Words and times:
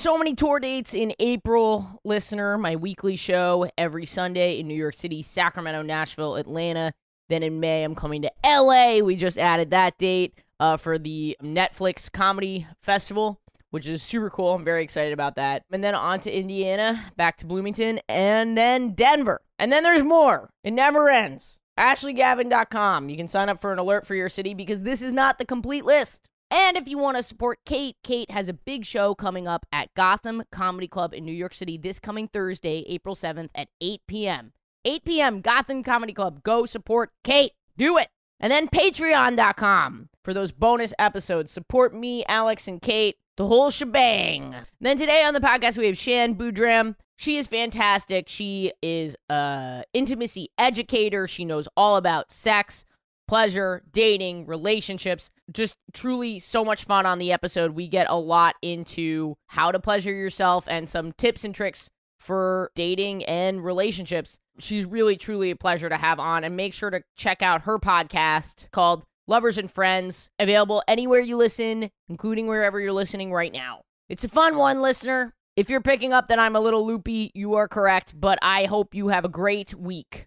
So 0.00 0.16
many 0.16 0.34
tour 0.34 0.58
dates 0.60 0.94
in 0.94 1.12
April, 1.18 2.00
listener. 2.04 2.56
My 2.56 2.74
weekly 2.74 3.16
show 3.16 3.68
every 3.76 4.06
Sunday 4.06 4.58
in 4.58 4.66
New 4.66 4.74
York 4.74 4.96
City, 4.96 5.22
Sacramento, 5.22 5.82
Nashville, 5.82 6.36
Atlanta. 6.36 6.94
Then 7.28 7.42
in 7.42 7.60
May, 7.60 7.84
I'm 7.84 7.94
coming 7.94 8.22
to 8.22 8.32
LA. 8.42 9.00
We 9.00 9.14
just 9.14 9.36
added 9.36 9.72
that 9.72 9.98
date 9.98 10.32
uh, 10.58 10.78
for 10.78 10.98
the 10.98 11.36
Netflix 11.42 12.10
Comedy 12.10 12.66
Festival, 12.82 13.42
which 13.72 13.86
is 13.86 14.02
super 14.02 14.30
cool. 14.30 14.54
I'm 14.54 14.64
very 14.64 14.82
excited 14.82 15.12
about 15.12 15.36
that. 15.36 15.64
And 15.70 15.84
then 15.84 15.94
on 15.94 16.20
to 16.20 16.34
Indiana, 16.34 17.12
back 17.18 17.36
to 17.36 17.46
Bloomington, 17.46 18.00
and 18.08 18.56
then 18.56 18.94
Denver. 18.94 19.42
And 19.58 19.70
then 19.70 19.82
there's 19.82 20.02
more. 20.02 20.48
It 20.64 20.70
never 20.70 21.10
ends. 21.10 21.58
AshleyGavin.com. 21.78 23.10
You 23.10 23.18
can 23.18 23.28
sign 23.28 23.50
up 23.50 23.60
for 23.60 23.70
an 23.70 23.78
alert 23.78 24.06
for 24.06 24.14
your 24.14 24.30
city 24.30 24.54
because 24.54 24.82
this 24.82 25.02
is 25.02 25.12
not 25.12 25.38
the 25.38 25.44
complete 25.44 25.84
list. 25.84 26.30
And 26.50 26.76
if 26.76 26.88
you 26.88 26.98
want 26.98 27.16
to 27.16 27.22
support 27.22 27.60
Kate, 27.64 27.96
Kate 28.02 28.30
has 28.30 28.48
a 28.48 28.52
big 28.52 28.84
show 28.84 29.14
coming 29.14 29.46
up 29.46 29.66
at 29.72 29.94
Gotham 29.94 30.42
Comedy 30.50 30.88
Club 30.88 31.14
in 31.14 31.24
New 31.24 31.32
York 31.32 31.54
City 31.54 31.78
this 31.78 32.00
coming 32.00 32.26
Thursday, 32.26 32.84
April 32.88 33.14
7th 33.14 33.50
at 33.54 33.68
8 33.80 34.00
p.m. 34.08 34.52
8 34.84 35.04
p.m. 35.04 35.40
Gotham 35.40 35.82
Comedy 35.82 36.12
Club. 36.12 36.42
Go 36.42 36.66
support 36.66 37.10
Kate. 37.22 37.52
Do 37.76 37.98
it. 37.98 38.08
And 38.40 38.50
then 38.50 38.68
patreon.com 38.68 40.08
for 40.24 40.34
those 40.34 40.50
bonus 40.50 40.94
episodes. 40.98 41.52
Support 41.52 41.94
me, 41.94 42.24
Alex, 42.26 42.66
and 42.66 42.80
Kate, 42.80 43.16
the 43.36 43.46
whole 43.46 43.70
shebang. 43.70 44.54
Then 44.80 44.96
today 44.96 45.22
on 45.22 45.34
the 45.34 45.40
podcast, 45.40 45.78
we 45.78 45.86
have 45.86 45.98
Shan 45.98 46.34
Boodram. 46.34 46.96
She 47.16 47.36
is 47.36 47.46
fantastic. 47.46 48.28
She 48.28 48.72
is 48.82 49.14
a 49.28 49.84
intimacy 49.92 50.48
educator. 50.56 51.28
She 51.28 51.44
knows 51.44 51.68
all 51.76 51.96
about 51.96 52.30
sex, 52.30 52.86
pleasure, 53.30 53.80
dating, 53.92 54.44
relationships. 54.46 55.30
Just 55.52 55.76
truly 55.92 56.40
so 56.40 56.64
much 56.64 56.82
fun 56.82 57.06
on 57.06 57.20
the 57.20 57.30
episode. 57.30 57.76
We 57.76 57.86
get 57.86 58.08
a 58.10 58.18
lot 58.18 58.56
into 58.60 59.36
how 59.46 59.70
to 59.70 59.78
pleasure 59.78 60.12
yourself 60.12 60.66
and 60.68 60.88
some 60.88 61.12
tips 61.12 61.44
and 61.44 61.54
tricks 61.54 61.88
for 62.18 62.72
dating 62.74 63.24
and 63.26 63.64
relationships. 63.64 64.40
She's 64.58 64.84
really, 64.84 65.16
truly 65.16 65.52
a 65.52 65.56
pleasure 65.56 65.88
to 65.88 65.96
have 65.96 66.18
on. 66.18 66.42
And 66.42 66.56
make 66.56 66.74
sure 66.74 66.90
to 66.90 67.02
check 67.16 67.40
out 67.40 67.62
her 67.62 67.78
podcast 67.78 68.68
called 68.72 69.04
Lovers 69.28 69.58
and 69.58 69.70
Friends, 69.70 70.28
available 70.40 70.82
anywhere 70.88 71.20
you 71.20 71.36
listen, 71.36 71.88
including 72.08 72.48
wherever 72.48 72.80
you're 72.80 72.92
listening 72.92 73.32
right 73.32 73.52
now. 73.52 73.82
It's 74.08 74.24
a 74.24 74.28
fun 74.28 74.56
one, 74.56 74.82
listener. 74.82 75.34
If 75.54 75.70
you're 75.70 75.80
picking 75.80 76.12
up 76.12 76.26
that 76.28 76.40
I'm 76.40 76.56
a 76.56 76.60
little 76.60 76.84
loopy, 76.84 77.30
you 77.36 77.54
are 77.54 77.68
correct, 77.68 78.12
but 78.20 78.40
I 78.42 78.64
hope 78.64 78.92
you 78.92 79.06
have 79.06 79.24
a 79.24 79.28
great 79.28 79.72
week. 79.72 80.26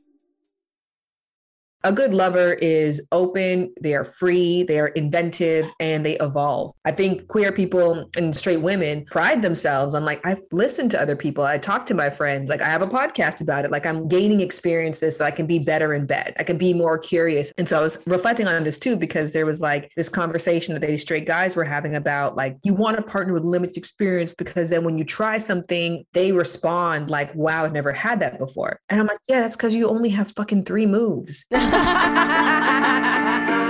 A 1.83 1.91
good 1.91 2.13
lover 2.13 2.53
is 2.53 3.01
open, 3.11 3.73
they 3.81 3.95
are 3.95 4.03
free, 4.03 4.61
they 4.61 4.79
are 4.79 4.89
inventive, 4.89 5.65
and 5.79 6.05
they 6.05 6.15
evolve. 6.17 6.71
I 6.85 6.91
think 6.91 7.27
queer 7.27 7.51
people 7.51 8.07
and 8.15 8.35
straight 8.35 8.61
women 8.61 9.03
pride 9.05 9.41
themselves 9.41 9.95
on 9.95 10.05
like, 10.05 10.23
I've 10.23 10.41
listened 10.51 10.91
to 10.91 11.01
other 11.01 11.15
people, 11.15 11.43
I 11.43 11.57
talk 11.57 11.87
to 11.87 11.95
my 11.95 12.11
friends, 12.11 12.51
like 12.51 12.61
I 12.61 12.69
have 12.69 12.83
a 12.83 12.87
podcast 12.87 13.41
about 13.41 13.65
it, 13.65 13.71
like 13.71 13.87
I'm 13.87 14.07
gaining 14.07 14.41
experiences 14.41 15.17
so 15.17 15.25
I 15.25 15.31
can 15.31 15.47
be 15.47 15.57
better 15.57 15.95
in 15.95 16.05
bed, 16.05 16.35
I 16.37 16.43
can 16.43 16.59
be 16.59 16.71
more 16.71 16.99
curious. 16.99 17.51
And 17.57 17.67
so 17.67 17.79
I 17.79 17.81
was 17.81 17.97
reflecting 18.05 18.47
on 18.47 18.63
this 18.63 18.77
too, 18.77 18.95
because 18.95 19.31
there 19.31 19.47
was 19.47 19.59
like 19.59 19.91
this 19.95 20.07
conversation 20.07 20.75
that 20.75 20.85
these 20.85 21.01
straight 21.01 21.25
guys 21.25 21.55
were 21.55 21.65
having 21.65 21.95
about 21.95 22.35
like, 22.35 22.57
you 22.61 22.75
want 22.75 22.97
to 22.97 23.01
partner 23.01 23.33
with 23.33 23.43
limited 23.43 23.75
experience 23.75 24.35
because 24.35 24.69
then 24.69 24.83
when 24.83 24.99
you 24.99 25.03
try 25.03 25.39
something, 25.39 26.05
they 26.13 26.31
respond 26.31 27.09
like, 27.09 27.33
wow, 27.33 27.65
I've 27.65 27.73
never 27.73 27.91
had 27.91 28.19
that 28.19 28.37
before. 28.37 28.79
And 28.89 28.99
I'm 29.01 29.07
like, 29.07 29.19
yeah, 29.27 29.41
that's 29.41 29.55
because 29.55 29.73
you 29.73 29.87
only 29.87 30.09
have 30.09 30.31
fucking 30.35 30.65
three 30.65 30.85
moves. 30.85 31.43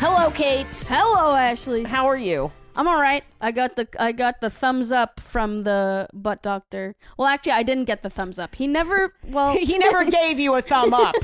Hello, 0.00 0.30
Kate. 0.30 0.66
Hello, 0.88 1.34
Ashley. 1.34 1.82
How 1.84 2.06
are 2.08 2.16
you? 2.16 2.52
I'm 2.76 2.86
all 2.86 3.00
right. 3.00 3.24
I 3.40 3.50
got 3.50 3.74
the 3.74 3.88
I 3.98 4.12
got 4.12 4.40
the 4.40 4.48
thumbs 4.50 4.92
up 4.92 5.18
from 5.20 5.64
the 5.64 6.08
butt 6.14 6.40
doctor. 6.42 6.94
Well, 7.16 7.26
actually, 7.26 7.52
I 7.52 7.64
didn't 7.64 7.84
get 7.86 8.02
the 8.04 8.10
thumbs 8.10 8.38
up. 8.38 8.54
He 8.54 8.66
never. 8.68 9.12
Well, 9.28 9.52
He 9.54 9.76
never 9.78 10.04
gave 10.10 10.38
you 10.38 10.54
a 10.54 10.62
thumb 10.62 10.94
up. 10.94 11.16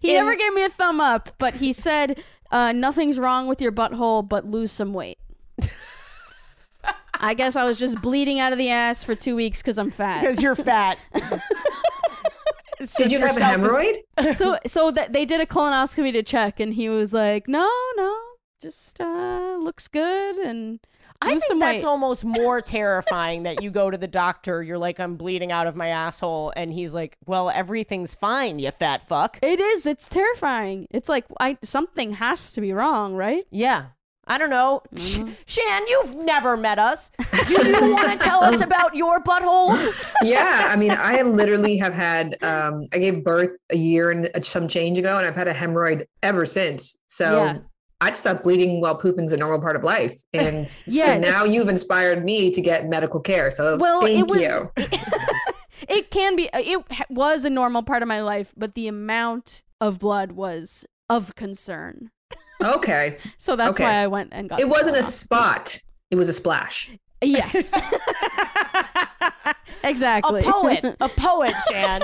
he 0.00 0.10
in- 0.10 0.16
never 0.16 0.34
gave 0.34 0.52
me 0.54 0.64
a 0.64 0.70
thumb 0.70 1.00
up, 1.00 1.30
but 1.38 1.54
he 1.54 1.72
said 1.72 2.22
uh, 2.50 2.72
nothing's 2.72 3.18
wrong 3.18 3.46
with 3.46 3.60
your 3.60 3.72
butthole, 3.72 4.26
but 4.26 4.46
lose 4.46 4.72
some 4.72 4.94
weight. 4.94 5.18
I 7.20 7.34
guess 7.34 7.56
I 7.56 7.64
was 7.64 7.78
just 7.78 8.00
bleeding 8.00 8.38
out 8.40 8.52
of 8.52 8.58
the 8.58 8.70
ass 8.70 9.02
for 9.04 9.14
two 9.14 9.36
weeks 9.36 9.62
because 9.62 9.78
I'm 9.78 9.90
fat. 9.90 10.20
Because 10.22 10.42
you're 10.42 10.54
fat. 10.56 10.98
Did 12.98 13.10
you 13.10 13.20
have 13.20 13.30
a 13.30 13.32
self- 13.34 13.56
hemorrhoid? 13.60 14.36
so 14.36 14.58
so 14.66 14.90
that 14.90 15.12
they 15.12 15.24
did 15.24 15.40
a 15.40 15.46
colonoscopy 15.46 16.12
to 16.12 16.22
check, 16.22 16.60
and 16.60 16.74
he 16.74 16.88
was 16.90 17.14
like, 17.14 17.48
"No, 17.48 17.68
no, 17.96 18.16
just 18.60 19.00
uh, 19.00 19.56
looks 19.58 19.88
good." 19.88 20.36
And 20.36 20.78
I 21.22 21.32
lose 21.32 21.40
think 21.40 21.48
some 21.48 21.58
that's 21.58 21.82
weight. 21.82 21.88
almost 21.88 22.24
more 22.26 22.60
terrifying 22.62 23.44
that 23.44 23.62
you 23.62 23.70
go 23.70 23.90
to 23.90 23.96
the 23.96 24.06
doctor, 24.06 24.62
you're 24.62 24.76
like, 24.76 25.00
I'm 25.00 25.16
bleeding 25.16 25.50
out 25.50 25.66
of 25.66 25.74
my 25.74 25.88
asshole, 25.88 26.52
and 26.54 26.70
he's 26.70 26.92
like, 26.92 27.16
Well, 27.24 27.48
everything's 27.48 28.14
fine, 28.14 28.58
you 28.58 28.70
fat 28.70 29.08
fuck. 29.08 29.38
It 29.42 29.58
is. 29.58 29.86
It's 29.86 30.08
terrifying. 30.10 30.86
It's 30.90 31.08
like 31.08 31.24
I 31.40 31.56
something 31.64 32.12
has 32.12 32.52
to 32.52 32.60
be 32.60 32.74
wrong, 32.74 33.14
right? 33.14 33.46
Yeah. 33.50 33.86
I 34.28 34.38
don't 34.38 34.50
know. 34.50 34.82
Mm-hmm. 34.94 35.30
Shan, 35.46 35.82
you've 35.86 36.16
never 36.16 36.56
met 36.56 36.78
us. 36.80 37.12
Do 37.46 37.54
you 37.64 37.92
want 37.94 38.10
to 38.10 38.16
tell 38.18 38.42
us 38.42 38.60
about 38.60 38.96
your 38.96 39.20
butthole? 39.22 39.76
yeah, 40.22 40.66
I 40.70 40.76
mean, 40.76 40.90
I 40.90 41.22
literally 41.22 41.76
have 41.76 41.94
had. 41.94 42.36
Um, 42.42 42.86
I 42.92 42.98
gave 42.98 43.22
birth 43.22 43.50
a 43.70 43.76
year 43.76 44.10
and 44.10 44.28
some 44.44 44.66
change 44.66 44.98
ago, 44.98 45.16
and 45.18 45.26
I've 45.26 45.36
had 45.36 45.46
a 45.48 45.54
hemorrhoid 45.54 46.06
ever 46.22 46.44
since. 46.44 46.98
So 47.06 47.44
Yeah. 47.44 47.58
I 48.00 48.10
just 48.10 48.24
thought 48.24 48.42
bleeding 48.42 48.80
while 48.80 48.94
pooping 48.96 49.24
is 49.24 49.32
a 49.32 49.36
normal 49.36 49.60
part 49.60 49.76
of 49.76 49.82
life, 49.84 50.20
and 50.34 50.68
so 50.88 51.18
now 51.18 51.44
you've 51.44 51.68
inspired 51.68 52.24
me 52.24 52.50
to 52.50 52.60
get 52.60 52.88
medical 52.88 53.20
care. 53.20 53.50
So 53.52 53.76
Well, 53.76 54.00
thank 54.02 54.28
it 54.28 54.28
was. 54.28 54.40
you. 54.40 54.70
it 55.88 56.10
can 56.10 56.34
be. 56.36 56.50
It 56.52 56.84
was 57.10 57.44
a 57.44 57.50
normal 57.50 57.82
part 57.84 58.02
of 58.02 58.08
my 58.08 58.20
life, 58.22 58.52
but 58.56 58.74
the 58.74 58.88
amount 58.88 59.62
of 59.80 59.98
blood 60.00 60.32
was 60.32 60.84
of 61.08 61.34
concern. 61.36 62.10
Okay, 62.62 63.18
So 63.38 63.54
that's 63.56 63.70
Okay. 63.72 63.84
why 63.84 64.02
I 64.02 64.06
went 64.06 64.30
and 64.32 64.48
got. 64.48 64.60
it 64.60 64.68
wasn't 64.68 64.96
a 64.96 65.00
colonoscopy. 65.00 65.04
spot; 65.04 65.82
it 66.10 66.16
was 66.16 66.28
a 66.28 66.32
splash. 66.32 66.90
Yes. 67.22 67.72
exactly. 69.84 70.40
A 70.42 70.50
poet, 70.50 70.96
a 71.00 71.08
poet, 71.08 71.52
Shan. 71.70 72.02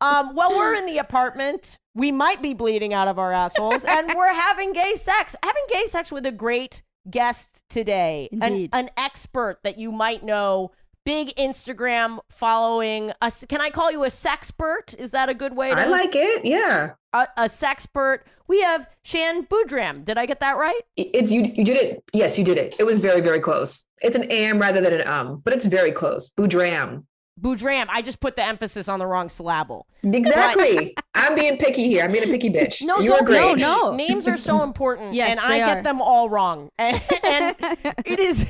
um, 0.00 0.34
well, 0.34 0.50
we're 0.50 0.74
in 0.74 0.86
the 0.86 0.98
apartment. 0.98 1.78
We 1.94 2.12
might 2.12 2.42
be 2.42 2.54
bleeding 2.54 2.94
out 2.94 3.08
of 3.08 3.18
our 3.18 3.32
assholes, 3.32 3.84
and 3.84 4.12
we're 4.16 4.32
having 4.34 4.72
gay 4.72 4.94
sex. 4.96 5.36
Having 5.42 5.62
gay 5.70 5.86
sex 5.86 6.10
with 6.12 6.26
a 6.26 6.32
great 6.32 6.82
guest 7.10 7.64
today, 7.68 8.28
an, 8.40 8.68
an 8.72 8.90
expert 8.96 9.58
that 9.64 9.78
you 9.78 9.92
might 9.92 10.22
know. 10.24 10.72
Big 11.04 11.34
Instagram 11.36 12.20
following. 12.30 13.12
A, 13.20 13.32
can 13.48 13.60
I 13.60 13.70
call 13.70 13.90
you 13.90 14.04
a 14.04 14.08
sexpert? 14.08 14.96
Is 14.98 15.10
that 15.10 15.28
a 15.28 15.34
good 15.34 15.56
way 15.56 15.70
to? 15.70 15.80
I 15.80 15.86
like 15.86 16.14
it. 16.14 16.44
Yeah, 16.44 16.92
a, 17.12 17.26
a 17.36 17.44
sexpert. 17.44 18.20
We 18.46 18.62
have 18.62 18.86
Shan 19.02 19.46
Boodram. 19.46 20.04
Did 20.04 20.18
I 20.18 20.26
get 20.26 20.40
that 20.40 20.56
right? 20.56 20.80
it's 20.96 21.32
you. 21.32 21.42
You 21.42 21.64
did 21.64 21.76
it. 21.76 22.04
Yes, 22.12 22.38
you 22.38 22.44
did 22.44 22.58
it. 22.58 22.76
It 22.78 22.84
was 22.84 22.98
very, 22.98 23.20
very 23.20 23.40
close. 23.40 23.88
It's 24.00 24.14
an 24.14 24.24
am 24.24 24.58
rather 24.58 24.80
than 24.80 25.00
an 25.00 25.06
um, 25.08 25.40
but 25.44 25.52
it's 25.52 25.66
very 25.66 25.92
close. 25.92 26.30
Boodram. 26.30 27.04
Boodram. 27.40 27.86
I 27.88 28.02
just 28.02 28.20
put 28.20 28.36
the 28.36 28.44
emphasis 28.44 28.88
on 28.88 28.98
the 28.98 29.06
wrong 29.06 29.28
syllable. 29.28 29.86
Exactly. 30.04 30.94
I'm 31.14 31.34
being 31.34 31.56
picky 31.56 31.86
here. 31.88 32.04
I'm 32.04 32.12
being 32.12 32.24
a 32.24 32.26
picky 32.28 32.50
bitch. 32.50 32.82
No, 32.84 32.98
you 32.98 33.08
don't 33.10 33.22
are 33.22 33.24
great. 33.24 33.58
no, 33.58 33.90
no. 33.90 33.96
Names 33.96 34.26
are 34.28 34.36
so 34.36 34.62
important, 34.68 35.14
Yes, 35.14 35.38
and 35.42 35.52
I 35.52 35.58
they 35.58 35.64
get 35.74 35.84
them 35.84 36.00
all 36.00 36.28
wrong. 36.28 36.68
And, 36.78 37.00
and 37.24 37.56
it 38.04 38.18
is 38.18 38.46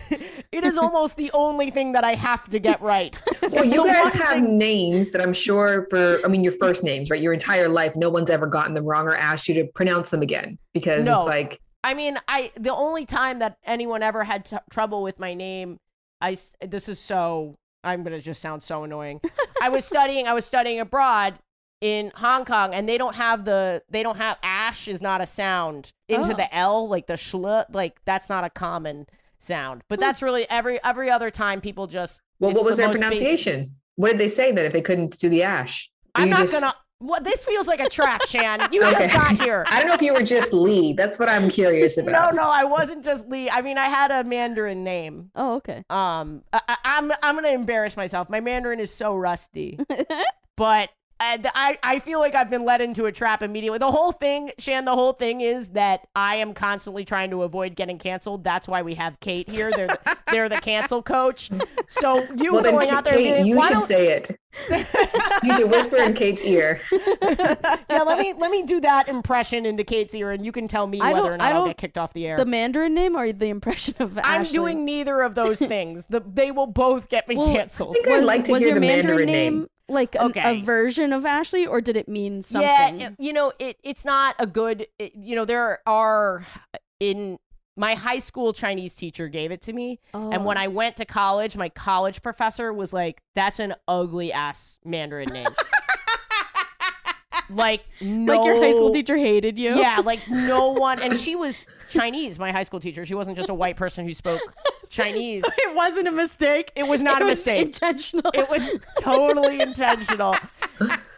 it 0.50 0.64
is 0.64 0.78
almost 0.78 1.16
the 1.16 1.30
only 1.32 1.70
thing 1.70 1.92
that 1.92 2.04
I 2.04 2.14
have 2.14 2.48
to 2.50 2.58
get 2.58 2.80
right. 2.82 3.20
Well, 3.50 3.64
you 3.64 3.86
guys 3.86 4.12
have 4.14 4.34
thing- 4.34 4.58
names 4.58 5.12
that 5.12 5.20
I'm 5.22 5.32
sure 5.32 5.86
for, 5.90 6.20
I 6.24 6.28
mean, 6.28 6.42
your 6.42 6.52
first 6.54 6.82
names, 6.82 7.10
right? 7.10 7.20
Your 7.20 7.32
entire 7.32 7.68
life, 7.68 7.94
no 7.96 8.08
one's 8.10 8.30
ever 8.30 8.46
gotten 8.46 8.74
them 8.74 8.84
wrong 8.84 9.06
or 9.06 9.14
asked 9.16 9.48
you 9.48 9.54
to 9.56 9.64
pronounce 9.74 10.10
them 10.10 10.22
again 10.22 10.58
because 10.74 11.06
No. 11.06 11.16
it's 11.16 11.26
like, 11.26 11.60
I 11.84 11.94
mean, 11.94 12.18
I 12.28 12.52
the 12.58 12.72
only 12.74 13.04
time 13.06 13.40
that 13.40 13.56
anyone 13.64 14.02
ever 14.02 14.24
had 14.24 14.44
t- 14.44 14.56
trouble 14.70 15.02
with 15.02 15.18
my 15.18 15.34
name, 15.34 15.78
I 16.20 16.36
this 16.60 16.88
is 16.88 16.98
so 16.98 17.56
I'm 17.84 18.02
gonna 18.02 18.20
just 18.20 18.40
sound 18.40 18.62
so 18.62 18.84
annoying. 18.84 19.20
I 19.60 19.68
was 19.68 19.84
studying. 19.84 20.26
I 20.26 20.34
was 20.34 20.44
studying 20.44 20.80
abroad 20.80 21.34
in 21.80 22.12
Hong 22.14 22.44
Kong, 22.44 22.74
and 22.74 22.88
they 22.88 22.96
don't 22.98 23.14
have 23.16 23.44
the 23.44 23.82
they 23.90 24.02
don't 24.02 24.16
have 24.16 24.38
ash 24.42 24.86
is 24.88 25.02
not 25.02 25.20
a 25.20 25.26
sound 25.26 25.92
into 26.08 26.32
Oh. 26.32 26.36
the 26.36 26.54
L 26.54 26.88
like 26.88 27.06
the 27.06 27.14
shl 27.14 27.64
like 27.72 27.98
that's 28.04 28.28
not 28.28 28.44
a 28.44 28.50
common 28.50 29.06
sound. 29.38 29.82
But 29.88 29.98
Hmm. 29.98 30.02
that's 30.02 30.22
really 30.22 30.48
every 30.48 30.82
every 30.84 31.10
other 31.10 31.30
time 31.30 31.60
people 31.60 31.86
just. 31.86 32.20
well, 32.38 32.52
what 32.52 32.64
was 32.64 32.76
the 32.76 32.82
their 32.82 32.88
most 32.88 33.00
basic- 33.00 33.16
pronunciation? 33.18 33.76
What 33.96 34.10
did 34.10 34.18
they 34.18 34.28
say 34.28 34.52
then 34.52 34.64
if 34.64 34.72
they 34.72 34.80
couldn't 34.82 35.18
do 35.18 35.28
the 35.28 35.42
ash? 35.42 35.90
Were 36.16 36.22
I'm 36.22 36.30
not 36.30 36.40
just- 36.48 36.52
gonna. 36.52 36.74
What 37.02 37.24
this 37.24 37.44
feels 37.44 37.66
like 37.66 37.80
a 37.80 37.88
trap, 37.88 38.22
Shan. 38.28 38.68
You 38.72 38.82
Okay. 38.84 38.92
just 39.08 39.12
got 39.12 39.36
here. 39.42 39.64
I 39.68 39.80
don't 39.80 39.88
know 39.88 39.94
if 39.94 40.02
you 40.02 40.14
were 40.14 40.22
just 40.22 40.52
Lee. 40.52 40.92
That's 40.92 41.18
what 41.18 41.28
I'm 41.28 41.48
curious 41.48 41.96
about. 41.98 42.34
no, 42.34 42.42
no, 42.42 42.48
I 42.48 42.62
wasn't 42.64 43.04
just 43.04 43.28
Lee. 43.28 43.50
I 43.50 43.60
mean, 43.60 43.76
I 43.76 43.86
had 43.88 44.12
a 44.12 44.22
Mandarin 44.22 44.84
name. 44.84 45.30
Oh, 45.34 45.54
okay. 45.56 45.84
Um, 45.90 46.42
I, 46.52 46.60
I- 46.68 46.76
I'm 46.84 47.12
I'm 47.22 47.34
gonna 47.34 47.48
embarrass 47.48 47.96
myself. 47.96 48.30
My 48.30 48.38
Mandarin 48.40 48.78
is 48.78 48.92
so 48.94 49.16
rusty, 49.16 49.78
but 50.56 50.90
Uh, 51.22 51.38
I, 51.44 51.50
I 51.54 51.78
I 51.94 51.98
feel 51.98 52.18
like 52.20 52.34
I've 52.34 52.50
been 52.50 52.64
led 52.64 52.80
into 52.80 53.06
a 53.06 53.12
trap 53.12 53.42
immediately. 53.42 53.78
The 53.78 53.90
whole 53.90 54.12
thing, 54.12 54.50
Shan, 54.58 54.84
the 54.84 54.94
whole 54.94 55.12
thing 55.12 55.40
is 55.40 55.70
that 55.70 56.06
I 56.16 56.36
am 56.36 56.54
constantly 56.54 57.04
trying 57.04 57.30
to 57.30 57.42
avoid 57.42 57.76
getting 57.76 57.98
canceled. 57.98 58.44
That's 58.44 58.66
why 58.66 58.82
we 58.82 58.94
have 58.94 59.20
Kate 59.20 59.48
here. 59.48 59.70
They're 59.70 59.86
the, 59.88 60.16
they're 60.30 60.48
the 60.48 60.56
cancel 60.56 61.02
coach. 61.02 61.50
So 61.88 62.26
you 62.36 62.52
Well, 62.54 62.62
then, 62.62 62.74
going 62.74 62.90
out 62.90 63.04
there, 63.04 63.14
Kate, 63.14 63.34
being, 63.36 63.46
you 63.46 63.62
should 63.62 63.72
don't-" 63.74 63.86
say 63.86 64.08
it. 64.08 64.38
You 65.42 65.54
should 65.54 65.70
whisper 65.70 65.96
in 65.96 66.14
Kate's 66.14 66.44
ear. 66.44 66.80
yeah, 66.92 68.02
let 68.06 68.18
me 68.18 68.34
let 68.36 68.50
me 68.50 68.62
do 68.62 68.80
that 68.80 69.08
impression 69.08 69.64
into 69.66 69.82
Kate's 69.82 70.14
ear, 70.14 70.30
and 70.30 70.44
you 70.44 70.52
can 70.52 70.68
tell 70.68 70.86
me 70.86 71.00
I 71.00 71.12
whether 71.12 71.32
or 71.32 71.36
not 71.38 71.44
I 71.52 71.56
I'll 71.56 71.66
get 71.66 71.78
kicked 71.78 71.98
off 71.98 72.12
the 72.12 72.26
air. 72.26 72.36
The 72.36 72.44
Mandarin 72.44 72.94
name 72.94 73.16
or 73.16 73.32
the 73.32 73.46
impression 73.48 73.94
of 73.98 74.18
I'm 74.18 74.42
Ashley? 74.42 74.52
doing 74.52 74.84
neither 74.84 75.22
of 75.22 75.34
those 75.34 75.58
things. 75.58 76.06
The, 76.06 76.20
they 76.20 76.50
will 76.50 76.66
both 76.66 77.08
get 77.08 77.26
me 77.28 77.36
Well, 77.36 77.52
canceled. 77.52 77.96
I 77.98 78.04
think 78.04 78.16
I'd 78.18 78.24
like 78.24 78.44
to 78.44 78.52
was 78.52 78.60
hear 78.60 78.68
your 78.68 78.74
the 78.74 78.80
Mandarin, 78.80 79.06
Mandarin 79.06 79.26
name, 79.26 79.58
name. 79.60 79.68
Like 79.88 80.14
an- 80.14 80.22
Okay. 80.30 80.60
a 80.60 80.62
version 80.62 81.12
of 81.12 81.24
Ashley, 81.24 81.66
or 81.66 81.80
did 81.80 81.96
it 81.96 82.08
mean 82.08 82.42
something? 82.42 83.00
Yeah, 83.00 83.10
you 83.18 83.32
know, 83.32 83.52
it 83.58 83.78
it's 83.82 84.04
not 84.04 84.34
a 84.38 84.46
good. 84.46 84.86
It, 84.98 85.14
you 85.14 85.34
know, 85.36 85.44
there 85.44 85.80
are 85.86 86.46
in 87.00 87.38
my 87.76 87.94
high 87.94 88.18
school 88.18 88.52
Chinese 88.52 88.94
teacher 88.94 89.28
gave 89.28 89.50
it 89.50 89.62
to 89.62 89.72
me, 89.72 89.98
and 90.12 90.44
when 90.44 90.56
Oh. 90.58 90.60
I 90.60 90.68
went 90.68 90.96
to 90.98 91.04
college, 91.04 91.56
my 91.56 91.68
college 91.70 92.22
professor 92.22 92.72
was 92.72 92.92
like, 92.92 93.22
"That's 93.34 93.58
an 93.58 93.74
ugly 93.88 94.32
ass 94.32 94.78
Mandarin 94.84 95.28
name." 95.32 95.48
like 97.54 97.82
no, 98.00 98.34
like 98.36 98.44
your 98.46 98.62
high 98.62 98.72
school 98.72 98.92
teacher 98.92 99.16
hated 99.16 99.58
you. 99.58 99.76
Yeah, 99.76 100.00
like 100.04 100.20
no 100.30 100.70
one, 100.70 101.00
and 101.00 101.18
she 101.18 101.36
was 101.36 101.66
Chinese. 101.88 102.38
My 102.38 102.52
high 102.52 102.62
school 102.64 102.80
teacher. 102.80 103.04
She 103.06 103.14
wasn't 103.14 103.36
just 103.36 103.48
a 103.48 103.54
white 103.54 103.76
person 103.76 104.06
who 104.06 104.14
spoke 104.14 104.40
Chinese. 104.88 105.42
it 105.44 105.74
wasn't 105.74 106.08
a 106.08 106.12
mistake. 106.12 106.72
It 106.76 106.84
was 106.84 107.02
not 107.02 107.20
It 107.20 107.24
a 107.24 107.28
was 107.28 107.38
mistake. 107.38 107.66
Intentional. 107.66 108.30
It 108.34 108.48
was 108.50 108.76
totally 109.00 109.60
intentional. 109.60 110.36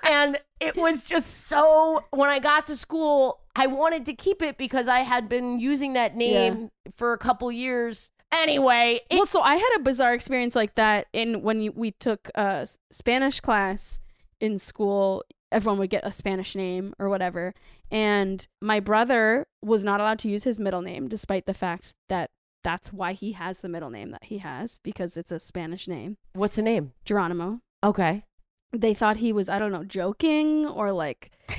And 0.08 0.38
it 0.60 0.76
was 0.76 1.02
just 1.02 1.46
so 1.46 2.04
when 2.10 2.28
I 2.30 2.38
got 2.38 2.66
to 2.66 2.76
school, 2.76 3.40
I 3.56 3.66
wanted 3.66 4.06
to 4.06 4.14
keep 4.14 4.42
it 4.42 4.58
because 4.58 4.88
I 4.88 5.00
had 5.00 5.28
been 5.28 5.58
using 5.58 5.94
that 5.94 6.16
name 6.16 6.70
for 6.94 7.12
a 7.12 7.18
couple 7.18 7.50
years. 7.50 8.10
Anyway, 8.32 9.00
it, 9.10 9.14
well, 9.14 9.26
so 9.26 9.40
I 9.40 9.56
had 9.56 9.70
a 9.76 9.80
bizarre 9.80 10.12
experience 10.12 10.56
like 10.56 10.74
that 10.74 11.06
in 11.12 11.42
when 11.42 11.62
you, 11.62 11.72
we 11.72 11.92
took 11.92 12.30
a 12.34 12.66
Spanish 12.90 13.40
class 13.40 14.00
in 14.40 14.58
school. 14.58 15.24
Everyone 15.54 15.78
would 15.78 15.90
get 15.90 16.06
a 16.06 16.12
Spanish 16.12 16.54
name 16.54 16.94
or 16.98 17.08
whatever, 17.08 17.54
and 17.90 18.46
my 18.60 18.80
brother 18.80 19.46
was 19.62 19.84
not 19.84 20.00
allowed 20.00 20.18
to 20.20 20.28
use 20.28 20.44
his 20.44 20.58
middle 20.58 20.82
name, 20.82 21.08
despite 21.08 21.46
the 21.46 21.54
fact 21.54 21.94
that 22.08 22.30
that's 22.64 22.92
why 22.92 23.12
he 23.12 23.32
has 23.32 23.60
the 23.60 23.68
middle 23.68 23.90
name 23.90 24.10
that 24.10 24.24
he 24.24 24.38
has 24.38 24.80
because 24.82 25.16
it's 25.16 25.30
a 25.30 25.38
Spanish 25.38 25.86
name, 25.86 26.16
what's 26.32 26.56
the 26.56 26.62
name? 26.62 26.92
Geronimo. 27.04 27.60
Okay. 27.84 28.24
They 28.72 28.94
thought 28.94 29.18
he 29.18 29.32
was 29.32 29.48
I 29.48 29.58
don't 29.60 29.70
know 29.70 29.84
joking 29.84 30.66
or 30.66 30.90
like. 30.90 31.30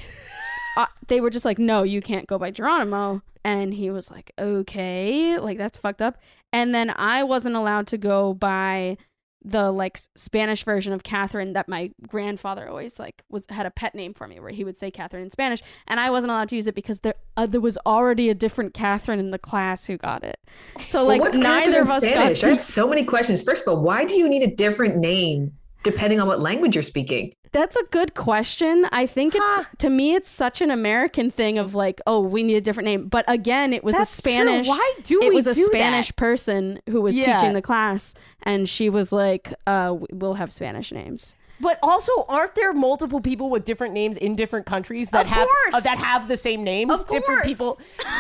uh, 0.77 0.87
they 1.07 1.21
were 1.21 1.29
just 1.29 1.45
like, 1.45 1.59
no, 1.59 1.83
you 1.83 2.01
can't 2.01 2.27
go 2.27 2.37
by 2.37 2.51
Geronimo. 2.51 3.21
And 3.43 3.75
he 3.75 3.91
was 3.91 4.09
like, 4.09 4.31
okay, 4.39 5.37
like 5.37 5.57
that's 5.57 5.77
fucked 5.77 6.01
up. 6.01 6.17
And 6.51 6.73
then 6.73 6.89
I 6.89 7.23
wasn't 7.23 7.55
allowed 7.55 7.87
to 7.87 7.97
go 7.97 8.33
by 8.33 8.97
the 9.45 9.71
like 9.71 9.99
Spanish 10.15 10.63
version 10.63 10.91
of 10.91 11.03
Catherine 11.03 11.53
that 11.53 11.69
my 11.69 11.91
grandfather 12.07 12.67
always 12.67 12.99
like 12.99 13.21
was 13.29 13.45
had 13.49 13.67
a 13.67 13.71
pet 13.71 13.93
name 13.93 14.13
for 14.13 14.27
me 14.27 14.39
where 14.39 14.49
he 14.49 14.63
would 14.63 14.75
say 14.75 14.89
Catherine 14.89 15.23
in 15.23 15.29
Spanish, 15.29 15.61
and 15.87 15.99
I 15.99 16.09
wasn't 16.09 16.31
allowed 16.31 16.49
to 16.49 16.55
use 16.55 16.65
it 16.67 16.73
because 16.75 17.01
there 17.01 17.13
uh, 17.37 17.45
there 17.45 17.61
was 17.61 17.77
already 17.85 18.29
a 18.29 18.33
different 18.33 18.73
Catherine 18.73 19.19
in 19.19 19.29
the 19.31 19.39
class 19.39 19.85
who 19.85 19.97
got 19.97 20.23
it. 20.23 20.39
So 20.83 20.99
Well, 20.99 21.07
like 21.07 21.21
what's 21.21 21.37
neither 21.37 21.81
of 21.81 21.89
us 21.89 22.03
Spanish? 22.03 22.41
got 22.41 22.47
I 22.47 22.51
have 22.51 22.61
so 22.61 22.87
many 22.87 23.03
questions. 23.03 23.43
First 23.43 23.67
of 23.67 23.73
all, 23.73 23.81
why 23.81 24.03
do 24.03 24.15
you 24.15 24.27
need 24.27 24.41
a 24.41 24.53
different 24.53 24.97
name 24.97 25.53
depending 25.83 26.19
on 26.19 26.27
what 26.27 26.39
language 26.39 26.75
you're 26.75 26.81
speaking? 26.83 27.33
That's 27.55 27.77
a 27.77 27.83
good 27.89 28.15
question. 28.15 28.85
I 28.91 29.05
think 29.07 29.33
it's 29.33 29.43
Huh. 29.45 29.63
to 29.77 29.89
me 29.89 30.13
it's 30.13 30.29
such 30.29 30.59
an 30.59 30.69
American 30.71 31.31
thing 31.31 31.57
of 31.57 31.73
like, 31.73 32.01
oh, 32.05 32.19
we 32.19 32.43
need 32.43 32.55
a 32.55 32.61
different 32.61 32.85
name. 32.85 33.07
But 33.07 33.23
again, 33.29 33.71
it 33.71 33.81
was 33.81 33.95
That's 33.95 34.19
a 34.19 34.21
true. 34.21 34.31
Spanish. 34.31 34.67
Why 34.67 34.93
do 35.03 35.21
it 35.21 35.29
we 35.29 35.35
was 35.35 35.47
a 35.47 35.53
Spanish 35.55 36.07
that? 36.07 36.15
person 36.17 36.79
who 36.89 37.01
was 37.01 37.15
Yeah. 37.15 37.37
teaching 37.37 37.53
the 37.53 37.61
class, 37.61 38.13
and 38.43 38.67
she 38.67 38.89
was 38.89 39.13
like, 39.13 39.53
uh, 39.65 39.95
"We'll 40.11 40.33
have 40.33 40.51
Spanish 40.51 40.91
names." 40.91 41.35
But 41.59 41.79
also, 41.81 42.11
aren't 42.27 42.55
there 42.55 42.73
multiple 42.73 43.21
people 43.21 43.49
with 43.49 43.63
different 43.65 43.93
names 43.93 44.17
in 44.17 44.35
different 44.35 44.65
countries 44.65 45.09
that 45.11 45.21
Of 45.25 45.27
have 45.31 45.47
uh, 45.73 45.79
that 45.81 45.97
have 45.97 46.27
the 46.27 46.37
same 46.37 46.63
name? 46.63 46.89
Of 46.91 47.07
different 47.07 47.41
course. 47.43 47.45
people. 47.45 47.77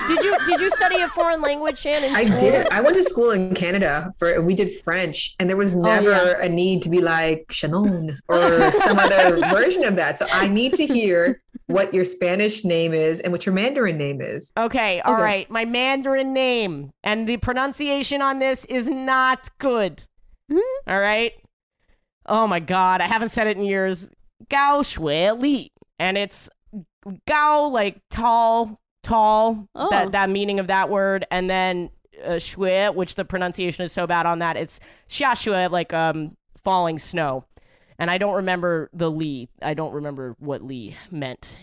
Did 0.07 0.23
you 0.23 0.37
did 0.45 0.61
you 0.61 0.69
study 0.69 1.01
a 1.01 1.07
foreign 1.09 1.41
language, 1.41 1.77
Shannon? 1.77 2.15
I 2.15 2.25
did. 2.37 2.67
I 2.69 2.81
went 2.81 2.95
to 2.95 3.03
school 3.03 3.31
in 3.31 3.53
Canada 3.53 4.11
for 4.17 4.41
we 4.41 4.55
did 4.55 4.71
French, 4.83 5.35
and 5.39 5.49
there 5.49 5.57
was 5.57 5.75
never 5.75 6.11
yeah. 6.11 6.41
a 6.41 6.49
need 6.49 6.81
to 6.83 6.89
be 6.89 7.01
like 7.01 7.45
Shannon 7.51 8.17
or 8.29 8.71
some 8.71 8.99
other 8.99 9.37
version 9.51 9.83
of 9.83 9.95
that. 9.97 10.17
So 10.19 10.27
I 10.31 10.47
need 10.47 10.73
to 10.75 10.85
hear 10.85 11.41
what 11.67 11.93
your 11.93 12.05
Spanish 12.05 12.63
name 12.63 12.93
is 12.93 13.19
and 13.21 13.33
what 13.33 13.45
your 13.45 13.53
Mandarin 13.55 13.97
name 13.97 14.21
is. 14.21 14.53
Okay, 14.57 15.01
all 15.01 15.13
Okay. 15.15 15.23
right. 15.23 15.49
My 15.49 15.65
Mandarin 15.65 16.31
name 16.33 16.91
and 17.03 17.27
the 17.27 17.37
pronunciation 17.37 18.21
on 18.21 18.39
this 18.39 18.65
is 18.65 18.89
not 18.89 19.49
good. 19.57 20.03
Mhm. 20.51 20.59
All 20.87 20.99
right. 20.99 21.33
Oh 22.27 22.47
my 22.47 22.59
god, 22.59 23.01
I 23.01 23.07
haven't 23.07 23.29
said 23.29 23.47
it 23.47 23.57
in 23.57 23.63
years. 23.63 24.09
Gao 24.49 24.81
Shui 24.81 25.31
Li, 25.31 25.71
and 25.99 26.17
it's 26.17 26.49
Gao 27.27 27.67
like 27.67 28.01
tall, 28.09 28.79
tall. 29.03 29.67
Oh. 29.75 29.89
That 29.91 30.11
that 30.13 30.29
meaning 30.29 30.59
of 30.59 30.67
that 30.67 30.89
word, 30.89 31.25
and 31.31 31.49
then 31.49 31.89
uh, 32.23 32.39
Shui, 32.39 32.87
which 32.89 33.15
the 33.15 33.25
pronunciation 33.25 33.85
is 33.85 33.91
so 33.91 34.07
bad 34.07 34.25
on 34.25 34.39
that. 34.39 34.57
It's 34.57 34.79
Xia 35.09 35.35
Shui, 35.39 35.67
like 35.67 35.93
um 35.93 36.35
falling 36.63 36.97
snow. 36.99 37.45
And 37.97 38.11
I 38.11 38.17
don't 38.17 38.35
remember 38.35 38.89
the 38.91 39.09
Li. 39.09 39.47
I 39.61 39.73
don't 39.73 39.93
remember 39.93 40.35
what 40.39 40.61
Li 40.61 40.97
meant. 41.11 41.57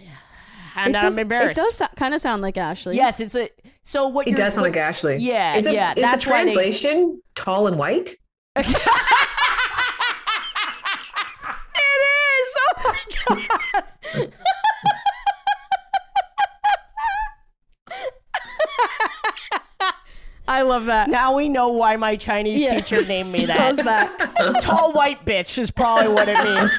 And 0.75 0.95
it 0.95 0.99
I'm 0.99 1.03
does, 1.05 1.19
embarrassed. 1.19 1.59
It 1.59 1.63
does 1.63 1.77
so- 1.77 1.87
kind 1.97 2.15
of 2.15 2.23
sound 2.23 2.41
like 2.41 2.57
Ashley. 2.57 2.97
Yes, 2.97 3.21
it's 3.21 3.35
a. 3.35 3.51
So 3.83 4.09
what 4.09 4.27
It 4.27 4.31
you're, 4.31 4.37
does 4.39 4.55
sound 4.55 4.63
what- 4.63 4.71
like 4.71 4.79
Ashley. 4.81 5.17
Yeah, 5.19 5.57
Is 5.57 5.67
it, 5.67 5.75
yeah, 5.75 5.91
Is 5.91 5.97
the 5.97 6.01
that's 6.01 6.27
why 6.27 6.45
they- 6.47 6.53
translation 6.53 7.21
tall 7.35 7.67
and 7.67 7.77
white? 7.79 8.15
it 8.57 8.67
is. 8.67 8.75
Oh 12.57 12.83
my 12.85 12.99
god. 13.09 13.12
I 20.49 20.63
love 20.63 20.87
that. 20.87 21.09
Now 21.09 21.35
we 21.37 21.49
know 21.49 21.69
why 21.69 21.97
my 21.97 22.17
Chinese 22.17 22.61
Yeah. 22.63 22.81
teacher 22.81 23.07
named 23.07 23.31
me 23.33 23.45
How's 23.47 23.77
that. 23.77 24.19
that? 24.19 24.61
Tall 24.61 24.93
white 24.93 25.25
bitch 25.25 25.57
is 25.57 25.71
probably 25.71 26.13
what 26.13 26.29
it 26.29 26.45
means. 26.45 26.77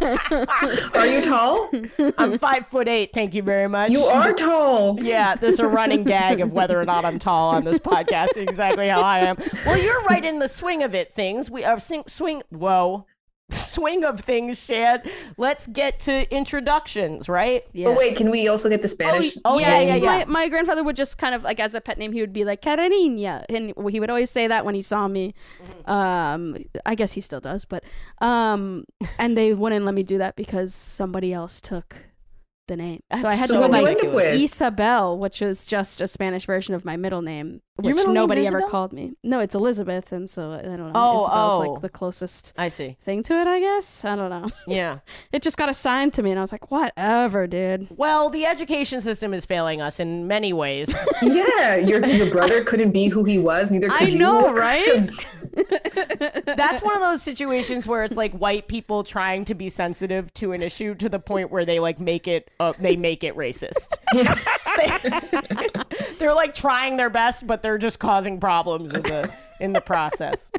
Are 0.94 1.06
you 1.06 1.20
tall? 1.22 1.70
I'm 2.18 2.38
five 2.38 2.66
foot 2.66 2.88
eight. 2.88 3.12
Thank 3.12 3.34
you 3.34 3.42
very 3.42 3.68
much. 3.68 3.90
You 3.90 4.00
are 4.04 4.32
tall. 4.32 4.98
Yeah, 5.02 5.34
there's 5.36 5.60
a 5.60 5.66
running 5.68 6.04
gag 6.04 6.40
of 6.40 6.52
whether 6.52 6.80
or 6.80 6.84
not 6.84 7.04
I'm 7.04 7.18
tall 7.18 7.50
on 7.50 7.64
this 7.64 7.78
podcast. 7.78 8.36
Exactly 8.36 8.88
how 8.88 9.02
I 9.02 9.20
am. 9.20 9.36
Well, 9.66 9.78
you're 9.78 10.02
right 10.02 10.24
in 10.24 10.38
the 10.40 10.48
swing 10.48 10.82
of 10.82 10.94
it. 10.94 11.12
Things 11.12 11.50
we 11.50 11.64
uh, 11.64 11.72
are 11.74 11.78
sing, 11.78 12.04
swing. 12.06 12.42
Whoa, 12.50 13.06
swing 13.50 14.04
of 14.04 14.20
things, 14.20 14.64
Shan, 14.64 15.02
let's 15.36 15.66
get 15.66 16.00
to 16.00 16.32
introductions, 16.34 17.28
right? 17.28 17.62
Yes. 17.72 17.88
But 17.88 17.98
wait, 17.98 18.16
can 18.16 18.30
we 18.30 18.48
also 18.48 18.68
get 18.68 18.82
the 18.82 18.88
Spanish? 18.88 19.36
Oh, 19.44 19.58
yeah, 19.58 19.78
name? 19.78 19.88
yeah, 19.88 19.94
yeah. 19.96 20.24
My, 20.24 20.24
my 20.24 20.48
grandfather 20.48 20.82
would 20.82 20.96
just 20.96 21.18
kind 21.18 21.34
of 21.34 21.42
like 21.42 21.60
as 21.60 21.74
a 21.74 21.80
pet 21.80 21.98
name, 21.98 22.12
he 22.12 22.20
would 22.20 22.32
be 22.32 22.44
like 22.44 22.62
Carolina, 22.62 23.44
and 23.48 23.74
he 23.90 24.00
would 24.00 24.10
always 24.10 24.30
say 24.30 24.46
that 24.46 24.64
when 24.64 24.74
he 24.74 24.82
saw 24.82 25.08
me. 25.08 25.34
Mm-hmm. 25.62 25.90
Um, 25.90 26.56
I 26.86 26.94
guess 26.94 27.12
he 27.12 27.20
still 27.20 27.40
does, 27.40 27.64
but 27.64 27.84
um, 28.18 28.84
and 29.18 29.36
they 29.36 29.52
wouldn't 29.52 29.84
let 29.84 29.94
me 29.94 30.02
do 30.02 30.18
that 30.18 30.36
because 30.36 30.74
somebody 30.74 31.32
else 31.32 31.60
took 31.60 31.96
the 32.66 32.76
name, 32.76 33.02
so 33.20 33.28
I 33.28 33.34
had 33.34 33.48
So 33.48 33.54
to 33.54 33.60
go 33.60 33.68
by 33.68 33.90
end 33.90 34.14
with? 34.14 34.40
Isabel, 34.40 35.18
which 35.18 35.42
was 35.42 35.66
just 35.66 36.00
a 36.00 36.08
Spanish 36.08 36.46
version 36.46 36.74
of 36.74 36.84
my 36.84 36.96
middle 36.96 37.20
name, 37.20 37.60
Your 37.73 37.73
which 37.76 37.96
middle 37.96 38.12
name's 38.12 38.14
nobody 38.14 38.46
ever 38.46 38.62
called 38.62 38.92
me. 38.92 39.14
No, 39.24 39.40
it's 39.40 39.54
Elizabeth, 39.54 40.12
and 40.12 40.30
so 40.30 40.52
I 40.52 40.62
don't 40.62 40.78
know. 40.78 40.92
Oh, 40.94 41.24
Isabel's 41.24 41.52
oh. 41.52 41.58
like 41.70 41.82
the 41.82 41.88
closest 41.88 42.52
I 42.56 42.68
see. 42.68 42.96
thing 43.04 43.24
to 43.24 43.34
it, 43.34 43.48
I 43.48 43.58
guess. 43.58 44.04
I 44.04 44.14
don't 44.14 44.30
know. 44.30 44.48
Yeah. 44.66 45.00
It 45.32 45.42
just 45.42 45.56
got 45.56 45.68
assigned 45.68 46.14
to 46.14 46.22
me, 46.22 46.30
and 46.30 46.38
I 46.38 46.42
was 46.42 46.52
like, 46.52 46.70
whatever, 46.70 47.46
dude. 47.46 47.88
Well, 47.90 48.30
the 48.30 48.46
education 48.46 49.00
system 49.00 49.34
is 49.34 49.44
failing 49.44 49.80
us 49.80 50.00
in 50.00 50.28
many 50.28 50.52
ways. 50.52 50.94
Yeah, 51.22 51.76
your 51.76 52.04
your 52.06 52.30
brother 52.30 52.62
couldn't 52.62 52.90
be 52.90 53.08
who 53.08 53.24
he 53.24 53.38
was. 53.38 53.70
Neither 53.70 53.88
could 53.88 54.02
I 54.02 54.06
you. 54.08 54.18
know, 54.18 54.52
right? 54.52 55.08
That's 56.44 56.82
one 56.82 56.94
of 56.94 57.00
those 57.00 57.22
situations 57.22 57.86
where 57.86 58.04
it's 58.04 58.16
like 58.16 58.34
white 58.34 58.68
people 58.68 59.04
trying 59.04 59.44
to 59.46 59.54
be 59.54 59.68
sensitive 59.68 60.32
to 60.34 60.52
an 60.52 60.62
issue 60.62 60.94
to 60.96 61.08
the 61.08 61.18
point 61.18 61.50
where 61.50 61.64
they 61.64 61.80
like 61.80 61.98
make 61.98 62.28
it 62.28 62.50
uh, 62.60 62.74
they 62.78 62.96
make 62.96 63.24
it 63.24 63.34
racist. 63.36 63.96
they, 64.12 65.83
they're 66.18 66.34
like 66.34 66.54
trying 66.54 66.96
their 66.96 67.10
best, 67.10 67.46
but 67.46 67.62
they're 67.62 67.78
just 67.78 67.98
causing 67.98 68.40
problems 68.40 68.92
in 68.92 69.02
the 69.02 69.30
in 69.60 69.72
the 69.72 69.80
process. 69.80 70.50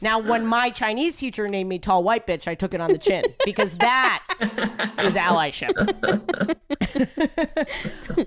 Now, 0.00 0.20
when 0.20 0.46
my 0.46 0.70
Chinese 0.70 1.16
teacher 1.16 1.48
named 1.48 1.68
me 1.68 1.78
tall 1.78 2.04
white 2.04 2.26
bitch, 2.26 2.46
I 2.46 2.54
took 2.54 2.74
it 2.74 2.80
on 2.80 2.90
the 2.92 2.98
chin 2.98 3.24
because 3.44 3.76
that 3.78 4.24
is 5.00 5.14
allyship. 5.14 5.76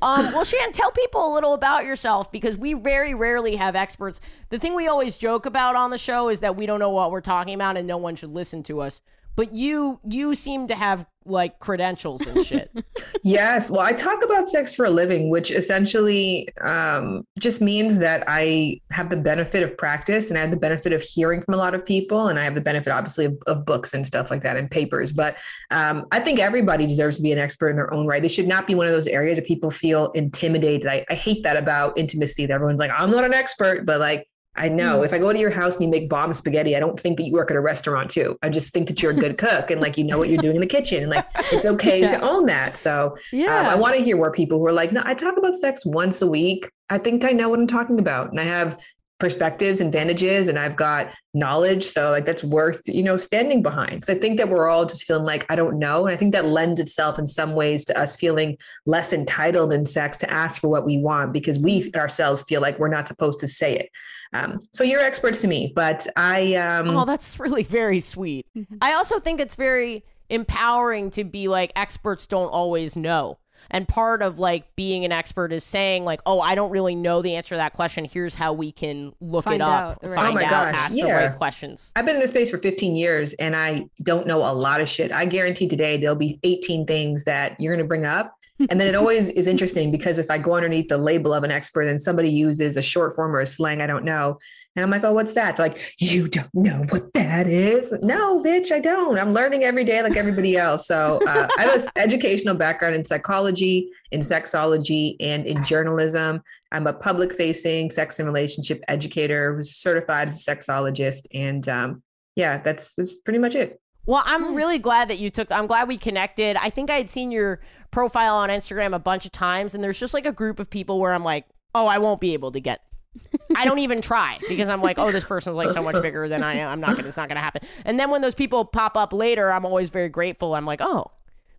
um, 0.02 0.34
well, 0.34 0.44
Shan, 0.44 0.72
tell 0.72 0.92
people 0.92 1.32
a 1.32 1.34
little 1.34 1.54
about 1.54 1.86
yourself 1.86 2.32
because 2.32 2.58
we 2.58 2.74
very 2.74 3.14
rarely 3.14 3.56
have 3.56 3.76
experts. 3.76 4.20
The 4.50 4.60
thing 4.60 4.76
we 4.76 4.88
always 4.88 5.18
joke 5.18 5.46
about 5.46 5.76
on 5.76 5.92
the 5.92 5.98
show 5.98 6.30
is 6.30 6.42
that 6.42 6.56
we 6.56 6.66
don't 6.66 6.80
know 6.80 6.92
what 6.92 7.12
we're 7.12 7.22
talking 7.22 7.54
about 7.54 7.78
and 7.78 7.88
no 7.88 7.98
one 7.98 8.16
should 8.16 8.34
listen 8.34 8.64
to 8.64 8.82
us. 8.82 9.02
But 9.36 9.54
you, 9.54 10.00
you 10.04 10.36
seem 10.36 10.68
to 10.68 10.76
have 10.76 11.06
like 11.30 11.60
credentials 11.60 12.26
and 12.28 12.46
shit. 12.46 12.72
Yes. 13.24 13.70
Well, 13.70 13.82
I 13.82 13.92
talk 13.92 14.24
about 14.24 14.48
sex 14.48 14.74
for 14.74 14.86
a 14.86 14.90
living, 14.90 15.30
which 15.30 15.52
essentially 15.52 16.48
um, 16.62 17.26
just 17.38 17.62
means 17.62 17.98
that 18.00 18.24
I 18.28 18.80
have 18.92 19.10
the 19.10 19.18
benefit 19.18 19.62
of 19.62 19.78
practice 19.78 20.30
and 20.30 20.38
I 20.38 20.42
have 20.42 20.52
the 20.52 20.58
benefit 20.58 20.94
of 20.94 21.02
hearing 21.02 21.42
from 21.42 21.56
a 21.56 21.58
lot 21.58 21.76
of 21.76 21.86
people. 21.86 22.30
And 22.30 22.40
I 22.40 22.44
have 22.44 22.56
the 22.56 22.62
benefit, 22.62 22.92
obviously, 22.92 23.26
of, 23.26 23.38
of 23.48 23.66
books 23.66 23.94
and 23.94 24.06
stuff 24.06 24.32
like 24.32 24.42
that 24.42 24.56
and 24.56 24.72
papers. 24.72 25.12
But 25.12 25.38
um, 25.70 26.06
I 26.12 26.20
think 26.22 26.40
everybody 26.40 26.88
deserves 26.88 27.18
to 27.18 27.24
be 27.24 27.34
an 27.34 27.40
expert 27.40 27.70
in 27.70 27.76
their 27.76 27.94
own 27.94 28.08
right. 28.08 28.22
They 28.22 28.30
should 28.30 28.48
not 28.48 28.68
be 28.68 28.76
one 28.76 28.86
of 28.86 28.94
those 28.94 29.08
areas 29.08 29.38
that 29.38 29.46
people 29.46 29.70
feel 29.70 30.12
intimidated. 30.12 30.88
I, 30.88 31.06
I 31.10 31.14
hate 31.14 31.44
that 31.44 31.58
about 31.58 31.98
intimacy 31.98 32.46
that 32.46 32.54
everyone's 32.54 32.80
like, 32.80 32.92
I'm 32.96 33.12
not 33.12 33.26
an 33.26 33.34
expert, 33.34 33.86
but 33.86 34.00
like, 34.00 34.28
I 34.56 34.68
know 34.68 35.04
if 35.04 35.14
I 35.14 35.20
go 35.20 35.32
to 35.32 35.40
your 35.40 35.52
house 35.52 35.76
and 35.76 35.86
you 35.86 35.90
make 35.90 36.10
bomb 36.10 36.34
spaghetti, 36.34 36.76
I 36.76 36.80
don't 36.80 37.00
think 37.00 37.18
that 37.18 37.24
you 37.24 37.34
work 37.34 37.50
at 37.50 37.56
a 37.56 37.62
restaurant 37.62 38.10
too. 38.10 38.38
I 38.42 38.50
just 38.50 38.74
think 38.74 38.88
that 38.90 39.02
you're 39.02 39.12
a 39.12 39.16
good 39.16 39.38
cook 39.38 39.72
and 39.72 39.80
like 39.80 39.98
you 39.98 40.04
know 40.04 40.18
what 40.18 40.30
you're 40.30 40.42
doing 40.42 40.56
in 40.56 40.62
the 40.62 40.68
kitchen. 40.68 41.04
And 41.04 41.10
like 41.10 41.26
it's 41.52 41.66
okay 41.76 42.06
to 42.08 42.20
own 42.22 42.46
that. 42.48 42.76
So 42.76 43.16
Yeah. 43.32 43.60
um, 43.60 43.66
I 43.68 43.76
want 43.76 43.96
to 43.96 44.02
hear 44.02 44.18
more 44.18 44.32
people 44.32 44.60
who 44.60 44.66
are 44.66 44.74
like, 44.74 44.92
no, 44.92 45.02
I 45.06 45.14
talk 45.14 45.38
about 45.38 45.56
sex 45.56 45.86
once 45.86 46.22
a 46.22 46.28
week. 46.28 46.70
I 46.90 46.98
think 46.98 47.24
I 47.24 47.32
know 47.32 47.50
what 47.50 47.60
I'm 47.60 47.68
talking 47.68 48.00
about. 48.00 48.32
And 48.32 48.40
I 48.40 48.44
have 48.44 48.80
perspectives, 49.20 49.82
and 49.82 49.88
advantages, 49.88 50.48
and 50.48 50.58
I've 50.58 50.78
got 50.78 51.12
knowledge. 51.34 51.84
So 51.84 52.10
like 52.10 52.26
that's 52.26 52.44
worth, 52.44 52.82
you 52.88 53.04
know, 53.04 53.18
standing 53.18 53.62
behind. 53.62 54.06
So 54.06 54.14
I 54.14 54.18
think 54.18 54.38
that 54.38 54.48
we're 54.48 54.70
all 54.70 54.86
just 54.86 55.06
feeling 55.06 55.26
like, 55.26 55.46
I 55.50 55.56
don't 55.56 55.78
know. 55.78 56.08
And 56.08 56.14
I 56.14 56.18
think 56.18 56.32
that 56.32 56.46
lends 56.46 56.80
itself 56.80 57.20
in 57.20 57.28
some 57.28 57.54
ways 57.54 57.84
to 57.86 58.00
us 58.00 58.16
feeling 58.16 58.58
less 58.86 59.12
entitled 59.12 59.74
in 59.74 59.86
sex 59.86 60.18
to 60.20 60.32
ask 60.32 60.62
for 60.62 60.70
what 60.70 60.86
we 60.86 60.98
want 60.98 61.34
because 61.34 61.60
we 61.60 61.92
ourselves 61.96 62.44
feel 62.44 62.62
like 62.62 62.80
we're 62.80 62.88
not 62.88 63.08
supposed 63.10 63.42
to 63.42 63.48
say 63.48 63.76
it. 63.76 63.90
Um, 64.34 64.60
so 64.74 64.84
you're 64.84 65.02
experts 65.02 65.42
to 65.42 65.48
me, 65.48 65.72
but 65.76 66.06
I 66.16 66.56
um 66.56 66.90
oh, 66.90 67.06
that's 67.06 67.40
really 67.40 67.64
very 67.64 68.00
sweet. 68.00 68.46
I 68.82 68.94
also 68.94 69.20
think 69.20 69.40
it's 69.40 69.56
very 69.56 70.04
empowering 70.30 71.10
to 71.12 71.24
be 71.24 71.48
like 71.48 71.72
experts 71.76 72.28
don't 72.28 72.50
always 72.50 72.96
know. 72.96 73.40
And 73.72 73.88
part 73.88 74.22
of 74.22 74.40
like 74.40 74.74
being 74.76 75.04
an 75.04 75.12
expert 75.12 75.52
is 75.52 75.64
saying 75.64 76.06
like, 76.06 76.22
"Oh, 76.26 76.40
I 76.40 76.56
don't 76.56 76.72
really 76.72 76.96
know 76.96 77.22
the 77.22 77.36
answer 77.36 77.56
to 77.56 77.58
that 77.58 77.74
question. 77.74 78.06
Here's 78.06 78.34
how 78.34 78.54
we 78.54 78.72
can 78.72 79.14
look 79.20 79.46
Find 79.46 79.56
it 79.56 79.62
up, 79.62 79.70
out, 79.70 79.98
right. 80.04 80.16
find 80.16 80.30
Oh 80.30 80.34
my 80.34 80.44
out, 80.46 80.50
gosh, 80.50 80.76
ask 80.76 80.92
the 80.92 81.00
yeah. 81.00 81.12
right 81.12 81.38
questions." 81.38 81.92
I've 81.96 82.06
been 82.06 82.16
in 82.16 82.22
this 82.22 82.30
space 82.32 82.50
for 82.50 82.58
15 82.58 82.96
years 82.96 83.34
and 83.34 83.56
I 83.56 83.86
don't 84.04 84.26
know 84.26 84.40
a 84.50 84.54
lot 84.54 84.80
of 84.80 84.88
shit. 84.88 85.12
I 85.12 85.26
guarantee 85.26 85.68
today 85.68 85.98
there'll 85.98 86.16
be 86.16 86.40
18 86.44 86.86
things 86.86 87.26
that 87.26 87.60
you're 87.60 87.74
going 87.74 87.84
to 87.84 87.88
bring 87.88 88.06
up. 88.06 88.36
And 88.70 88.80
then 88.80 88.88
it 88.88 88.96
always 88.96 89.30
is 89.30 89.48
interesting 89.48 89.92
because 89.92 90.18
if 90.18 90.30
I 90.30 90.38
go 90.38 90.56
underneath 90.56 90.90
the 90.90 90.98
label 90.98 91.34
of 91.34 91.44
an 91.44 91.52
expert 91.52 91.84
and 91.84 92.02
somebody 92.02 92.30
uses 92.30 92.76
a 92.78 92.82
short 92.82 93.16
form 93.16 93.36
or 93.36 93.40
a 93.40 93.46
slang 93.46 93.82
I 93.82 93.88
don't 93.88 94.04
know, 94.04 94.40
and 94.76 94.84
I'm 94.84 94.92
like, 94.92 95.04
oh, 95.04 95.14
what's 95.14 95.34
that? 95.34 95.56
They're 95.56 95.68
like, 95.68 95.94
you 96.00 96.28
don't 96.28 96.54
know 96.54 96.86
what 96.90 97.12
that 97.14 97.48
is? 97.48 97.92
No, 98.02 98.42
bitch, 98.42 98.72
I 98.72 98.80
don't. 98.80 99.18
I'm 99.18 99.34
learning 99.34 99.64
every 99.64 99.84
day 99.84 100.02
like 100.04 100.16
everybody 100.16 100.58
else. 100.58 100.88
So 100.88 101.20
uh, 101.28 101.48
I 101.58 101.64
have 101.64 101.84
an 101.84 101.90
educational 101.96 102.56
background 102.56 102.96
in 102.96 103.04
psychology, 103.04 103.90
in 104.12 104.22
sexology, 104.22 105.16
and 105.20 105.46
in 105.46 105.64
journalism. 105.64 106.42
I'm 106.72 106.86
a 106.88 106.94
public 106.94 107.34
facing 107.34 107.90
sex 107.90 108.20
and 108.20 108.28
relationship 108.28 108.82
educator 108.88 109.56
who's 109.56 109.76
certified 109.76 110.28
as 110.30 110.48
a 110.48 110.56
sexologist. 110.56 111.26
And 111.34 111.68
um, 111.68 112.04
yeah, 112.36 112.60
that's, 112.60 112.94
that's 112.94 113.16
pretty 113.16 113.40
much 113.40 113.56
it. 113.56 113.82
Well, 114.10 114.24
I'm 114.26 114.56
really 114.56 114.80
glad 114.80 115.08
that 115.12 115.20
you 115.20 115.30
took. 115.30 115.52
I'm 115.52 115.68
glad 115.68 115.88
we 115.88 115.96
connected. 115.96 116.58
I 116.58 116.72
think 116.72 116.90
I 116.90 116.96
had 116.96 117.12
seen 117.12 117.30
your 117.30 117.60
profile 117.92 118.38
on 118.38 118.50
Instagram 118.50 118.96
a 118.96 119.00
bunch 119.00 119.28
of 119.28 119.32
times, 119.32 119.76
and 119.76 119.84
there's 119.84 120.00
just 120.00 120.16
like 120.16 120.26
a 120.26 120.32
group 120.32 120.60
of 120.60 120.68
people 120.68 121.00
where 121.00 121.14
I'm 121.14 121.24
like, 121.24 121.46
oh, 121.76 121.86
I 121.86 122.00
won't 122.00 122.20
be 122.20 122.34
able 122.34 122.52
to 122.54 122.60
get. 122.60 122.82
I 123.56 123.66
don't 123.66 123.78
even 123.78 124.02
try 124.02 124.40
because 124.50 124.68
I'm 124.68 124.82
like, 124.82 124.98
oh, 124.98 125.12
this 125.12 125.24
person's 125.24 125.56
like 125.56 125.72
so 125.74 125.84
much 125.84 126.02
bigger 126.02 126.28
than 126.28 126.42
I 126.42 126.56
am. 126.56 126.70
I'm 126.70 126.80
not 126.80 126.96
gonna. 126.96 127.08
It's 127.08 127.18
not 127.18 127.28
gonna 127.30 127.40
happen. 127.40 127.62
And 127.86 128.00
then 128.00 128.10
when 128.10 128.24
those 128.24 128.34
people 128.34 128.66
pop 128.66 128.98
up 128.98 129.14
later, 129.14 129.52
I'm 129.52 129.64
always 129.64 129.92
very 129.92 130.10
grateful. 130.10 130.56
I'm 130.56 130.66
like, 130.66 130.82
oh, 130.82 131.12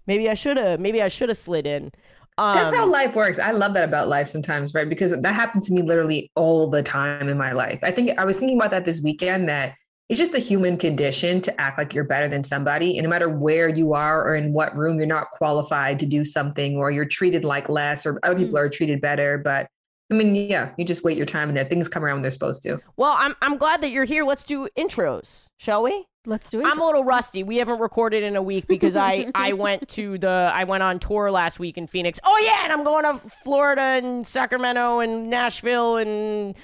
maybe 0.09 0.29
I 0.29 0.35
should 0.35 0.57
have. 0.57 0.81
Maybe 0.81 1.01
I 1.01 1.07
should 1.07 1.29
have 1.29 1.39
slid 1.39 1.69
in. 1.69 1.93
Um, 2.37 2.57
That's 2.57 2.75
how 2.75 2.91
life 2.91 3.15
works. 3.15 3.39
I 3.39 3.53
love 3.53 3.75
that 3.75 3.85
about 3.85 4.09
life 4.09 4.27
sometimes, 4.27 4.75
right? 4.75 4.89
Because 4.89 5.13
that 5.13 5.35
happens 5.37 5.69
to 5.69 5.73
me 5.73 5.83
literally 5.83 6.33
all 6.35 6.69
the 6.69 6.83
time 6.83 7.29
in 7.29 7.39
my 7.39 7.53
life. 7.53 7.79
I 7.85 7.93
think 7.93 8.19
I 8.19 8.25
was 8.25 8.39
thinking 8.39 8.59
about 8.59 8.73
that 8.73 8.85
this 8.85 9.01
weekend 9.01 9.49
that 9.49 9.75
it's 10.11 10.19
just 10.19 10.33
the 10.33 10.41
human 10.41 10.77
condition 10.77 11.41
to 11.41 11.61
act 11.61 11.79
like 11.79 11.95
you're 11.95 12.03
better 12.03 12.27
than 12.27 12.43
somebody. 12.43 12.99
And 12.99 13.05
no 13.05 13.09
matter 13.09 13.29
where 13.29 13.69
you 13.69 13.95
are 13.95 14.27
or 14.27 14.35
in 14.35 14.53
what 14.53 14.77
room, 14.77 14.99
you're 14.99 15.07
not 15.07 15.31
qualified 15.31 16.01
to 16.01 16.07
do 16.07 16.25
something 16.25 16.77
or 16.77 16.91
you're 16.91 17.05
treated 17.05 17.45
like 17.45 17.69
less 17.69 18.05
or 18.05 18.19
other 18.25 18.37
people 18.37 18.59
mm. 18.59 18.63
are 18.63 18.69
treated 18.69 19.01
better. 19.01 19.39
But 19.39 19.69
I 20.11 20.17
mean, 20.17 20.35
yeah, 20.35 20.73
you 20.77 20.85
just 20.85 21.05
wait 21.05 21.17
your 21.17 21.27
time 21.27 21.49
and 21.49 21.57
then 21.57 21.69
things 21.69 21.89
come 21.89 22.05
around 22.05 22.17
when 22.17 22.23
they're 22.23 22.33
supposed 22.33 22.61
to. 22.65 22.81
well, 22.97 23.15
I'm 23.17 23.37
I'm 23.41 23.57
glad 23.57 23.83
that 23.83 23.93
you're 23.93 24.05
here. 24.05 24.25
Let's 24.25 24.43
do 24.43 24.69
intros, 24.77 25.47
shall 25.59 25.85
we? 25.85 26.07
Let's 26.27 26.51
do 26.51 26.61
it. 26.61 26.67
I'm 26.67 26.81
a 26.81 26.85
little 26.85 27.05
rusty. 27.05 27.45
We 27.45 27.59
haven't 27.59 27.79
recorded 27.79 28.25
in 28.25 28.35
a 28.35 28.43
week 28.43 28.67
because 28.67 28.97
I 28.97 29.31
I 29.37 29.53
went 29.55 29.89
to 29.91 30.19
the 30.19 30.51
I 30.53 30.65
went 30.65 30.83
on 30.83 30.99
tour 30.99 31.31
last 31.31 31.61
week 31.61 31.79
in 31.79 31.87
Phoenix. 31.87 32.19
Oh 32.25 32.43
yeah, 32.45 32.65
and 32.65 32.73
I'm 32.73 32.83
going 32.83 33.05
to 33.05 33.15
Florida 33.17 33.81
and 33.81 34.27
Sacramento 34.27 34.99
and 34.99 35.31
Nashville 35.31 35.99
and 35.99 36.57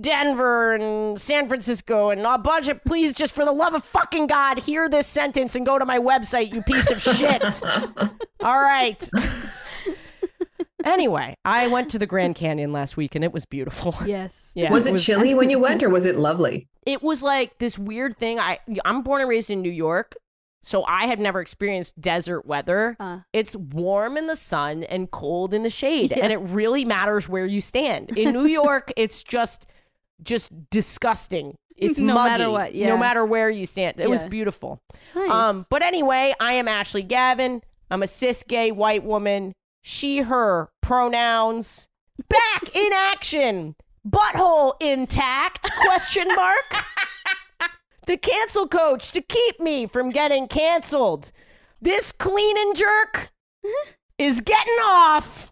Denver 0.00 0.74
and 0.74 1.20
San 1.20 1.46
Francisco 1.48 2.10
and 2.10 2.22
a 2.22 2.38
bunch 2.38 2.68
of 2.68 2.82
please 2.84 3.12
just 3.14 3.34
for 3.34 3.44
the 3.44 3.52
love 3.52 3.74
of 3.74 3.84
fucking 3.84 4.26
God 4.26 4.58
hear 4.58 4.88
this 4.88 5.06
sentence 5.06 5.54
and 5.54 5.66
go 5.66 5.78
to 5.78 5.84
my 5.84 5.98
website 5.98 6.52
you 6.52 6.62
piece 6.62 6.90
of 6.90 7.00
shit. 7.02 7.42
All 8.42 8.60
right. 8.60 9.08
Anyway, 10.84 11.36
I 11.44 11.68
went 11.68 11.90
to 11.90 11.98
the 11.98 12.06
Grand 12.06 12.34
Canyon 12.34 12.72
last 12.72 12.96
week 12.96 13.14
and 13.14 13.24
it 13.24 13.32
was 13.32 13.44
beautiful. 13.46 13.94
Yes. 14.04 14.52
Yeah. 14.56 14.70
was 14.72 14.86
it 14.86 14.98
chilly 14.98 15.32
when 15.34 15.48
you 15.48 15.58
went 15.58 15.82
or 15.82 15.88
was 15.88 16.04
it 16.06 16.16
lovely? 16.18 16.68
it 16.84 17.02
was 17.02 17.22
like 17.22 17.58
this 17.58 17.78
weird 17.78 18.18
thing. 18.18 18.40
I 18.40 18.58
I'm 18.84 19.02
born 19.02 19.20
and 19.20 19.30
raised 19.30 19.50
in 19.50 19.62
New 19.62 19.70
York, 19.70 20.16
so 20.64 20.84
I 20.84 21.06
have 21.06 21.20
never 21.20 21.40
experienced 21.40 22.00
desert 22.00 22.44
weather. 22.44 22.96
Uh. 22.98 23.20
It's 23.32 23.54
warm 23.54 24.16
in 24.16 24.26
the 24.26 24.34
sun 24.36 24.82
and 24.84 25.08
cold 25.10 25.54
in 25.54 25.62
the 25.62 25.70
shade, 25.70 26.12
and 26.12 26.32
it 26.32 26.38
really 26.38 26.84
matters 26.84 27.28
where 27.28 27.46
you 27.46 27.60
stand. 27.60 28.16
In 28.18 28.32
New 28.32 28.46
York, 28.62 28.92
it's 28.96 29.22
just 29.22 29.70
just 30.22 30.50
disgusting. 30.70 31.56
It's 31.76 31.98
No 32.00 32.14
muggy, 32.14 32.28
matter 32.30 32.50
what, 32.50 32.74
no 32.74 32.78
yeah. 32.78 32.96
matter 32.96 33.24
where 33.24 33.50
you 33.50 33.66
stand. 33.66 33.98
It 33.98 34.08
was 34.08 34.22
beautiful. 34.22 34.78
Nice. 35.14 35.30
Um, 35.30 35.66
but 35.70 35.82
anyway, 35.82 36.34
I 36.40 36.54
am 36.54 36.68
Ashley 36.68 37.02
Gavin. 37.02 37.62
I'm 37.90 38.02
a 38.02 38.06
cis 38.06 38.42
gay 38.46 38.72
white 38.72 39.04
woman. 39.04 39.52
She, 39.82 40.18
her 40.18 40.68
pronouns. 40.80 41.88
Back 42.28 42.74
in 42.74 42.92
action. 42.92 43.74
Butthole 44.08 44.74
intact? 44.80 45.70
Question 45.84 46.28
mark. 46.34 46.74
the 48.06 48.16
cancel 48.16 48.66
coach 48.66 49.12
to 49.12 49.20
keep 49.20 49.60
me 49.60 49.86
from 49.86 50.10
getting 50.10 50.48
canceled. 50.48 51.30
This 51.80 52.12
clean 52.12 52.56
and 52.58 52.76
jerk 52.76 53.30
is 54.18 54.40
getting 54.40 54.78
off. 54.84 55.50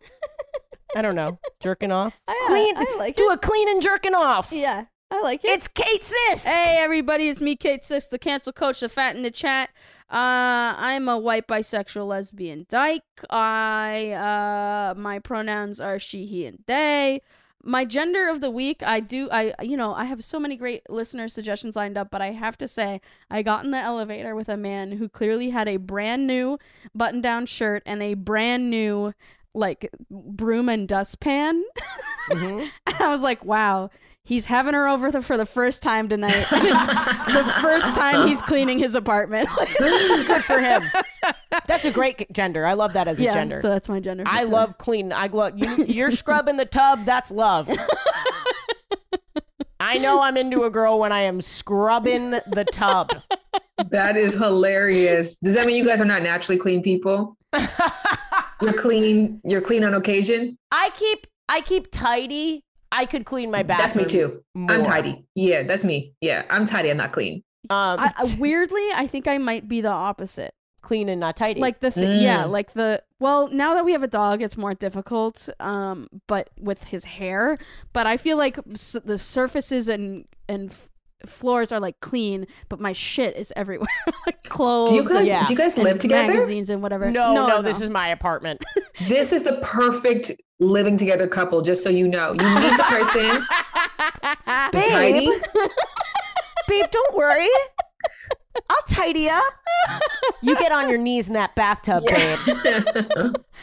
I 0.97 1.03
don't 1.03 1.15
know. 1.15 1.39
Jerking 1.61 1.93
off. 1.93 2.21
I- 2.29 2.45
clean. 2.47 2.77
I 2.77 2.97
like 2.99 3.17
do 3.17 3.31
it. 3.31 3.35
a 3.35 3.39
clean 3.39 3.69
and 3.69 3.83
jerking 3.83 4.15
off. 4.15 4.53
yeah. 4.53 4.85
I 5.13 5.21
like 5.23 5.45
it. 5.45 5.49
It's 5.49 5.67
Kate 5.67 6.03
Sisk. 6.03 6.47
Hey 6.47 6.77
everybody, 6.79 7.29
it's 7.29 7.41
me, 7.41 7.57
Kate 7.57 7.83
Sisk, 7.83 8.11
the 8.11 8.19
cancel 8.19 8.53
coach, 8.53 8.79
the 8.79 8.89
fat 8.89 9.17
in 9.17 9.25
the 9.25 9.31
chat. 9.33 9.71
Uh, 10.09 10.75
I'm 10.79 11.09
a 11.09 11.19
white 11.19 11.49
bisexual 11.49 12.07
lesbian 12.07 12.65
dyke. 12.69 13.03
I 13.29 14.11
uh, 14.13 14.95
my 14.97 15.19
pronouns 15.19 15.81
are 15.81 15.99
she, 15.99 16.27
he, 16.27 16.47
and 16.47 16.61
they. 16.69 17.23
My 17.63 17.85
gender 17.85 18.29
of 18.31 18.41
the 18.41 18.51
week, 18.53 18.83
I 18.85 19.01
do, 19.01 19.29
I 19.31 19.53
you 19.61 19.77
know, 19.77 19.93
I 19.93 20.05
have 20.05 20.23
so 20.25 20.39
many 20.41 20.57
great 20.57 20.89
listener 20.89 21.27
suggestions 21.29 21.75
lined 21.77 21.99
up, 21.99 22.09
but 22.11 22.23
I 22.23 22.31
have 22.31 22.57
to 22.59 22.67
say, 22.69 23.01
I 23.29 23.43
got 23.43 23.65
in 23.65 23.71
the 23.73 23.79
elevator 23.79 24.35
with 24.37 24.49
a 24.49 24.57
man 24.57 24.93
who 24.93 25.09
clearly 25.11 25.51
had 25.51 25.69
a 25.69 25.77
brand 25.77 26.27
new 26.27 26.57
button-down 26.95 27.45
shirt 27.47 27.83
and 27.85 28.01
a 28.03 28.15
brand 28.15 28.71
new 28.71 29.13
like 29.55 29.91
broom 30.11 30.69
and 30.69 30.87
dustpan. 30.89 31.63
Mhm. 32.31 32.71
And 32.87 32.97
I 33.01 33.09
was 33.09 33.23
like, 33.23 33.45
wow, 33.45 33.91
he's 34.25 34.47
having 34.47 34.75
her 34.75 34.87
over 34.89 35.11
the, 35.11 35.23
for 35.23 35.37
the 35.37 35.47
first 35.47 35.83
time 35.83 36.09
tonight. 36.09 36.47
The 37.31 37.45
first 37.63 37.95
time 37.95 38.27
he's 38.27 38.43
cleaning 38.43 38.79
his 38.81 38.95
apartment. 38.97 39.49
Good 39.79 40.45
for 40.45 40.59
him. 40.59 40.83
That's 41.67 41.85
a 41.85 41.91
great 41.93 42.31
gender. 42.33 42.67
I 42.67 42.73
love 42.75 42.93
that 42.95 43.07
as 43.07 43.21
a 43.21 43.25
gender. 43.25 43.61
so 43.63 43.69
that's 43.69 43.89
my 43.89 44.01
gender. 44.01 44.25
I 44.27 44.41
today. 44.41 44.53
love 44.53 44.79
clean. 44.79 45.13
I 45.13 45.27
love 45.29 45.57
you. 45.59 45.85
You're 45.85 46.11
scrubbing 46.11 46.57
the 46.57 46.65
tub. 46.65 47.05
That's 47.05 47.31
love. 47.31 47.71
I 49.79 49.99
know 49.99 50.21
I'm 50.21 50.37
into 50.37 50.65
a 50.65 50.71
girl 50.71 50.99
when 50.99 51.13
I 51.13 51.21
am 51.23 51.41
scrubbing 51.41 52.31
the 52.33 52.67
tub. 52.73 53.11
That 53.91 54.17
is 54.17 54.35
hilarious. 54.35 55.37
Does 55.37 55.55
that 55.55 55.67
mean 55.67 55.77
you 55.77 55.87
guys 55.87 56.01
are 56.01 56.05
not 56.05 56.23
naturally 56.23 56.59
clean 56.59 56.83
people? 56.83 57.37
You're 58.63 58.73
clean. 58.75 59.41
You're 59.45 59.61
clean 59.61 59.85
on 59.85 59.95
occasion. 59.95 60.57
I 60.71 60.91
keep 60.95 61.27
I 61.49 61.61
keep 61.61 61.91
tidy. 61.91 62.63
I 62.93 63.07
could 63.07 63.25
clean 63.25 63.51
my 63.51 63.63
bathroom. 63.63 63.87
That's 63.87 63.97
me 63.97 64.05
too. 64.05 64.43
I'm 64.69 64.83
tidy. 64.83 65.25
Yeah, 65.35 65.63
that's 65.63 65.85
me. 65.85 66.13
Yeah, 66.21 66.45
I'm 66.51 66.65
tidy. 66.65 66.91
I'm 66.91 66.97
not 66.97 67.13
clean. 67.13 67.43
Um, 67.71 68.01
I, 68.01 68.13
I- 68.17 68.37
weirdly, 68.39 68.87
I 68.95 69.07
think 69.07 69.29
I 69.29 69.39
might 69.39 69.69
be 69.69 69.81
the 69.81 69.89
opposite. 69.91 70.53
clean 70.83 71.09
and 71.09 71.21
not 71.21 71.37
tidy. 71.37 71.61
Like 71.61 71.81
the 71.81 71.91
th- 71.91 72.21
yeah, 72.23 72.45
Mm. 72.45 72.51
like 72.51 72.73
the 72.75 73.03
well, 73.21 73.49
now 73.49 73.75
that 73.75 73.85
we 73.85 73.93
have 73.93 74.03
a 74.03 74.09
dog, 74.09 74.43
it's 74.43 74.57
more 74.57 74.75
difficult. 74.75 75.49
Um, 75.61 76.09
but 76.27 76.51
with 76.59 76.85
his 76.85 77.05
hair, 77.05 77.57
but 77.93 78.07
I 78.07 78.17
feel 78.17 78.37
like 78.39 78.59
s- 78.73 78.97
the 79.05 79.19
surfaces 79.19 79.89
and 79.89 80.25
and 80.49 80.71
f- 80.73 80.89
floors 81.27 81.73
are 81.73 81.81
like 81.81 82.01
clean, 82.01 82.47
but 82.69 82.81
my 82.81 82.93
shit 82.93 83.37
is 83.37 83.53
everywhere, 83.57 83.89
like 84.27 84.43
clothes. 84.45 84.91
Do 84.91 84.97
you 84.97 85.05
guys? 85.05 85.29
yeah. 85.29 85.47
Do 85.47 85.53
you 85.53 85.59
guys 85.59 85.77
live 85.79 85.99
together? 85.99 86.33
Magazines 86.33 86.71
and 86.71 86.83
whatever. 86.83 87.11
no, 87.11 87.35
no, 87.35 87.47
no 87.47 87.63
this 87.63 87.81
is 87.81 87.91
my 87.91 88.09
apartment. 88.09 88.65
This 89.09 89.33
is 89.33 89.45
the 89.45 89.59
perfect 89.63 90.31
living 90.59 90.99
together 90.99 91.27
couple. 91.27 91.63
Just 91.63 91.83
so 91.83 91.89
you 91.89 92.07
know, 92.07 92.33
you 92.33 92.61
need 92.61 92.79
the 92.79 92.85
person 92.87 93.47
Babe. 94.73 94.89
tidy. 94.91 95.27
Babe, 96.69 96.85
don't 96.91 97.17
worry. 97.17 97.49
I'll 98.69 98.83
tidy 98.89 99.29
up. 99.29 99.43
You 100.43 100.57
get 100.57 100.73
on 100.73 100.89
your 100.89 100.99
knees 100.99 101.29
in 101.29 101.35
that 101.35 101.55
bathtub, 101.55 102.03
babe. 102.07 102.39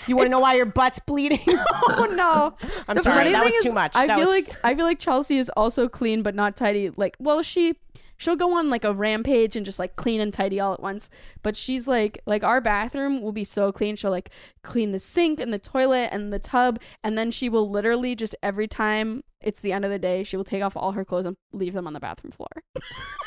You 0.07 0.15
want 0.15 0.27
to 0.27 0.29
know 0.29 0.39
why 0.39 0.55
your 0.55 0.65
butt's 0.65 0.99
bleeding? 0.99 1.39
oh 1.47 2.07
no. 2.15 2.55
I'm 2.87 2.95
The 2.97 3.03
sorry, 3.03 3.17
funny 3.17 3.31
that 3.31 3.43
was 3.43 3.53
is, 3.53 3.63
too 3.63 3.73
much. 3.73 3.95
I 3.95 4.07
That 4.07 4.17
feel 4.19 4.29
was- 4.31 4.47
like 4.47 4.57
I 4.63 4.75
feel 4.75 4.85
like 4.85 4.99
Chelsea 4.99 5.37
is 5.37 5.49
also 5.57 5.89
clean 5.89 6.23
but 6.23 6.35
not 6.35 6.55
tidy. 6.55 6.89
Like, 6.95 7.15
well, 7.19 7.41
she 7.41 7.75
she'll 8.19 8.35
go 8.35 8.57
on 8.57 8.69
like 8.69 8.83
a 8.83 8.93
rampage 8.93 9.55
and 9.55 9.65
just 9.65 9.77
like 9.77 9.95
clean 9.95 10.19
and 10.21 10.33
tidy 10.33 10.59
all 10.59 10.73
at 10.73 10.81
once. 10.81 11.09
But 11.43 11.55
she's 11.57 11.87
like 11.87 12.19
like 12.25 12.43
our 12.43 12.61
bathroom 12.61 13.21
will 13.21 13.31
be 13.33 13.43
so 13.43 13.71
clean. 13.71 13.95
She'll 13.97 14.11
like 14.11 14.29
clean 14.63 14.91
the 14.93 14.99
sink 14.99 15.39
and 15.39 15.51
the 15.53 15.59
toilet 15.59 16.09
and 16.11 16.31
the 16.31 16.39
tub, 16.39 16.79
and 17.03 17.17
then 17.17 17.29
she 17.31 17.49
will 17.49 17.69
literally 17.69 18.15
just 18.15 18.35
every 18.41 18.67
time 18.67 19.23
it's 19.41 19.59
the 19.61 19.71
end 19.71 19.85
of 19.85 19.91
the 19.91 19.99
day, 19.99 20.23
she 20.23 20.35
will 20.35 20.43
take 20.43 20.63
off 20.63 20.75
all 20.75 20.93
her 20.93 21.05
clothes 21.05 21.25
and 21.27 21.37
leave 21.53 21.73
them 21.73 21.85
on 21.85 21.93
the 21.93 21.99
bathroom 21.99 22.31
floor. 22.31 22.47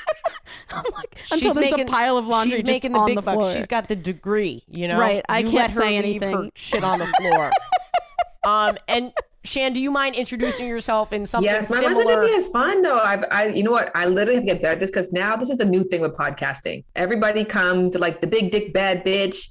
I'm 0.73 0.85
like 0.95 1.17
until 1.31 1.39
She's 1.39 1.55
there's 1.55 1.71
making- 1.73 1.89
a 1.89 1.91
pile 1.91 2.17
of 2.17 2.27
laundry 2.27 2.59
She's 2.59 2.61
just 2.67 2.73
making 2.73 2.93
the 2.93 2.99
on 2.99 3.07
big 3.07 3.17
the 3.17 3.23
bucks. 3.23 3.37
floor. 3.37 3.53
She's 3.53 3.67
got 3.67 3.89
the 3.89 3.97
degree, 3.97 4.62
you 4.69 4.89
know. 4.89 4.99
Right, 4.99 5.25
I 5.29 5.41
You 5.41 5.50
can't 5.50 5.55
let 5.55 5.71
her 5.73 5.81
say 5.81 6.03
leave 6.03 6.23
her 6.23 6.29
anything. 6.29 6.53
shit 6.55 6.85
on 6.85 6.99
the 6.99 7.07
floor. 7.07 7.50
um, 8.45 8.79
and 8.89 9.12
Shan, 9.43 9.73
do 9.73 9.81
you 9.81 9.91
mind 9.91 10.17
introducing 10.17 10.69
yourself 10.69 11.15
in 11.15 11.25
something 11.25 11.50
yes, 11.50 11.71
my 11.71 11.81
similar? 11.81 12.21
be 12.21 12.27
is 12.27 12.47
fun 12.49 12.83
though. 12.83 12.99
I've, 12.99 13.25
I, 13.31 13.47
you 13.47 13.62
know 13.62 13.71
what? 13.71 13.91
I 13.95 14.05
literally 14.05 14.35
have 14.35 14.43
to 14.45 14.53
get 14.53 14.61
better 14.62 14.75
at 14.75 14.81
this 14.81 14.91
because 14.91 15.12
now 15.12 15.35
this 15.35 15.49
is 15.49 15.57
the 15.57 15.65
new 15.65 15.83
thing 15.85 16.03
with 16.03 16.12
podcasting. 16.15 16.85
Everybody 16.95 17.45
comes 17.47 17.95
to 17.95 17.99
like 17.99 18.21
the 18.21 18.27
big 18.27 18.50
dick 18.50 18.75
bad 18.75 19.03
bitch. 19.05 19.50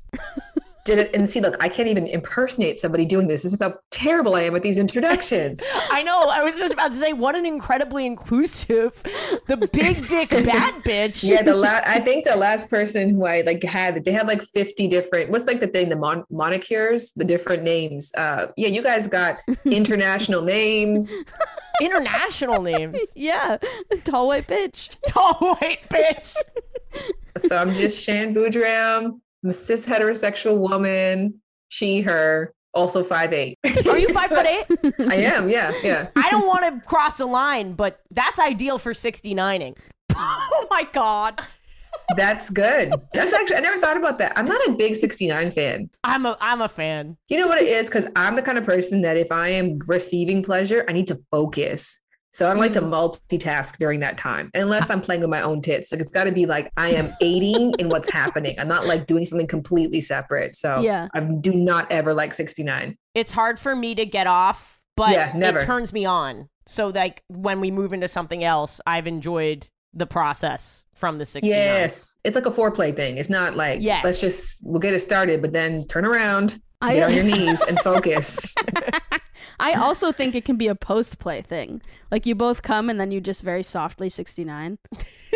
Did 0.85 0.97
it 0.99 1.11
and 1.13 1.29
see? 1.29 1.39
Look, 1.41 1.55
I 1.59 1.69
can't 1.69 1.87
even 1.89 2.07
impersonate 2.07 2.79
somebody 2.79 3.05
doing 3.05 3.27
this. 3.27 3.43
This 3.43 3.53
is 3.53 3.61
how 3.61 3.75
terrible 3.91 4.35
I 4.35 4.41
am 4.43 4.53
with 4.53 4.63
these 4.63 4.77
introductions. 4.77 5.61
I 5.91 6.01
know. 6.01 6.21
I 6.21 6.41
was 6.43 6.57
just 6.57 6.73
about 6.73 6.91
to 6.93 6.97
say, 6.97 7.13
what 7.13 7.35
an 7.35 7.45
incredibly 7.45 8.05
inclusive, 8.05 9.01
the 9.47 9.57
big 9.57 10.07
dick 10.07 10.29
bad 10.29 10.73
bitch. 10.83 11.23
yeah, 11.23 11.43
the 11.43 11.55
last 11.55 11.85
I 11.87 11.99
think 11.99 12.25
the 12.25 12.35
last 12.35 12.69
person 12.69 13.09
who 13.13 13.25
I 13.25 13.41
like 13.41 13.61
had 13.63 14.03
they 14.03 14.11
had 14.11 14.25
like 14.27 14.41
fifty 14.41 14.87
different. 14.87 15.29
What's 15.29 15.45
like 15.45 15.59
the 15.59 15.67
thing? 15.67 15.89
The 15.89 15.95
mon- 15.95 16.23
monikers, 16.31 17.11
the 17.15 17.25
different 17.25 17.63
names. 17.63 18.11
Uh, 18.15 18.47
yeah, 18.57 18.69
you 18.69 18.81
guys 18.81 19.07
got 19.07 19.37
international 19.65 20.41
names. 20.41 21.13
international 21.81 22.61
names. 22.61 22.99
yeah, 23.15 23.57
tall 24.05 24.27
white 24.27 24.47
bitch. 24.47 24.95
Tall 25.07 25.33
white 25.35 25.87
bitch. 25.89 26.35
So 27.37 27.55
I'm 27.55 27.73
just 27.75 28.03
Shan 28.03 28.33
Boodram. 28.33 29.19
I'm 29.43 29.49
a 29.49 29.53
cis 29.53 29.85
heterosexual 29.85 30.57
woman. 30.57 31.41
She, 31.69 32.01
her, 32.01 32.53
also 32.73 33.03
five 33.03 33.33
eight. 33.33 33.57
Are 33.87 33.97
you 33.97 34.09
five 34.09 34.29
foot 34.29 34.45
eight? 34.45 34.65
I 35.11 35.15
am. 35.15 35.49
Yeah, 35.49 35.71
yeah. 35.83 36.09
I 36.15 36.29
don't 36.29 36.47
want 36.47 36.63
to 36.65 36.87
cross 36.87 37.17
the 37.17 37.25
line, 37.25 37.73
but 37.73 38.01
that's 38.11 38.39
ideal 38.39 38.77
for 38.77 38.93
69ing. 38.93 39.77
Oh 40.21 40.67
my 40.69 40.83
god. 40.91 41.41
That's 42.17 42.49
good. 42.49 42.91
That's 43.13 43.33
actually 43.33 43.57
I 43.57 43.59
never 43.61 43.79
thought 43.79 43.97
about 43.97 44.17
that. 44.17 44.33
I'm 44.35 44.45
not 44.45 44.59
a 44.67 44.73
big 44.73 44.95
69 44.95 45.51
fan. 45.51 45.89
I'm 46.03 46.25
a 46.25 46.37
I'm 46.41 46.61
a 46.61 46.67
fan. 46.67 47.15
You 47.29 47.37
know 47.37 47.47
what 47.47 47.61
it 47.61 47.67
is? 47.67 47.87
Because 47.87 48.07
I'm 48.15 48.35
the 48.35 48.41
kind 48.41 48.57
of 48.57 48.65
person 48.65 49.01
that 49.03 49.15
if 49.15 49.31
I 49.31 49.49
am 49.49 49.79
receiving 49.87 50.43
pleasure, 50.43 50.83
I 50.87 50.93
need 50.93 51.07
to 51.07 51.19
focus. 51.31 52.01
So 52.31 52.45
I 52.45 52.49
don't 52.51 52.59
like 52.59 52.73
to 52.73 52.81
mm. 52.81 52.89
multitask 52.89 53.77
during 53.77 53.99
that 54.01 54.17
time, 54.17 54.51
unless 54.53 54.89
uh. 54.89 54.93
I'm 54.93 55.01
playing 55.01 55.21
with 55.21 55.29
my 55.29 55.41
own 55.41 55.61
tits. 55.61 55.91
Like 55.91 56.01
it's 56.01 56.09
got 56.09 56.25
to 56.25 56.31
be 56.31 56.45
like 56.45 56.71
I 56.77 56.89
am 56.89 57.13
aiding 57.21 57.73
in 57.79 57.89
what's 57.89 58.09
happening. 58.11 58.55
I'm 58.59 58.67
not 58.67 58.85
like 58.85 59.07
doing 59.07 59.25
something 59.25 59.47
completely 59.47 60.01
separate. 60.01 60.55
So 60.55 60.79
Yeah. 60.79 61.07
I 61.13 61.21
do 61.21 61.53
not 61.53 61.91
ever 61.91 62.13
like 62.13 62.33
69. 62.33 62.95
It's 63.15 63.31
hard 63.31 63.59
for 63.59 63.75
me 63.75 63.95
to 63.95 64.05
get 64.05 64.27
off, 64.27 64.79
but 64.95 65.11
Yeah, 65.11 65.31
never. 65.35 65.59
it 65.59 65.65
turns 65.65 65.91
me 65.91 66.05
on. 66.05 66.49
So 66.67 66.89
like 66.89 67.23
when 67.27 67.61
we 67.61 67.71
move 67.71 67.93
into 67.93 68.07
something 68.07 68.43
else, 68.43 68.79
I've 68.85 69.07
enjoyed 69.07 69.67
the 69.93 70.05
process 70.05 70.83
from 70.93 71.17
the 71.17 71.25
69. 71.25 71.49
Yes, 71.51 72.17
it's 72.23 72.35
like 72.35 72.45
a 72.45 72.51
foreplay 72.51 72.95
thing. 72.95 73.17
It's 73.17 73.29
not 73.29 73.55
like 73.55 73.81
Yes. 73.81 74.05
let's 74.05 74.21
just 74.21 74.61
we'll 74.65 74.79
get 74.79 74.93
it 74.93 74.99
started, 74.99 75.41
but 75.41 75.51
then 75.51 75.87
turn 75.87 76.05
around, 76.05 76.61
I- 76.81 76.93
get 76.95 77.03
on 77.09 77.13
your 77.15 77.23
knees, 77.23 77.61
and 77.61 77.79
focus. 77.79 78.55
I 79.61 79.73
also 79.73 80.13
think 80.13 80.35
it 80.35 80.45
can 80.45 80.55
be 80.55 80.67
a 80.67 80.75
post 80.75 81.19
play 81.19 81.41
thing. 81.41 81.81
Like 82.11 82.25
you 82.25 82.33
both 82.33 82.61
come 82.61 82.89
and 82.89 82.97
then 82.99 83.11
you 83.11 83.19
just 83.19 83.41
very 83.41 83.63
softly 83.63 84.07
69. 84.07 84.77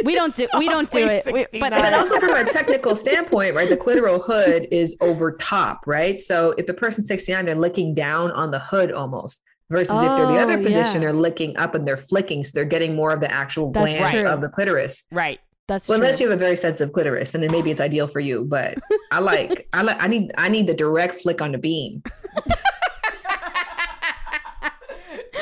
We 0.05 0.15
don't 0.15 0.33
do 0.35 0.47
we 0.57 0.69
don't 0.69 0.89
do 0.89 1.05
it. 1.05 1.25
We- 1.25 1.45
but 1.59 1.73
And 1.73 1.83
then 1.83 1.93
also 1.93 2.19
from 2.19 2.33
a 2.33 2.45
technical 2.45 2.95
standpoint, 2.95 3.55
right, 3.55 3.67
the 3.67 3.75
clitoral 3.77 4.23
hood 4.23 4.67
is 4.71 4.95
over 5.01 5.33
top, 5.33 5.85
right? 5.85 6.17
So 6.17 6.53
if 6.57 6.67
the 6.67 6.73
person's 6.73 7.07
69, 7.07 7.45
they're 7.45 7.55
licking 7.55 7.93
down 7.93 8.31
on 8.31 8.51
the 8.51 8.59
hood 8.59 8.91
almost. 8.91 9.41
Versus 9.69 9.95
if 10.03 10.11
they're 10.15 10.27
the 10.27 10.33
oh, 10.37 10.43
other 10.43 10.59
Oh, 10.59 10.63
position, 10.63 10.95
yeah. 10.95 10.99
they're 11.07 11.13
licking 11.13 11.57
up 11.57 11.73
and 11.73 11.87
they're 11.87 11.97
flicking. 11.97 12.43
So 12.43 12.51
they're 12.53 12.63
getting 12.65 12.95
more 12.95 13.11
of 13.11 13.21
the 13.21 13.31
actual 13.31 13.71
That's 13.71 13.95
glans 13.97 14.11
true. 14.11 14.27
of 14.27 14.39
the 14.41 14.49
clitoris. 14.49 15.03
Right. 15.11 15.39
That's 15.67 15.87
Well, 15.87 15.97
true. 15.97 16.05
unless 16.05 16.19
you 16.19 16.29
have 16.29 16.35
a 16.37 16.39
very 16.39 16.55
sensitive 16.57 16.91
clitoris, 16.93 17.33
and 17.33 17.43
then 17.43 17.51
maybe 17.51 17.71
it's 17.71 17.79
ideal 17.81 18.07
for 18.07 18.19
you. 18.19 18.43
But 18.43 18.77
I 19.11 19.19
like, 19.19 19.67
I 19.73 19.81
like, 19.81 20.01
I 20.01 20.07
need, 20.07 20.31
I 20.37 20.49
need 20.49 20.67
the 20.67 20.73
direct 20.73 21.21
flick 21.21 21.41
on 21.41 21.51
the 21.53 21.57
bean. 21.57 22.03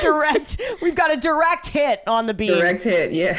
Direct. 0.00 0.60
We've 0.80 0.94
got 0.96 1.12
a 1.12 1.16
direct 1.16 1.68
hit 1.68 2.00
on 2.06 2.26
the 2.26 2.34
beam. 2.34 2.58
Direct 2.58 2.82
hit, 2.82 3.12
yeah. 3.12 3.38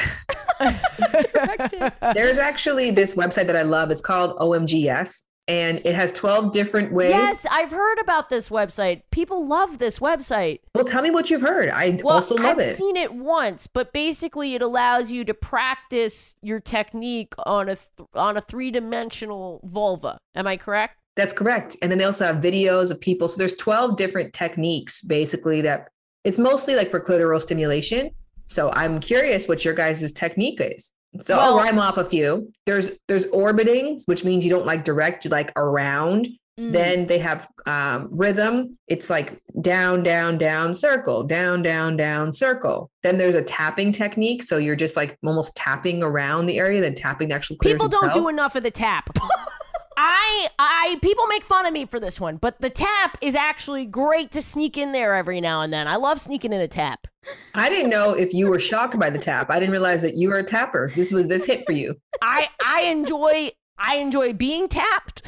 There's 2.14 2.38
actually 2.38 2.92
this 2.92 3.16
website 3.16 3.48
that 3.48 3.56
I 3.58 3.64
love. 3.64 3.92
It's 3.92 4.00
called 4.02 4.38
OMGYes, 4.38 5.24
and 5.48 5.82
it 5.84 5.94
has 5.94 6.12
12 6.14 6.52
different 6.52 6.94
ways. 6.94 7.10
Yes, 7.10 7.46
I've 7.52 7.72
heard 7.72 8.00
about 8.00 8.30
this 8.30 8.50
website. 8.50 9.02
People 9.12 9.46
love 9.48 9.78
this 9.80 10.00
website. 10.00 10.60
Well, 10.74 10.86
tell 10.86 11.02
me 11.02 11.12
what 11.12 11.30
you've 11.30 11.42
heard. 11.42 11.70
I 11.70 12.00
Well, 12.04 12.16
also 12.16 12.36
love 12.36 12.46
I've 12.46 12.60
it. 12.60 12.76
seen 12.78 12.96
it 12.96 13.14
once, 13.14 13.68
but 13.68 13.92
basically 13.92 14.56
it 14.56 14.62
allows 14.62 15.12
you 15.12 15.26
to 15.26 15.34
practice 15.34 16.36
your 16.42 16.60
technique 16.60 17.34
on 17.46 17.68
a 17.68 17.76
th- 17.76 18.08
on 18.14 18.38
a 18.38 18.42
three-dimensional 18.42 19.60
vulva. 19.66 20.18
Am 20.36 20.48
I 20.48 20.56
correct? 20.58 20.98
That's 21.16 21.34
correct. 21.34 21.76
And 21.82 21.92
then 21.92 22.00
they 22.00 22.06
also 22.06 22.26
have 22.26 22.38
videos 22.38 22.90
of 22.90 23.00
people. 23.00 23.28
So 23.28 23.38
there's 23.38 23.56
12 23.58 23.98
different 23.98 24.34
techniques 24.34 25.02
basically 25.02 25.62
that 25.62 25.90
it's 26.24 26.40
mostly 26.40 26.76
like 26.76 26.90
for 26.90 27.00
clitoral 27.02 27.42
stimulation. 27.42 28.10
So 28.46 28.72
I'm 28.72 29.00
curious 29.00 29.48
what 29.48 29.64
your 29.66 29.74
guys' 29.74 30.12
technique 30.14 30.60
is. 30.62 30.94
So 31.20 31.38
I'll 31.38 31.56
Well- 31.56 31.64
rhyme 31.66 31.80
off 31.80 31.98
a 31.98 32.06
few. 32.06 32.52
There's 32.66 32.92
there's 33.08 33.26
orbiting, 33.28 34.00
which 34.06 34.24
means 34.24 34.44
you 34.44 34.50
don't 34.50 34.66
like 34.66 34.84
direct, 34.84 35.26
you 35.26 35.32
like 35.32 35.52
around. 35.56 36.28
Mm. 36.60 36.72
Then 36.72 37.08
they 37.08 37.18
have 37.18 37.48
um, 37.66 38.10
rhythm. 38.12 38.78
It's 38.88 39.10
like 39.10 39.42
down, 39.62 40.04
down, 40.04 40.38
down, 40.38 40.76
circle, 40.76 41.24
down, 41.24 41.64
down, 41.64 41.98
down, 41.98 42.32
circle. 42.32 42.92
Then 43.02 43.18
there's 43.18 43.34
a 43.34 43.42
tapping 43.42 43.92
technique. 43.92 44.44
So 44.44 44.58
you're 44.58 44.76
just 44.76 44.96
like 44.96 45.18
almost 45.26 45.56
tapping 45.56 46.04
around 46.04 46.46
the 46.46 46.60
area, 46.60 46.80
then 46.80 46.94
tapping 46.94 47.30
the 47.30 47.36
actual 47.36 47.58
People 47.58 47.88
don't 47.88 48.06
itself. 48.10 48.24
do 48.24 48.30
enough 48.30 48.56
of 48.56 48.62
the 48.62 48.70
tap. 48.72 49.10
I 49.98 50.48
I 50.60 50.98
people 51.02 51.26
make 51.28 51.44
fun 51.44 51.66
of 51.66 51.74
me 51.74 51.86
for 51.86 52.00
this 52.00 52.20
one, 52.20 52.38
but 52.38 52.60
the 52.62 52.70
tap 52.70 53.18
is 53.22 53.36
actually 53.36 53.86
great 53.86 54.32
to 54.32 54.42
sneak 54.42 54.78
in 54.78 54.92
there 54.92 55.14
every 55.16 55.40
now 55.42 55.62
and 55.62 55.72
then. 55.72 55.88
I 55.88 55.96
love 55.98 56.20
sneaking 56.20 56.52
in 56.54 56.62
a 56.62 56.68
tap. 56.68 57.08
I 57.54 57.70
didn't 57.70 57.90
know 57.90 58.12
if 58.12 58.34
you 58.34 58.48
were 58.48 58.60
shocked 58.60 58.98
by 59.00 59.10
the 59.10 59.20
tap. 59.20 59.50
I 59.50 59.60
didn't 59.60 59.72
realize 59.72 60.02
that 60.02 60.16
you 60.16 60.30
were 60.30 60.38
a 60.38 60.44
tapper. 60.44 60.90
This 60.96 61.12
was 61.12 61.28
this 61.28 61.46
hit 61.46 61.66
for 61.66 61.72
you. 61.72 61.96
I 62.22 62.50
I 62.66 62.82
enjoy 62.84 63.52
I 63.78 63.98
enjoy 63.98 64.34
being 64.34 64.68
tapped. 64.68 65.22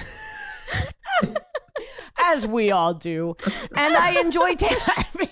As 2.18 2.48
we 2.48 2.72
all 2.72 2.94
do. 2.94 3.36
And 3.76 3.96
I 3.96 4.20
enjoy 4.20 4.56
tapping. 4.56 5.30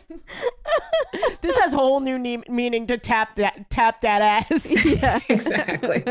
this 1.41 1.57
has 1.59 1.73
whole 1.73 2.01
new 2.01 2.19
ne- 2.19 2.43
meaning 2.49 2.87
to 2.87 2.97
tap 2.97 3.35
that 3.37 3.69
tap 3.69 4.01
that 4.01 4.21
ass. 4.21 4.85
yeah. 4.85 5.19
Exactly. 5.29 6.03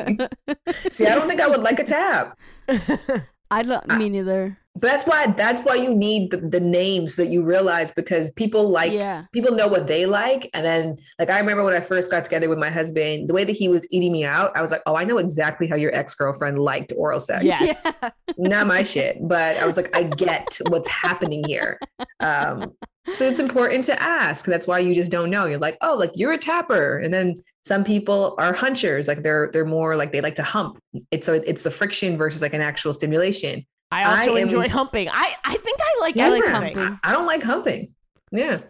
See, 0.90 1.06
I 1.06 1.14
don't 1.14 1.28
think 1.28 1.40
I 1.40 1.48
would 1.48 1.62
like 1.62 1.78
a 1.78 1.84
tap. 1.84 2.38
I 3.50 3.62
don't. 3.62 3.98
Me 3.98 4.08
neither. 4.08 4.58
But 4.74 4.90
that's 4.90 5.04
why 5.04 5.26
that's 5.26 5.60
why 5.62 5.74
you 5.74 5.94
need 5.94 6.30
the, 6.30 6.38
the 6.38 6.58
names 6.58 7.16
that 7.16 7.26
you 7.26 7.44
realize 7.44 7.92
because 7.92 8.30
people 8.32 8.70
like 8.70 8.90
Yeah. 8.90 9.26
people 9.32 9.54
know 9.54 9.68
what 9.68 9.86
they 9.86 10.06
like. 10.06 10.48
And 10.54 10.64
then 10.64 10.96
like 11.18 11.28
I 11.28 11.38
remember 11.38 11.62
when 11.62 11.74
I 11.74 11.80
first 11.80 12.10
got 12.10 12.24
together 12.24 12.48
with 12.48 12.58
my 12.58 12.70
husband 12.70 13.28
the 13.28 13.34
way 13.34 13.44
that 13.44 13.52
he 13.52 13.68
was 13.68 13.86
eating 13.90 14.12
me 14.12 14.24
out 14.24 14.50
I 14.56 14.62
was 14.62 14.70
like 14.70 14.82
oh 14.86 14.96
I 14.96 15.04
know 15.04 15.18
exactly 15.18 15.66
how 15.66 15.76
your 15.76 15.94
ex-girlfriend 15.94 16.58
liked 16.58 16.92
oral 16.96 17.20
sex. 17.20 17.44
Yes. 17.44 17.82
Yeah. 17.84 18.10
not 18.38 18.66
my 18.66 18.82
shit 18.82 19.18
but 19.20 19.58
I 19.58 19.66
was 19.66 19.76
like 19.76 19.94
I 19.94 20.04
get 20.04 20.58
what's 20.68 20.88
happening 20.88 21.44
here. 21.46 21.78
Um 22.20 22.72
so 23.12 23.26
it's 23.26 23.40
important 23.40 23.84
to 23.84 24.00
ask. 24.02 24.46
That's 24.46 24.66
why 24.66 24.78
you 24.78 24.94
just 24.94 25.10
don't 25.10 25.28
know. 25.28 25.44
You're 25.44 25.58
like 25.58 25.76
oh 25.82 25.96
like 25.98 26.12
you're 26.14 26.32
a 26.32 26.38
tapper. 26.38 26.98
And 26.98 27.12
then 27.12 27.42
some 27.62 27.84
people 27.84 28.34
are 28.38 28.52
hunchers. 28.54 29.06
Like 29.06 29.22
they're 29.22 29.50
they're 29.52 29.66
more 29.66 29.96
like 29.96 30.12
they 30.12 30.20
like 30.22 30.36
to 30.36 30.42
hump. 30.42 30.78
It's 31.10 31.26
so 31.26 31.34
it's 31.34 31.62
the 31.62 31.70
friction 31.70 32.16
versus 32.16 32.40
like 32.42 32.54
an 32.54 32.62
actual 32.62 32.94
stimulation 32.94 33.66
I 33.92 34.04
also 34.04 34.36
I 34.36 34.38
am- 34.38 34.48
enjoy 34.48 34.68
humping. 34.68 35.08
I, 35.08 35.34
I 35.44 35.56
think 35.56 35.78
I 35.80 35.96
like 36.00 36.16
I 36.16 36.28
like 36.30 36.44
humping. 36.46 36.98
I 37.04 37.12
don't 37.12 37.26
like 37.26 37.42
humping. 37.42 37.94
Yeah. 38.30 38.60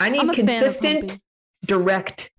I 0.00 0.08
need 0.08 0.20
I'm 0.20 0.30
a 0.30 0.32
fan 0.32 0.44
of 0.44 0.48
consistent, 0.48 1.18
direct 1.66 2.30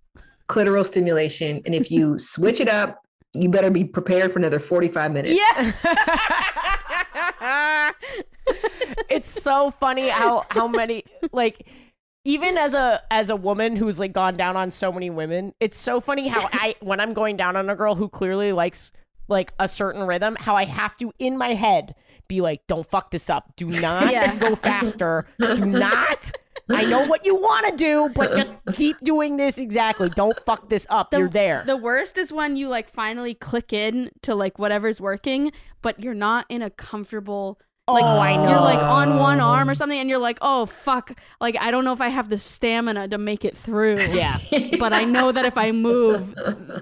clitoral 0.48 0.86
stimulation. 0.86 1.60
And 1.66 1.74
if 1.74 1.90
you 1.90 2.18
switch 2.18 2.60
it 2.60 2.68
up, 2.68 3.02
you 3.34 3.48
better 3.50 3.70
be 3.70 3.84
prepared 3.84 4.32
for 4.32 4.38
another 4.38 4.58
45 4.58 5.12
minutes. 5.12 5.38
Yeah. 5.38 5.72
it's 9.08 9.28
so 9.28 9.70
funny 9.70 10.08
how 10.08 10.44
how 10.50 10.66
many 10.66 11.04
like 11.32 11.68
even 12.24 12.58
as 12.58 12.74
a 12.74 13.02
as 13.10 13.30
a 13.30 13.36
woman 13.36 13.76
who's 13.76 13.98
like 14.00 14.12
gone 14.12 14.36
down 14.36 14.56
on 14.56 14.72
so 14.72 14.90
many 14.90 15.10
women, 15.10 15.54
it's 15.60 15.78
so 15.78 16.00
funny 16.00 16.26
how 16.28 16.48
I 16.52 16.74
when 16.80 17.00
I'm 17.00 17.12
going 17.12 17.36
down 17.36 17.56
on 17.56 17.68
a 17.70 17.76
girl 17.76 17.94
who 17.94 18.08
clearly 18.08 18.52
likes 18.52 18.90
like 19.28 19.52
a 19.58 19.68
certain 19.68 20.06
rhythm, 20.06 20.36
how 20.36 20.56
I 20.56 20.64
have 20.64 20.96
to 20.96 21.12
in 21.18 21.38
my 21.38 21.54
head 21.54 21.94
be 22.30 22.40
like, 22.40 22.66
don't 22.68 22.88
fuck 22.88 23.10
this 23.10 23.28
up. 23.28 23.52
Do 23.56 23.66
not 23.66 24.10
Yeah. 24.10 24.34
go 24.36 24.54
faster. 24.54 25.26
Do 25.38 25.66
not. 25.66 26.30
I 26.70 26.84
know 26.84 27.04
what 27.04 27.26
you 27.26 27.34
want 27.34 27.66
to 27.66 27.76
do, 27.76 28.08
but 28.14 28.36
just 28.36 28.54
keep 28.72 28.96
doing 29.00 29.36
this 29.36 29.58
exactly. 29.58 30.08
Don't 30.08 30.38
fuck 30.46 30.68
this 30.68 30.86
up. 30.88 31.10
The- 31.10 31.18
You're 31.18 31.28
there. 31.28 31.64
The 31.66 31.76
worst 31.76 32.16
is 32.16 32.32
when 32.32 32.56
you 32.56 32.68
like 32.68 32.88
finally 32.88 33.34
click 33.34 33.72
in 33.72 34.10
to 34.22 34.36
like 34.36 34.58
whatever's 34.60 35.00
working, 35.00 35.50
but 35.82 35.98
you're 35.98 36.14
not 36.14 36.46
in 36.48 36.62
a 36.62 36.70
comfortable. 36.70 37.58
Like 37.92 38.04
Oh, 38.04 38.18
I 38.18 38.32
you're 38.48 38.60
like 38.60 38.78
on 38.78 39.18
one 39.18 39.40
arm 39.40 39.68
or 39.68 39.74
something, 39.74 39.98
and 39.98 40.08
you're 40.08 40.18
like, 40.18 40.38
oh 40.42 40.66
fuck, 40.66 41.18
like 41.40 41.56
I 41.60 41.70
don't 41.70 41.84
know 41.84 41.92
if 41.92 42.00
I 42.00 42.08
have 42.08 42.28
the 42.28 42.38
stamina 42.38 43.08
to 43.08 43.18
make 43.18 43.44
it 43.44 43.56
through. 43.56 43.98
yeah. 44.10 44.38
But 44.78 44.92
I 44.92 45.04
know 45.04 45.30
that 45.32 45.44
if 45.44 45.58
I 45.58 45.72
move, 45.72 46.34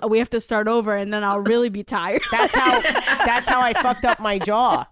we 0.08 0.18
have 0.18 0.30
to 0.30 0.40
start 0.40 0.68
over, 0.68 0.96
and 0.96 1.12
then 1.12 1.24
I'll 1.24 1.40
really 1.40 1.68
be 1.68 1.82
tired. 1.82 2.22
That's 2.30 2.54
how 2.54 2.80
that's 2.80 3.48
how 3.48 3.60
I 3.60 3.72
fucked 3.74 4.04
up 4.04 4.20
my 4.20 4.38
jaw. 4.38 4.86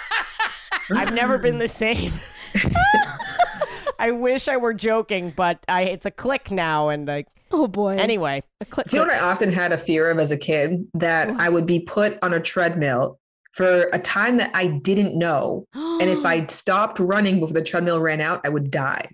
I've 0.94 1.12
never 1.14 1.38
been 1.38 1.58
the 1.58 1.68
same. 1.68 2.12
I 3.98 4.10
wish 4.10 4.48
I 4.48 4.56
were 4.56 4.74
joking, 4.74 5.32
but 5.36 5.58
I 5.68 5.82
it's 5.82 6.06
a 6.06 6.10
click 6.10 6.50
now 6.50 6.88
and 6.88 7.06
like 7.06 7.28
oh 7.52 7.68
boy. 7.68 7.96
anyway. 7.96 8.42
A 8.60 8.64
click. 8.64 8.88
Do 8.88 8.96
you 8.96 9.02
know 9.04 9.08
what 9.12 9.16
I 9.22 9.24
often 9.24 9.52
had 9.52 9.72
a 9.72 9.78
fear 9.78 10.10
of 10.10 10.18
as 10.18 10.30
a 10.32 10.36
kid? 10.36 10.86
That 10.94 11.28
I 11.38 11.48
would 11.48 11.66
be 11.66 11.80
put 11.80 12.18
on 12.22 12.32
a 12.32 12.40
treadmill 12.40 13.18
for 13.52 13.88
a 13.92 13.98
time 13.98 14.38
that 14.38 14.50
I 14.54 14.66
didn't 14.66 15.16
know. 15.18 15.66
And 15.74 16.08
if 16.10 16.24
I 16.24 16.46
stopped 16.50 16.98
running 16.98 17.40
before 17.40 17.54
the 17.54 17.62
treadmill 17.62 18.00
ran 18.00 18.20
out, 18.20 18.40
I 18.44 18.48
would 18.48 18.70
die. 18.70 19.10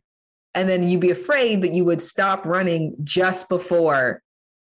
And 0.54 0.68
then 0.68 0.82
you'd 0.82 1.00
be 1.00 1.10
afraid 1.10 1.62
that 1.62 1.74
you 1.74 1.84
would 1.84 2.00
stop 2.00 2.44
running 2.46 2.94
just 3.04 3.48
before 3.48 4.22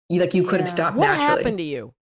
you 0.10 0.20
like 0.20 0.34
you 0.34 0.44
could 0.44 0.60
have 0.60 0.68
Yeah. 0.68 0.74
stopped 0.74 0.98
What 0.98 1.08
naturally. 1.08 1.44
happened 1.44 1.58
to 1.60 1.64
you? 1.64 1.94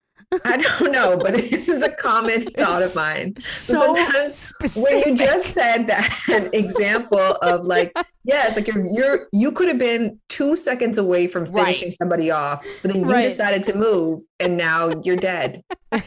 I 0.44 0.56
don't 0.56 0.90
know, 0.92 1.16
but 1.16 1.34
this 1.50 1.68
is 1.68 1.82
a 1.82 1.90
common 1.90 2.40
thought 2.42 2.82
of 2.82 2.94
mine. 2.96 3.34
So 3.38 3.74
sometimes 3.74 4.34
specific. 4.34 5.04
when 5.06 5.08
you 5.10 5.16
just 5.16 5.46
said 5.54 5.86
that 5.86 6.10
an 6.30 6.50
example 6.52 7.18
of 7.20 7.64
like 7.66 7.92
yes 8.24 8.56
like 8.56 8.66
you're 8.66 8.84
you're 8.92 9.28
you 9.32 9.52
could 9.52 9.68
have 9.68 9.78
been 9.78 10.18
two 10.28 10.56
seconds 10.56 10.98
away 10.98 11.28
from 11.28 11.44
Right. 11.44 11.62
finishing 11.66 11.90
somebody 11.92 12.30
off 12.32 12.64
but 12.82 12.92
then 12.92 13.02
you 13.04 13.08
Right. 13.10 13.22
decided 13.22 13.62
to 13.64 13.76
move 13.76 14.22
and 14.40 14.56
now 14.56 14.90
you're 15.04 15.14
dead 15.16 15.62
And- 15.92 16.02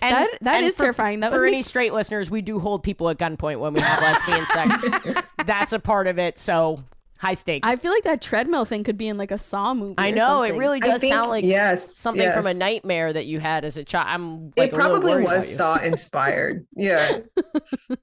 that 0.00 0.28
that 0.40 0.56
and 0.56 0.64
is 0.66 0.76
for- 0.76 0.84
terrifying. 0.84 1.20
That 1.20 1.32
For 1.32 1.44
any 1.44 1.56
make, 1.58 1.64
straight 1.66 1.92
listeners, 1.92 2.30
we 2.30 2.40
do 2.42 2.58
hold 2.60 2.82
people 2.82 3.08
at 3.10 3.18
gunpoint 3.18 3.58
when 3.58 3.74
we 3.74 3.80
have 3.80 4.00
lesbian 4.00 4.46
sex. 4.46 5.24
That's 5.44 5.72
a 5.72 5.78
part 5.78 6.06
of 6.06 6.18
it. 6.18 6.38
So 6.38 6.82
high 7.18 7.34
stakes. 7.34 7.68
I 7.68 7.76
feel 7.76 7.92
like 7.92 8.04
that 8.04 8.22
treadmill 8.22 8.64
thing 8.64 8.84
could 8.84 8.96
be 8.96 9.08
in 9.08 9.16
like 9.18 9.30
a 9.30 9.38
Saw 9.38 9.74
movie. 9.74 9.94
I 9.98 10.10
or 10.10 10.14
know 10.14 10.42
it 10.42 10.54
really 10.56 10.80
does 10.80 11.00
think- 11.00 11.12
sound 11.12 11.28
like 11.30 11.44
yes 11.44 11.94
something 11.96 12.30
from 12.32 12.46
a 12.46 12.54
nightmare 12.54 13.12
that 13.12 13.26
you 13.26 13.40
had 13.40 13.64
as 13.64 13.76
a 13.76 13.84
child. 13.84 14.06
I'm 14.08 14.44
like 14.56 14.68
it 14.70 14.72
a 14.72 14.76
probably 14.76 15.22
was 15.22 15.52
saw 15.54 15.76
inspired 15.76 16.66
yeah 16.74 17.18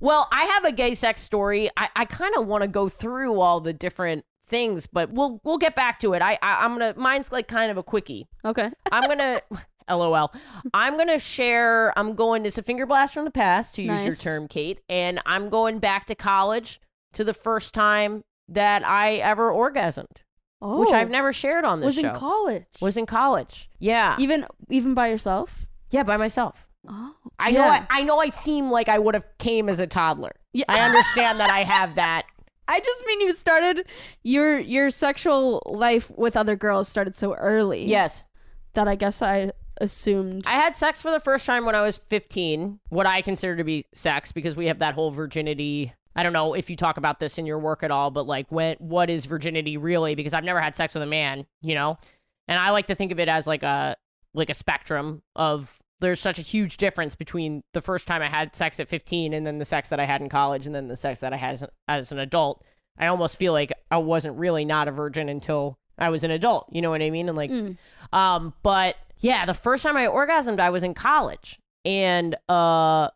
Well, 0.00 0.28
I 0.30 0.44
have 0.44 0.64
a 0.64 0.72
gay 0.72 0.94
sex 0.94 1.20
story. 1.20 1.70
I, 1.76 1.88
I 1.96 2.04
kind 2.04 2.34
of 2.36 2.46
want 2.46 2.62
to 2.62 2.68
go 2.68 2.88
through 2.88 3.40
all 3.40 3.60
the 3.60 3.72
different 3.72 4.24
things, 4.46 4.86
but 4.86 5.10
we'll 5.10 5.40
we'll 5.44 5.58
get 5.58 5.74
back 5.74 5.98
to 6.00 6.12
it. 6.14 6.22
I, 6.22 6.38
I 6.40 6.64
I'm 6.64 6.72
gonna 6.78 6.94
mine's 6.96 7.32
like 7.32 7.48
kind 7.48 7.70
of 7.70 7.76
a 7.78 7.82
quickie. 7.82 8.28
Okay. 8.44 8.70
I'm 8.92 9.08
gonna 9.08 9.42
LOL. 9.90 10.32
I'm 10.72 10.96
gonna 10.96 11.18
share. 11.18 11.92
I'm 11.98 12.14
going. 12.14 12.46
It's 12.46 12.58
a 12.58 12.62
finger 12.62 12.86
blast 12.86 13.14
from 13.14 13.24
the 13.24 13.30
past, 13.30 13.74
to 13.76 13.82
use 13.82 14.04
your 14.04 14.14
term, 14.14 14.46
Kate. 14.46 14.80
And 14.88 15.20
I'm 15.26 15.48
going 15.48 15.78
back 15.80 16.06
to 16.06 16.14
college 16.14 16.80
to 17.14 17.24
the 17.24 17.34
first 17.34 17.74
time 17.74 18.22
that 18.48 18.84
I 18.86 19.14
ever 19.16 19.50
orgasmed, 19.50 20.06
Oh, 20.60 20.80
which 20.80 20.90
I've 20.92 21.08
oh. 21.08 21.12
never 21.12 21.32
shared 21.32 21.64
on 21.64 21.80
this 21.80 21.94
show. 21.94 22.02
was 22.02 22.02
show. 22.02 22.08
in 22.14 22.14
college. 22.18 22.64
was 22.80 22.96
in 22.96 23.06
college. 23.06 23.70
Yeah, 23.78 24.16
even 24.18 24.46
even 24.70 24.94
by 24.94 25.08
yourself. 25.08 25.66
yeah, 25.90 26.02
by 26.02 26.16
myself. 26.16 26.66
Oh, 26.88 27.14
I 27.38 27.50
know. 27.50 27.62
I, 27.62 27.86
I 27.90 28.02
know. 28.02 28.18
I 28.18 28.30
seem 28.30 28.70
like 28.70 28.88
I 28.88 28.98
would 28.98 29.14
have 29.14 29.26
came 29.38 29.68
as 29.68 29.78
a 29.78 29.86
toddler. 29.86 30.32
Yeah. 30.52 30.64
I 30.68 30.80
understand 30.80 31.38
that 31.40 31.50
I 31.50 31.64
have 31.64 31.96
that. 31.96 32.24
I 32.68 32.80
just 32.80 33.04
mean 33.06 33.20
you 33.20 33.32
started 33.34 33.86
your 34.22 34.58
your 34.58 34.90
sexual 34.90 35.62
life 35.66 36.10
with 36.16 36.36
other 36.36 36.56
girls 36.56 36.88
started 36.88 37.14
so 37.14 37.34
early. 37.34 37.84
Yes. 37.86 38.24
that 38.74 38.88
I 38.88 38.94
guess 38.94 39.22
I 39.22 39.52
assumed. 39.80 40.44
I 40.46 40.52
had 40.52 40.76
sex 40.76 41.00
for 41.02 41.10
the 41.10 41.20
first 41.20 41.46
time 41.46 41.64
when 41.64 41.74
I 41.74 41.82
was 41.82 41.96
15, 41.98 42.80
what 42.88 43.06
I 43.06 43.22
consider 43.22 43.56
to 43.56 43.64
be 43.64 43.84
sex 43.92 44.32
because 44.32 44.56
we 44.56 44.66
have 44.66 44.80
that 44.80 44.94
whole 44.94 45.10
virginity. 45.10 45.92
I 46.18 46.24
don't 46.24 46.32
know 46.32 46.54
if 46.54 46.68
you 46.68 46.74
talk 46.74 46.96
about 46.96 47.20
this 47.20 47.38
in 47.38 47.46
your 47.46 47.60
work 47.60 47.84
at 47.84 47.92
all, 47.92 48.10
but 48.10 48.26
like 48.26 48.50
when 48.50 48.74
what 48.80 49.08
is 49.08 49.24
virginity 49.26 49.76
really 49.76 50.16
because 50.16 50.34
I've 50.34 50.42
never 50.42 50.60
had 50.60 50.74
sex 50.74 50.92
with 50.94 51.02
a 51.04 51.06
man, 51.06 51.46
you 51.62 51.76
know? 51.76 51.96
And 52.48 52.58
I 52.58 52.70
like 52.70 52.88
to 52.88 52.96
think 52.96 53.12
of 53.12 53.20
it 53.20 53.28
as 53.28 53.46
like 53.46 53.62
a 53.62 53.96
like 54.34 54.50
a 54.50 54.54
spectrum 54.54 55.22
of 55.36 55.78
there's 56.00 56.18
such 56.20 56.40
a 56.40 56.42
huge 56.42 56.76
difference 56.76 57.14
between 57.14 57.62
the 57.72 57.80
first 57.80 58.08
time 58.08 58.20
I 58.20 58.28
had 58.28 58.56
sex 58.56 58.80
at 58.80 58.88
15 58.88 59.32
and 59.32 59.46
then 59.46 59.58
the 59.58 59.64
sex 59.64 59.90
that 59.90 60.00
I 60.00 60.06
had 60.06 60.20
in 60.20 60.28
college 60.28 60.66
and 60.66 60.74
then 60.74 60.88
the 60.88 60.96
sex 60.96 61.20
that 61.20 61.32
I 61.32 61.36
had 61.36 61.54
as, 61.54 61.64
as 61.86 62.10
an 62.12 62.18
adult. 62.18 62.64
I 62.98 63.06
almost 63.06 63.36
feel 63.36 63.52
like 63.52 63.72
I 63.92 63.98
wasn't 63.98 64.38
really 64.38 64.64
not 64.64 64.88
a 64.88 64.90
virgin 64.90 65.28
until 65.28 65.78
I 65.98 66.08
was 66.10 66.24
an 66.24 66.32
adult, 66.32 66.66
you 66.72 66.82
know 66.82 66.90
what 66.90 67.00
I 67.02 67.10
mean? 67.10 67.28
And 67.28 67.36
like 67.36 67.50
Mm. 67.52 67.76
um, 68.12 68.54
but 68.64 68.96
yeah, 69.18 69.46
the 69.46 69.54
first 69.54 69.84
time 69.84 69.96
I 69.96 70.06
orgasmed, 70.06 70.58
I 70.58 70.70
was 70.70 70.82
in 70.82 70.94
college. 70.94 71.60
And 71.84 72.34
uh, 72.48 73.10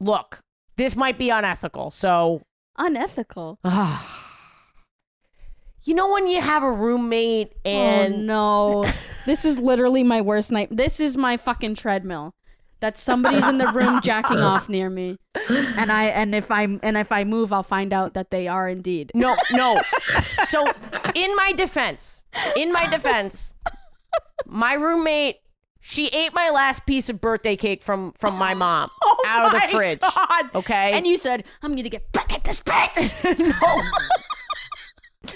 look, 0.00 0.40
this 0.76 0.96
might 0.96 1.18
be 1.18 1.30
unethical. 1.30 1.90
So, 1.90 2.42
unethical. 2.76 3.58
you 5.84 5.94
know, 5.94 6.12
when 6.12 6.26
you 6.26 6.40
have 6.40 6.62
a 6.62 6.70
roommate 6.70 7.52
oh 7.64 7.70
and 7.70 8.26
no, 8.26 8.90
this 9.26 9.44
is 9.44 9.58
literally 9.58 10.02
my 10.02 10.20
worst 10.20 10.52
night. 10.52 10.68
This 10.70 11.00
is 11.00 11.16
my 11.16 11.36
fucking 11.36 11.74
treadmill. 11.74 12.34
That 12.80 12.98
somebody's 12.98 13.46
in 13.46 13.58
the 13.58 13.68
room 13.68 14.00
jacking 14.02 14.40
off 14.40 14.68
near 14.68 14.90
me, 14.90 15.16
and 15.48 15.92
I 15.92 16.06
and 16.06 16.34
if 16.34 16.50
I 16.50 16.62
and 16.64 16.96
if 16.96 17.12
I 17.12 17.22
move, 17.22 17.52
I'll 17.52 17.62
find 17.62 17.92
out 17.92 18.14
that 18.14 18.32
they 18.32 18.48
are 18.48 18.68
indeed. 18.68 19.12
no, 19.14 19.36
no. 19.52 19.80
so, 20.48 20.64
in 21.14 21.36
my 21.36 21.52
defense, 21.52 22.24
in 22.56 22.72
my 22.72 22.88
defense, 22.88 23.54
my 24.46 24.74
roommate 24.74 25.41
She 25.84 26.06
ate 26.08 26.32
my 26.32 26.48
last 26.50 26.86
piece 26.86 27.08
of 27.08 27.20
birthday 27.20 27.56
cake 27.56 27.82
from 27.82 28.12
from 28.12 28.36
my 28.36 28.54
mom 28.64 28.88
Oh 29.04 29.24
out 29.26 29.46
of 29.54 29.60
the 29.60 29.68
fridge. 29.68 30.00
God. 30.00 30.44
Okay. 30.54 30.92
And 30.92 31.06
you 31.06 31.18
said, 31.18 31.44
I'm 31.60 31.74
gonna 31.74 31.88
get 31.88 32.10
back 32.12 32.32
at 32.32 32.44
this 32.44 32.60
bitch. 32.60 33.12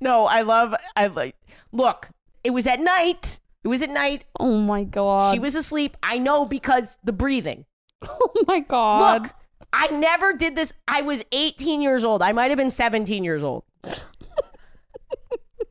no, 0.00 0.26
I 0.26 0.42
love 0.42 0.74
I 0.96 1.06
like 1.06 1.36
look, 1.72 2.10
it 2.44 2.50
was 2.50 2.66
at 2.66 2.80
night. 2.80 3.38
It 3.62 3.68
was 3.68 3.82
at 3.82 3.90
night. 3.90 4.24
oh 4.38 4.56
my 4.58 4.84
god. 4.84 5.32
She 5.34 5.38
was 5.38 5.54
asleep. 5.54 5.96
I 6.02 6.18
know 6.18 6.44
because 6.46 6.98
the 7.04 7.12
breathing. 7.12 7.66
Oh 8.08 8.32
my 8.48 8.60
god. 8.60 9.22
Look, 9.22 9.32
I 9.74 9.88
never 9.88 10.32
did 10.32 10.56
this. 10.56 10.72
I 10.88 11.02
was 11.02 11.22
18 11.32 11.82
years 11.82 12.02
old. 12.04 12.22
I 12.22 12.32
might 12.32 12.50
have 12.50 12.56
been 12.56 12.70
17 12.70 13.22
years 13.22 13.42
old. 13.42 13.64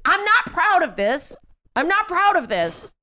I'm 0.05 0.23
not 0.23 0.45
proud 0.45 0.83
of 0.83 0.95
this. 0.95 1.35
I'm 1.75 1.87
not 1.87 2.07
proud 2.07 2.35
of 2.35 2.47
this. 2.47 2.93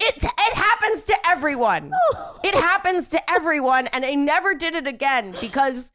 It 0.00 0.22
it 0.22 0.54
happens 0.54 1.02
to 1.04 1.16
everyone. 1.26 1.92
Oh. 2.14 2.40
It 2.42 2.54
happens 2.54 3.08
to 3.08 3.30
everyone 3.30 3.86
and 3.88 4.04
I 4.04 4.14
never 4.14 4.54
did 4.54 4.74
it 4.74 4.86
again 4.86 5.34
because 5.40 5.92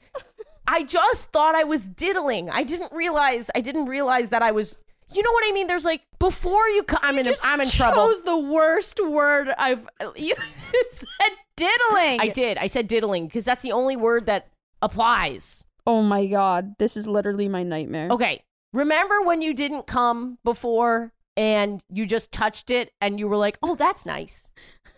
I 0.68 0.84
just 0.84 1.32
thought 1.32 1.56
I 1.56 1.64
was 1.64 1.88
diddling. 1.88 2.50
I 2.50 2.64
didn't 2.64 2.92
realize 2.92 3.50
I 3.56 3.62
didn't 3.62 3.86
realize 3.86 4.30
that 4.30 4.42
I 4.42 4.52
was 4.52 4.78
you 5.12 5.24
know 5.24 5.32
what 5.32 5.44
I 5.48 5.52
mean? 5.52 5.68
There's 5.68 5.86
like 5.86 6.06
before 6.20 6.68
you 6.70 6.84
co- 6.84 6.98
I'm 7.02 7.18
in 7.18 7.26
just 7.26 7.44
I'm 7.46 7.62
in 7.62 7.68
trouble. 7.68 7.96
chose 8.08 8.22
the 8.22 8.38
worst 8.38 9.00
word 9.04 9.50
I've. 9.58 9.88
You 10.16 10.36
said 10.92 11.32
diddling. 11.56 12.20
I 12.20 12.32
did. 12.34 12.58
I 12.58 12.68
said 12.68 12.88
diddling 12.88 13.26
because 13.26 13.46
that's 13.46 13.64
the 13.64 13.72
only 13.72 13.96
word 13.96 14.28
that 14.28 14.50
applies. 14.82 15.66
Oh 15.88 16.04
my 16.04 16.28
god, 16.28 16.76
this 16.78 16.96
is 16.96 17.08
literally 17.08 17.48
my 17.48 17.64
nightmare. 17.64 18.10
Okay. 18.12 18.44
Remember 18.72 19.24
when 19.24 19.42
you 19.42 19.56
didn't 19.56 19.88
come 19.88 20.38
before 20.44 21.12
and 21.40 21.82
you 21.90 22.06
just 22.06 22.34
touched 22.34 22.70
it 22.70 22.92
and 23.00 23.18
you 23.18 23.30
were 23.30 23.38
like, 23.38 23.58
oh, 23.64 23.74
that's 23.76 24.06
nice. 24.06 24.52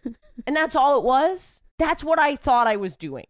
and 0.48 0.56
that's 0.56 0.76
all 0.76 0.98
it 0.98 1.04
was? 1.04 1.62
That's 1.78 2.04
what 2.04 2.18
I 2.18 2.36
thought 2.36 2.66
I 2.66 2.78
was 2.78 2.98
doing. 2.98 3.26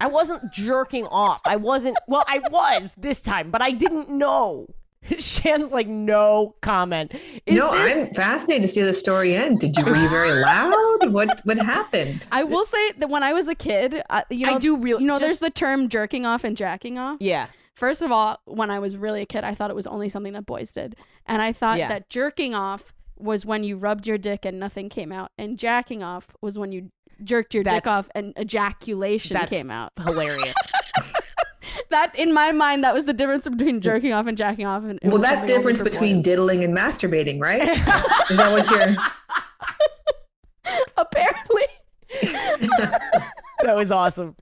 I 0.00 0.08
wasn't 0.08 0.52
jerking 0.52 1.06
off. 1.06 1.40
I 1.44 1.54
wasn't, 1.56 1.96
well, 2.08 2.24
I 2.26 2.40
was 2.50 2.94
this 2.98 3.22
time, 3.22 3.52
but 3.52 3.62
I 3.62 3.70
didn't 3.70 4.10
know. 4.10 4.66
Shan's 5.20 5.70
like, 5.70 5.86
no 5.86 6.56
comment. 6.60 7.12
Is 7.46 7.60
no, 7.60 7.70
this- 7.70 8.08
I'm 8.08 8.14
fascinated 8.14 8.62
to 8.62 8.68
see 8.68 8.82
the 8.82 8.92
story 8.92 9.36
end. 9.36 9.60
Did 9.60 9.76
you 9.76 9.84
were 9.84 9.94
you 9.96 10.08
very 10.08 10.32
loud? 10.42 11.12
What 11.12 11.40
what 11.44 11.58
happened? 11.58 12.26
I 12.32 12.42
will 12.42 12.64
say 12.64 12.90
that 12.98 13.08
when 13.08 13.22
I 13.22 13.32
was 13.32 13.46
a 13.46 13.54
kid, 13.54 14.02
uh, 14.10 14.22
you 14.28 14.48
I 14.48 14.58
do 14.58 14.76
real- 14.76 15.00
You 15.00 15.06
know, 15.06 15.14
just- 15.14 15.22
there's 15.22 15.38
the 15.38 15.50
term 15.50 15.88
jerking 15.88 16.26
off 16.26 16.42
and 16.42 16.56
jacking 16.56 16.98
off. 16.98 17.18
Yeah. 17.20 17.46
First 17.76 18.00
of 18.02 18.10
all, 18.10 18.40
when 18.46 18.70
I 18.70 18.78
was 18.78 18.96
really 18.96 19.22
a 19.22 19.26
kid, 19.26 19.44
I 19.44 19.54
thought 19.54 19.70
it 19.70 19.76
was 19.76 19.86
only 19.86 20.08
something 20.08 20.32
that 20.32 20.46
boys 20.46 20.72
did, 20.72 20.96
and 21.26 21.40
I 21.42 21.52
thought 21.52 21.78
Yeah. 21.78 21.88
that 21.88 22.08
jerking 22.08 22.54
off 22.54 22.92
was 23.18 23.46
when 23.46 23.62
you 23.64 23.76
rubbed 23.76 24.06
your 24.06 24.18
dick 24.18 24.44
and 24.44 24.58
nothing 24.58 24.88
came 24.88 25.12
out, 25.12 25.30
and 25.38 25.58
jacking 25.58 26.02
off 26.02 26.28
was 26.40 26.58
when 26.58 26.72
you 26.72 26.90
jerked 27.22 27.54
your 27.54 27.62
dick 27.62 27.86
off 27.86 28.08
and 28.14 28.32
ejaculation 28.38 29.34
That's 29.34 29.50
came 29.50 29.70
out. 29.70 29.92
Hilarious. 30.02 30.56
That 31.90 32.16
in 32.18 32.32
my 32.32 32.52
mind, 32.52 32.82
that 32.84 32.94
was 32.94 33.04
the 33.04 33.12
difference 33.12 33.46
between 33.48 33.80
jerking 33.80 34.12
off 34.12 34.26
and 34.26 34.36
jacking 34.36 34.66
off. 34.66 34.82
And 34.84 34.98
Well, 35.04 35.18
that's 35.18 35.40
something 35.42 35.56
difference 35.56 35.82
between 35.82 36.16
boys. 36.16 36.24
diddling 36.24 36.64
and 36.64 36.76
masturbating, 36.76 37.40
right? 37.40 37.62
Is 38.30 38.36
that 38.38 38.50
what 38.50 38.68
you're? 38.70 38.96
apparently. 40.96 41.62
that 43.62 43.76
was 43.76 43.92
awesome. 43.92 44.36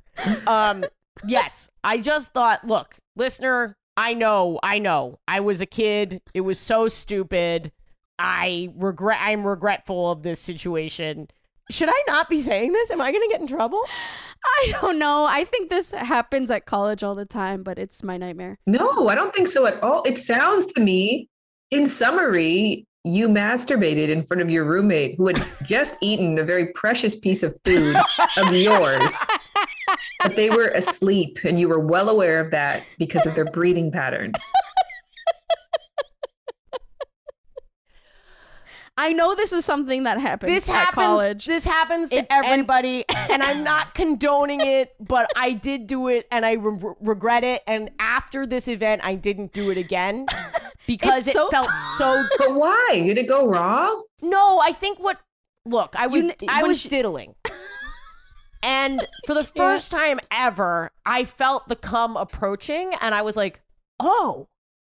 Um, 0.47 0.85
yes, 1.27 1.69
I 1.83 1.99
just 1.99 2.33
thought, 2.33 2.67
look, 2.67 2.97
listener, 3.17 3.77
I 3.97 4.15
know, 4.15 4.59
I 4.63 4.79
know, 4.79 5.19
I 5.29 5.41
was 5.41 5.61
a 5.61 5.67
kid. 5.67 6.21
It 6.33 6.43
was 6.43 6.59
so 6.59 6.89
stupid. 6.89 7.73
I 8.19 8.71
regret. 8.77 9.19
I'm 9.21 9.47
regretful 9.47 10.11
of 10.11 10.23
this 10.23 10.41
situation. 10.41 11.29
Should 11.71 11.89
I 11.89 12.03
not 12.07 12.29
be 12.29 12.41
saying 12.43 12.73
this? 12.73 12.91
Am 12.91 13.01
I 13.01 13.11
going 13.11 13.23
to 13.23 13.33
get 13.33 13.41
in 13.41 13.47
trouble? 13.47 13.81
I 14.45 14.73
don't 14.81 14.99
know. 14.99 15.25
I 15.25 15.45
think 15.45 15.71
this 15.71 15.91
happens 15.93 16.51
at 16.51 16.67
college 16.67 17.03
all 17.03 17.15
the 17.15 17.25
time, 17.25 17.63
but 17.63 17.79
it's 17.79 18.03
my 18.03 18.19
nightmare. 18.19 18.59
No, 18.67 19.09
I 19.09 19.15
don't 19.15 19.35
think 19.35 19.49
so 19.49 19.65
at 19.67 19.83
all. 19.83 20.03
It 20.05 20.19
sounds 20.19 20.67
to 20.75 20.81
me, 20.81 21.29
in 21.71 21.87
summary, 21.87 22.87
you 23.05 23.29
masturbated 23.29 24.09
in 24.09 24.25
front 24.27 24.43
of 24.43 24.51
your 24.51 24.65
roommate 24.65 25.17
who 25.17 25.27
had 25.27 25.43
just 25.63 25.97
eaten 26.03 26.39
a 26.39 26.45
very 26.45 26.67
precious 26.73 27.17
piece 27.17 27.43
of 27.43 27.59
food 27.65 27.97
of 28.37 28.55
yours. 28.55 29.17
But 30.23 30.37
they 30.37 30.51
were 30.51 30.69
asleep, 30.69 31.39
and 31.45 31.59
you 31.59 31.69
were 31.69 31.81
well 31.81 32.09
aware 32.09 32.41
of 32.41 32.51
that 32.53 32.85
because 32.99 33.27
of 33.27 33.35
their 33.35 33.45
breathing 33.45 33.91
patterns. 33.93 34.37
I 38.97 39.13
know 39.13 39.35
this 39.35 39.53
is 39.53 39.65
something 39.65 40.05
that 40.05 40.21
happens 40.21 40.53
This 40.53 40.69
at 40.69 40.75
happens. 40.77 40.95
college. 40.95 41.47
This 41.47 41.65
happens 41.65 42.11
to 42.11 42.19
It- 42.19 42.27
everybody, 42.31 43.05
and, 43.29 43.43
I'm 43.43 43.65
not 43.65 43.93
condoning 43.95 44.61
it, 44.61 44.95
but 45.01 45.29
I 45.35 45.51
did 45.53 45.89
do 45.89 46.07
it, 46.07 46.29
and 46.31 46.47
I 46.47 46.53
re- 46.53 46.95
regret 47.01 47.43
it. 47.43 47.63
And 47.67 47.91
after 47.99 48.47
this 48.47 48.69
event, 48.69 49.01
I 49.05 49.17
didn't 49.17 49.53
do 49.53 49.71
it 49.73 49.79
again 49.79 50.27
because 50.87 51.27
It's 51.27 51.31
it 51.31 51.33
so- 51.35 51.49
felt 51.49 51.71
so 51.99 52.25
But 52.39 52.55
why? 52.55 53.03
Did 53.05 53.19
it 53.19 53.27
go 53.27 53.49
wrong? 53.49 54.05
No, 54.23 54.59
I 54.61 54.71
think 54.73 55.01
what. 55.01 55.19
Look, 55.67 55.95
I 55.97 56.07
was 56.07 56.23
kn- 56.25 56.35
I 56.49 56.63
was 56.63 56.79
she- 56.81 56.89
diddling, 56.91 57.35
and 58.65 59.07
for 59.27 59.35
the 59.35 59.45
first 59.45 59.91
time 59.93 60.19
ever, 60.33 60.91
I 61.07 61.25
felt 61.25 61.69
the 61.69 61.77
cum 61.77 62.17
approaching, 62.17 62.93
and 63.01 63.15
I 63.15 63.23
was 63.23 63.37
like, 63.37 63.61
"Oh, 64.01 64.49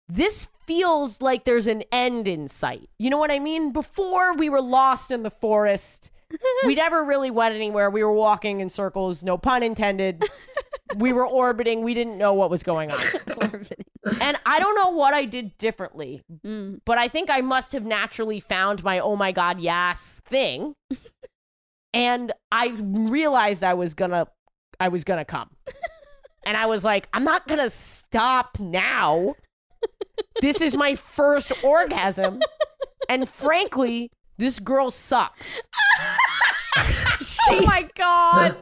this 0.08 0.48
feels 0.68 1.22
like 1.22 1.46
there's 1.46 1.68
an 1.68 1.84
end 1.92 2.28
in 2.28 2.48
sight." 2.48 2.90
You 3.00 3.10
know 3.10 3.18
what 3.18 3.32
I 3.32 3.40
mean? 3.40 3.72
Before 3.72 4.34
we 4.36 4.50
were 4.50 4.62
lost 4.62 5.10
in 5.10 5.24
the 5.24 5.32
forest, 5.32 6.12
we 6.66 6.76
never 6.76 7.04
really 7.04 7.32
went 7.32 7.56
anywhere. 7.56 7.90
We 7.90 8.04
were 8.04 8.14
walking 8.14 8.60
in 8.60 8.70
circles, 8.70 9.24
no 9.24 9.38
pun 9.38 9.64
intended. 9.64 10.24
we 10.98 11.14
were 11.14 11.26
orbiting. 11.26 11.82
We 11.84 11.94
didn't 11.94 12.18
know 12.18 12.34
what 12.34 12.50
was 12.50 12.64
going 12.64 12.92
on, 12.92 13.00
and 14.20 14.38
I 14.46 14.60
don't 14.60 14.76
know 14.76 14.92
what 14.92 15.14
I 15.14 15.26
did 15.26 15.58
differently 15.58 16.22
Mm. 16.46 16.82
but 16.86 16.98
I 16.98 17.08
think 17.08 17.30
I 17.30 17.42
must 17.42 17.72
have 17.74 17.86
naturally 17.86 18.40
found 18.40 18.84
my 18.84 19.00
oh 19.00 19.16
my 19.16 19.32
god 19.32 19.60
yes 19.62 20.22
thing, 20.26 20.74
and 21.94 22.32
I 22.52 22.70
realized 22.80 23.64
I 23.64 23.74
was 23.74 23.94
gonna 23.94 24.28
I 24.80 24.88
was 24.88 25.04
gonna 25.04 25.26
come, 25.26 25.50
and 26.46 26.58
I 26.58 26.66
was 26.66 26.84
like 26.84 27.08
I'm 27.14 27.24
not 27.24 27.48
gonna 27.48 27.70
stop 27.70 28.60
now. 28.60 29.36
This 30.42 30.62
is 30.62 30.76
my 30.78 30.96
first 30.96 31.52
orgasm, 31.64 32.42
and 33.10 33.28
frankly, 33.28 34.12
this 34.38 34.60
girl 34.60 34.92
sucks. 34.92 35.68
oh 37.50 37.62
my 37.66 37.90
god. 37.96 38.58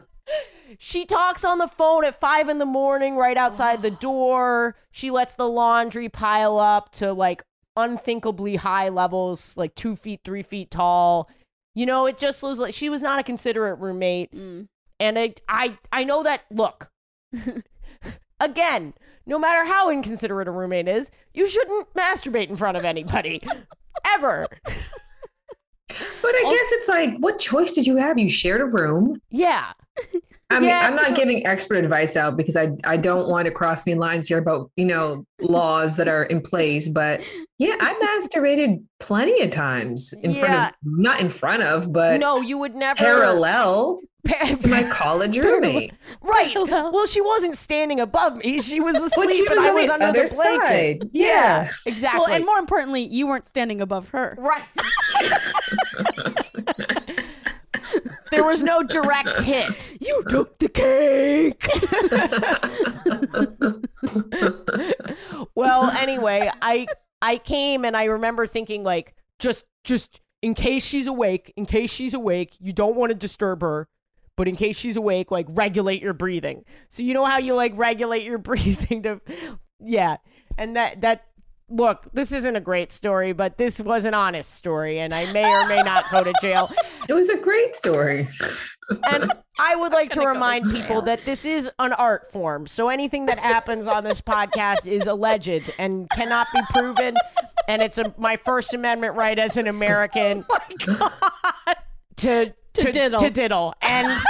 She 0.78 1.06
talks 1.06 1.44
on 1.44 1.58
the 1.58 1.68
phone 1.68 2.06
at 2.06 2.20
five 2.20 2.48
in 2.48 2.60
the 2.60 2.66
morning, 2.66 3.16
right 3.16 3.38
outside 3.38 3.82
the 3.82 3.92
door. 3.92 4.76
She 4.92 5.10
lets 5.10 5.34
the 5.34 5.48
laundry 5.48 6.10
pile 6.10 6.60
up 6.60 6.92
to 6.94 7.12
like 7.12 7.44
unthinkably 7.76 8.58
high 8.58 8.90
levels, 8.90 9.58
like 9.58 9.74
two 9.76 9.96
feet, 9.96 10.22
three 10.24 10.44
feet 10.44 10.70
tall. 10.70 11.30
You 11.76 11.86
know, 11.86 12.06
it 12.06 12.18
just 12.18 12.42
was 12.44 12.60
like 12.60 12.74
she 12.74 12.90
was 12.90 13.02
not 13.02 13.20
a 13.20 13.24
considerate 13.24 13.80
roommate. 13.80 14.34
Mm. 14.34 14.68
And 15.00 15.18
I, 15.18 15.34
I, 15.48 15.78
I 15.92 16.04
know 16.04 16.24
that. 16.24 16.42
Look, 16.52 16.90
again, 18.40 18.94
no 19.26 19.40
matter 19.40 19.66
how 19.66 19.90
inconsiderate 19.90 20.48
a 20.48 20.52
roommate 20.52 20.88
is, 20.88 21.12
you 21.34 21.48
shouldn't 21.48 21.94
masturbate 21.94 22.50
in 22.50 22.58
front 22.58 22.78
of 22.78 22.84
anybody, 22.84 23.42
ever. 24.06 24.48
But 24.62 26.36
I 26.36 26.44
guess 26.44 26.72
it's 26.74 26.88
like, 26.88 27.18
what 27.18 27.40
choice 27.40 27.74
did 27.74 27.88
you 27.88 27.98
have? 27.98 28.18
You 28.18 28.30
shared 28.30 28.62
a 28.62 28.66
room. 28.66 29.22
Yeah, 29.30 29.74
I 30.52 30.60
mean, 30.60 30.70
Yeah, 30.70 30.88
I'm 30.88 30.96
not 30.96 31.08
so- 31.08 31.14
giving 31.16 31.46
expert 31.46 31.78
advice 31.84 32.16
out 32.18 32.36
because 32.36 32.56
I 32.56 32.72
I 32.84 32.98
don't 32.98 33.30
want 33.30 33.46
to 33.46 33.52
cross 33.52 33.86
any 33.88 33.96
lines 33.96 34.28
here 34.28 34.40
about 34.40 34.72
you 34.78 34.86
know 34.86 35.26
laws 35.40 35.96
that 35.98 36.08
are 36.08 36.24
in 36.24 36.42
place. 36.42 36.90
But 36.90 37.22
yeah, 37.60 37.76
I 37.80 37.94
masturbated 38.34 38.82
plenty 39.00 39.42
of 39.44 39.52
times 39.52 40.14
in 40.24 40.34
front 40.34 40.54
of 40.70 40.74
not 40.84 41.20
in 41.22 41.30
front 41.30 41.62
of, 41.64 41.94
but 41.94 42.20
no, 42.20 42.42
you 42.42 42.58
would 42.58 42.74
never 42.76 42.98
parallel 42.98 44.00
Pa- 44.28 44.56
to 44.62 44.68
my 44.68 44.84
college 44.90 45.38
roommate. 45.38 45.94
Right. 46.22 46.54
Well, 46.56 47.06
she 47.08 47.22
wasn't 47.22 47.56
standing 47.58 48.02
above 48.02 48.36
me. 48.38 48.60
She 48.62 48.82
was 48.82 48.96
But 48.96 49.04
asleep, 49.06 49.30
she 49.32 49.42
was 49.44 49.52
and 49.52 49.60
I 49.62 49.70
on 49.70 49.76
was 49.76 49.86
the 49.88 49.94
under 49.94 50.06
other 50.08 50.28
the 50.28 50.34
blanket. 50.36 51.02
side. 51.04 51.10
Yeah. 51.14 51.70
exactly. 51.86 52.20
Well, 52.20 52.28
and 52.30 52.46
more 52.46 52.58
importantly, 52.58 53.02
you 53.04 53.28
weren't 53.28 53.48
standing 53.48 53.80
above 53.82 54.10
her. 54.10 54.36
right. 54.38 54.64
there 58.32 58.44
was 58.44 58.62
no 58.62 58.84
direct 58.84 59.38
hit. 59.42 59.98
You 60.02 60.24
took 60.30 60.58
the 60.60 60.70
cake. 60.70 61.68
well, 65.56 65.90
anyway, 65.92 66.52
I 66.62 66.88
I 67.22 67.38
came 67.38 67.86
and 67.86 67.96
I 67.96 68.06
remember 68.06 68.48
thinking 68.48 68.84
like 68.84 69.16
just 69.40 69.66
just 69.84 70.22
in 70.42 70.54
case 70.54 70.86
she's 70.86 71.08
awake, 71.08 71.54
in 71.56 71.66
case 71.66 71.92
she's 71.92 72.14
awake, 72.14 72.56
you 72.60 72.74
don't 72.74 72.96
want 72.96 73.12
to 73.12 73.16
disturb 73.16 73.62
her. 73.62 73.88
But 74.38 74.48
in 74.48 74.56
case 74.56 74.78
she's 74.78 74.96
awake, 74.96 75.32
like 75.32 75.48
regulate 75.50 76.02
your 76.02 76.14
breathing. 76.14 76.64
So 76.88 77.04
you 77.04 77.14
know 77.14 77.26
how 77.26 77.40
you 77.40 77.56
like 77.56 77.74
regulate 77.76 78.24
your 78.24 78.38
breathing 78.38 79.04
to 79.04 79.22
yeah. 79.80 80.18
And 80.58 80.76
that 80.76 81.02
that 81.02 81.26
look, 81.70 82.08
this 82.14 82.32
isn't 82.32 82.56
a 82.56 82.62
great 82.62 82.92
story, 82.92 83.34
but 83.34 83.58
this 83.58 83.80
was 83.80 84.06
an 84.06 84.14
honest 84.14 84.54
story, 84.56 85.00
and 85.00 85.14
I 85.14 85.32
may 85.32 85.46
or 85.46 85.68
may 85.68 85.82
not 85.84 86.10
go 86.12 86.24
to 86.24 86.34
jail. 86.42 86.72
It 87.08 87.14
was 87.14 87.30
a 87.30 87.38
great 87.38 87.76
story. 87.76 88.28
And 89.10 89.34
I 89.58 89.76
would 89.76 89.94
like 89.94 90.12
to 90.12 90.28
remind 90.28 90.70
people 90.72 91.02
that 91.04 91.26
this 91.26 91.44
is 91.44 91.68
an 91.80 91.92
art 91.94 92.32
form. 92.32 92.68
So 92.68 92.90
anything 92.90 93.26
that 93.26 93.40
happens 93.40 93.88
on 93.88 94.04
this 94.04 94.22
podcast 94.22 94.86
is 94.86 95.08
alleged 95.08 95.74
and 95.80 96.08
cannot 96.12 96.46
be 96.54 96.60
proven. 96.70 97.16
And 97.68 97.82
it's 97.82 97.98
a, 97.98 98.14
my 98.20 98.36
First 98.36 98.76
Amendment 98.76 99.16
right 99.16 99.40
as 99.40 99.58
an 99.58 99.66
American 99.68 100.46
Oh 100.88 101.12
to, 102.18 102.54
to, 102.74 102.92
diddle. 102.92 103.20
To 103.20 103.30
diddle. 103.32 103.74
And, 103.82 104.22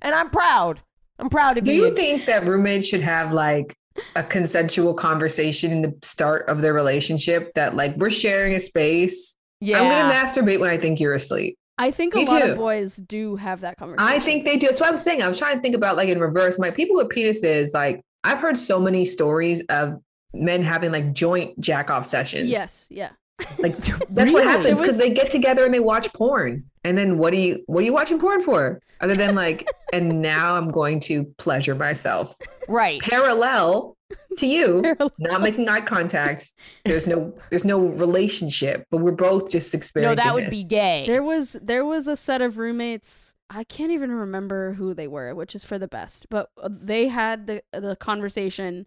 and 0.00 0.14
I'm 0.14 0.30
proud. 0.30 0.80
I'm 1.18 1.28
proud 1.30 1.54
to 1.54 1.60
Do 1.60 1.72
you 1.72 1.94
think 1.94 2.26
that 2.26 2.46
roommates 2.48 2.86
should 2.86 3.00
have 3.02 3.32
like 3.32 3.74
a 4.16 4.22
consensual 4.24 4.94
conversation 4.94 5.70
in 5.70 5.82
the 5.82 5.94
start 6.02 6.48
of 6.48 6.60
their 6.60 6.72
relationship 6.74 7.52
that 7.54 7.76
like 7.76 7.96
we're 7.96 8.10
sharing 8.10 8.54
a 8.54 8.60
space? 8.60 9.36
yeah. 9.60 9.80
I'm 9.80 9.88
gonna 9.88 10.12
masturbate 10.12 10.60
when 10.60 10.70
I 10.70 10.76
think 10.76 11.00
you're 11.00 11.14
asleep. 11.14 11.56
I 11.78 11.90
think 11.90 12.14
a 12.14 12.18
Me 12.18 12.26
lot 12.26 12.42
too. 12.42 12.52
of 12.52 12.58
boys 12.58 12.96
do 12.96 13.34
have 13.36 13.60
that 13.62 13.76
conversation. 13.78 14.12
I 14.12 14.20
think 14.20 14.44
they 14.44 14.56
do. 14.56 14.66
That's 14.68 14.80
what 14.80 14.88
I 14.88 14.92
was 14.92 15.02
saying. 15.02 15.22
I 15.22 15.28
was 15.28 15.38
trying 15.38 15.56
to 15.56 15.62
think 15.62 15.74
about 15.74 15.96
like 15.96 16.08
in 16.08 16.20
reverse. 16.20 16.58
Like 16.58 16.76
people 16.76 16.96
with 16.96 17.08
penises, 17.08 17.74
like 17.74 18.00
I've 18.22 18.38
heard 18.38 18.58
so 18.58 18.78
many 18.78 19.04
stories 19.04 19.60
of 19.68 20.00
men 20.32 20.62
having 20.62 20.92
like 20.92 21.12
joint 21.12 21.58
jack 21.60 21.90
off 21.90 22.04
sessions. 22.06 22.50
yes, 22.50 22.86
yeah. 22.90 23.10
Like 23.58 23.76
that's 24.10 24.30
what 24.30 24.44
happens 24.44 24.66
It 24.66 24.70
was- 24.72 24.80
because 24.80 24.96
they 24.96 25.10
get 25.10 25.30
together 25.30 25.64
and 25.64 25.72
they 25.74 25.80
watch 25.80 26.12
porn. 26.12 26.64
And 26.84 26.96
then 26.98 27.18
what 27.18 27.32
do 27.32 27.38
you 27.38 27.62
what 27.66 27.80
are 27.80 27.84
you 27.84 27.92
watching 27.92 28.18
porn 28.18 28.40
for? 28.42 28.80
Other 29.00 29.16
than 29.16 29.34
like, 29.34 29.66
and 29.92 30.22
now 30.22 30.54
I'm 30.54 30.70
going 30.70 31.00
to 31.00 31.24
pleasure 31.38 31.74
myself. 31.74 32.36
right. 32.68 33.00
Parallel 33.02 33.96
to 34.38 34.46
you, 34.46 34.82
Parallel. 34.82 35.10
not 35.18 35.40
making 35.42 35.68
eye 35.68 35.80
contact. 35.80 36.52
There's 36.84 37.06
no 37.06 37.34
there's 37.50 37.64
no 37.64 37.80
relationship, 37.80 38.86
but 38.90 38.98
we're 38.98 39.12
both 39.12 39.50
just 39.50 39.74
experiencing. 39.74 40.16
No, 40.16 40.22
that 40.22 40.34
would 40.34 40.44
this. 40.44 40.50
be 40.50 40.64
gay. 40.64 41.04
There 41.06 41.22
was 41.22 41.54
there 41.60 41.84
was 41.84 42.06
a 42.06 42.16
set 42.16 42.40
of 42.42 42.58
roommates. 42.58 43.34
I 43.50 43.64
can't 43.64 43.92
even 43.92 44.10
remember 44.10 44.72
who 44.74 44.94
they 44.94 45.06
were, 45.08 45.34
which 45.34 45.54
is 45.54 45.64
for 45.64 45.78
the 45.78 45.88
best. 45.88 46.26
But 46.30 46.50
uh, 46.62 46.68
they 46.70 47.08
had 47.08 47.46
the 47.46 47.62
the 47.72 47.96
conversation. 47.96 48.86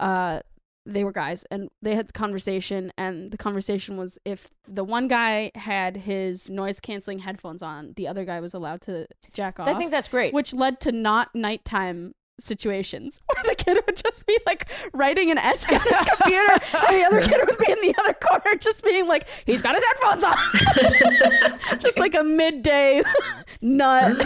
Uh, 0.00 0.40
they 0.86 1.04
were 1.04 1.12
guys, 1.12 1.44
and 1.50 1.68
they 1.82 1.94
had 1.94 2.08
the 2.08 2.12
conversation, 2.12 2.92
and 2.96 3.30
the 3.30 3.36
conversation 3.36 3.96
was 3.96 4.18
if 4.24 4.48
the 4.68 4.84
one 4.84 5.08
guy 5.08 5.50
had 5.54 5.96
his 5.96 6.48
noise 6.48 6.80
canceling 6.80 7.18
headphones 7.18 7.60
on, 7.62 7.92
the 7.96 8.06
other 8.08 8.24
guy 8.24 8.40
was 8.40 8.54
allowed 8.54 8.80
to 8.82 9.06
jack 9.32 9.58
off. 9.60 9.68
I 9.68 9.74
think 9.74 9.90
that's 9.90 10.08
great. 10.08 10.32
which 10.32 10.54
led 10.54 10.80
to 10.80 10.92
not 10.92 11.34
nighttime 11.34 12.14
situations 12.38 13.18
where 13.34 13.44
the 13.44 13.54
kid 13.54 13.78
would 13.86 13.96
just 13.96 14.26
be 14.26 14.38
like 14.44 14.68
writing 14.92 15.30
an 15.30 15.38
essay 15.38 15.74
on 15.74 15.80
his 15.80 16.00
computer 16.02 16.52
and 16.52 16.94
the 16.94 17.04
other 17.06 17.22
kid 17.22 17.40
would 17.46 17.56
be 17.56 17.72
in 17.72 17.80
the 17.80 17.94
other 17.98 18.12
corner 18.12 18.54
just 18.60 18.84
being 18.84 19.06
like 19.06 19.26
he's 19.46 19.62
got 19.62 19.74
his 19.74 19.82
headphones 19.86 20.22
on 20.22 21.78
just 21.78 21.98
like 21.98 22.14
a 22.14 22.22
midday 22.22 23.02
nut 23.62 24.22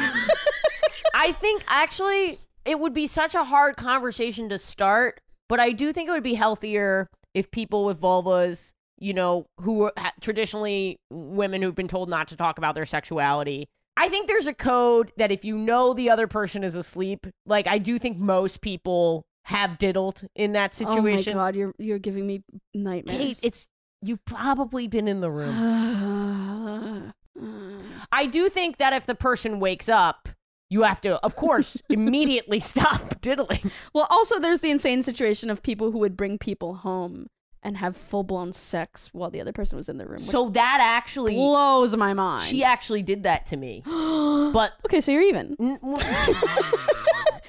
I 1.14 1.30
think 1.30 1.62
actually 1.68 2.40
it 2.64 2.80
would 2.80 2.92
be 2.94 3.06
such 3.06 3.34
a 3.36 3.44
hard 3.44 3.76
conversation 3.76 4.48
to 4.48 4.58
start, 4.58 5.20
but 5.50 5.60
I 5.60 5.72
do 5.72 5.92
think 5.92 6.08
it 6.08 6.12
would 6.12 6.22
be 6.22 6.34
healthier 6.34 7.10
if 7.34 7.50
people 7.50 7.84
with 7.84 8.00
vulvas, 8.00 8.72
you 8.98 9.12
know, 9.12 9.46
who 9.60 9.82
are 9.82 9.92
traditionally 10.20 10.96
women 11.10 11.60
who've 11.60 11.74
been 11.74 11.88
told 11.88 12.08
not 12.08 12.28
to 12.28 12.36
talk 12.36 12.56
about 12.56 12.76
their 12.76 12.86
sexuality. 12.86 13.68
I 13.96 14.08
think 14.08 14.28
there's 14.28 14.46
a 14.46 14.54
code 14.54 15.12
that 15.16 15.32
if 15.32 15.44
you 15.44 15.58
know 15.58 15.92
the 15.92 16.08
other 16.08 16.28
person 16.28 16.62
is 16.62 16.76
asleep, 16.76 17.26
like 17.44 17.66
I 17.66 17.78
do 17.78 17.98
think 17.98 18.18
most 18.18 18.60
people 18.60 19.26
have 19.46 19.76
diddled 19.78 20.22
in 20.36 20.52
that 20.52 20.72
situation. 20.72 21.34
oh 21.34 21.36
my 21.36 21.46
god 21.46 21.56
you're 21.56 21.74
you're 21.78 21.98
giving 21.98 22.26
me 22.26 22.44
Kate, 22.52 22.60
nightmares 22.74 23.40
it's 23.42 23.68
you've 24.02 24.24
probably 24.24 24.86
been 24.86 25.08
in 25.08 25.20
the 25.20 25.30
room. 25.30 27.12
I 28.12 28.26
do 28.26 28.48
think 28.48 28.76
that 28.76 28.92
if 28.92 29.06
the 29.06 29.14
person 29.14 29.58
wakes 29.58 29.88
up, 29.88 30.28
you 30.70 30.82
have 30.84 31.00
to, 31.02 31.22
of 31.24 31.36
course, 31.36 31.76
immediately 31.90 32.60
stop 32.60 33.20
diddling. 33.20 33.70
well 33.92 34.06
also 34.08 34.38
there's 34.38 34.60
the 34.60 34.70
insane 34.70 35.02
situation 35.02 35.50
of 35.50 35.62
people 35.62 35.90
who 35.90 35.98
would 35.98 36.16
bring 36.16 36.38
people 36.38 36.76
home 36.76 37.28
and 37.62 37.76
have 37.76 37.94
full-blown 37.94 38.52
sex 38.54 39.10
while 39.12 39.28
the 39.30 39.38
other 39.38 39.52
person 39.52 39.76
was 39.76 39.90
in 39.90 39.98
the 39.98 40.06
room 40.06 40.18
So 40.18 40.48
that 40.50 40.78
actually, 40.80 41.34
blows 41.34 41.94
my 41.94 42.14
mind 42.14 42.44
she 42.44 42.64
actually 42.64 43.02
did 43.02 43.24
that 43.24 43.44
to 43.46 43.56
me. 43.58 43.82
But 44.52 44.72
okay 44.86 45.00
so 45.02 45.12
you're 45.12 45.22
even 45.22 45.56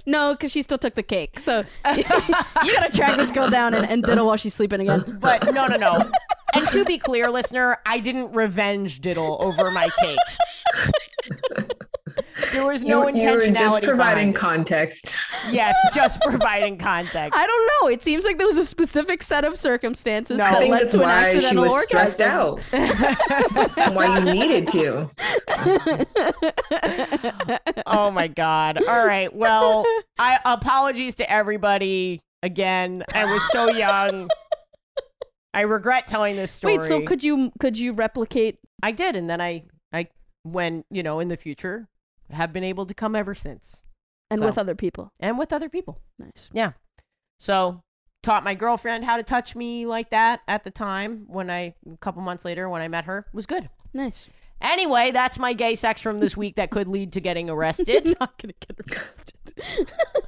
No, 0.07 0.33
because 0.33 0.51
she 0.51 0.63
still 0.63 0.79
took 0.79 0.95
the 0.95 1.03
cake. 1.03 1.39
So 1.39 1.63
you 1.95 2.03
gotta 2.73 2.89
track 2.91 3.17
this 3.17 3.29
girl 3.31 3.49
down 3.51 3.73
and, 3.75 3.85
and 3.87 4.03
diddle 4.03 4.25
while 4.25 4.35
she's 4.37 4.53
sleeping 4.55 4.81
again. 4.81 5.17
but 5.21 5.53
no, 5.53 5.67
no, 5.67 5.77
no. 5.77 6.09
And 6.55 6.67
to 6.69 6.83
be 6.83 6.97
clear, 6.97 7.29
listener, 7.29 7.77
I 7.85 7.99
didn't 7.99 8.31
revenge 8.33 8.99
diddle 9.01 9.37
over 9.41 9.69
my 9.71 9.89
cake. 9.99 10.17
There 12.53 12.65
was 12.65 12.83
no 12.83 13.07
you, 13.07 13.15
you 13.15 13.21
intentionality. 13.23 13.47
were 13.49 13.53
just 13.53 13.83
providing 13.83 14.33
context. 14.33 15.17
yes, 15.51 15.75
just 15.93 16.21
providing 16.21 16.77
context. 16.77 17.37
I 17.39 17.47
don't 17.47 17.71
know. 17.81 17.87
It 17.89 18.03
seems 18.03 18.23
like 18.25 18.37
there 18.37 18.47
was 18.47 18.57
a 18.57 18.65
specific 18.65 19.23
set 19.23 19.43
of 19.43 19.57
circumstances 19.57 20.37
No. 20.37 20.43
that 20.45 20.53
I 20.55 20.59
think 20.59 20.71
led 20.71 20.81
that's 20.81 20.93
to 20.93 20.99
an 20.99 21.03
why 21.03 21.29
she 21.31 21.35
accidental 21.37 21.63
was 21.63 21.73
orgasm. 21.73 21.87
stressed 21.87 22.21
out. 22.21 22.61
and 23.77 23.95
why 23.95 24.17
you 24.17 24.25
needed 24.33 24.67
to. 24.69 25.09
oh 27.85 28.11
my 28.11 28.27
god. 28.27 28.83
All 28.87 29.05
right. 29.05 29.33
Well, 29.33 29.85
I 30.17 30.39
apologies 30.45 31.15
to 31.15 31.29
everybody 31.31 32.21
again. 32.43 33.03
I 33.13 33.25
was 33.25 33.41
so 33.51 33.69
young. 33.69 34.29
I 35.53 35.61
regret 35.61 36.07
telling 36.07 36.35
this 36.35 36.51
story. 36.51 36.77
Wait, 36.77 36.87
so 36.87 37.01
could 37.01 37.23
you 37.23 37.51
could 37.59 37.77
you 37.77 37.93
replicate? 37.93 38.57
I 38.83 38.91
did, 38.91 39.15
and 39.15 39.29
then 39.29 39.41
I, 39.41 39.63
I, 39.93 40.07
when 40.43 40.83
you 40.89 41.03
know, 41.03 41.19
in 41.19 41.27
the 41.27 41.37
future, 41.37 41.87
have 42.33 42.51
been 42.53 42.63
able 42.63 42.85
to 42.85 42.93
come 42.93 43.15
ever 43.15 43.35
since, 43.35 43.83
And 44.29 44.39
So- 44.39 44.45
with 44.47 44.57
other 44.57 44.75
people. 44.75 45.11
and 45.19 45.37
with 45.37 45.51
other 45.53 45.69
people. 45.69 46.01
Nice. 46.19 46.49
Yeah. 46.53 46.73
So 47.39 47.81
taught 48.23 48.43
my 48.43 48.53
girlfriend 48.55 49.03
how 49.03 49.17
to 49.17 49.23
touch 49.23 49.55
me 49.55 49.85
like 49.85 50.11
that 50.11 50.41
at 50.47 50.63
the 50.63 50.71
time 50.71 51.25
when 51.27 51.49
I 51.49 51.73
a 51.91 51.97
couple 51.99 52.21
months 52.21 52.45
later 52.45 52.69
when 52.69 52.81
I 52.81 52.87
met 52.87 53.05
her 53.05 53.25
was 53.33 53.45
good. 53.45 53.67
Nice. 53.93 54.29
Anyway, 54.61 55.09
that's 55.11 55.39
my 55.39 55.53
gay 55.53 55.73
sex 55.73 56.01
from 56.01 56.19
this 56.19 56.37
week 56.37 56.55
that 56.57 56.69
could 56.69 56.87
lead 56.87 57.13
to 57.13 57.19
getting 57.21 57.49
arrested. 57.49 58.15
Not 58.19 58.37
gonna 58.37 58.53
get 58.59 58.79
arrested. 58.79 59.91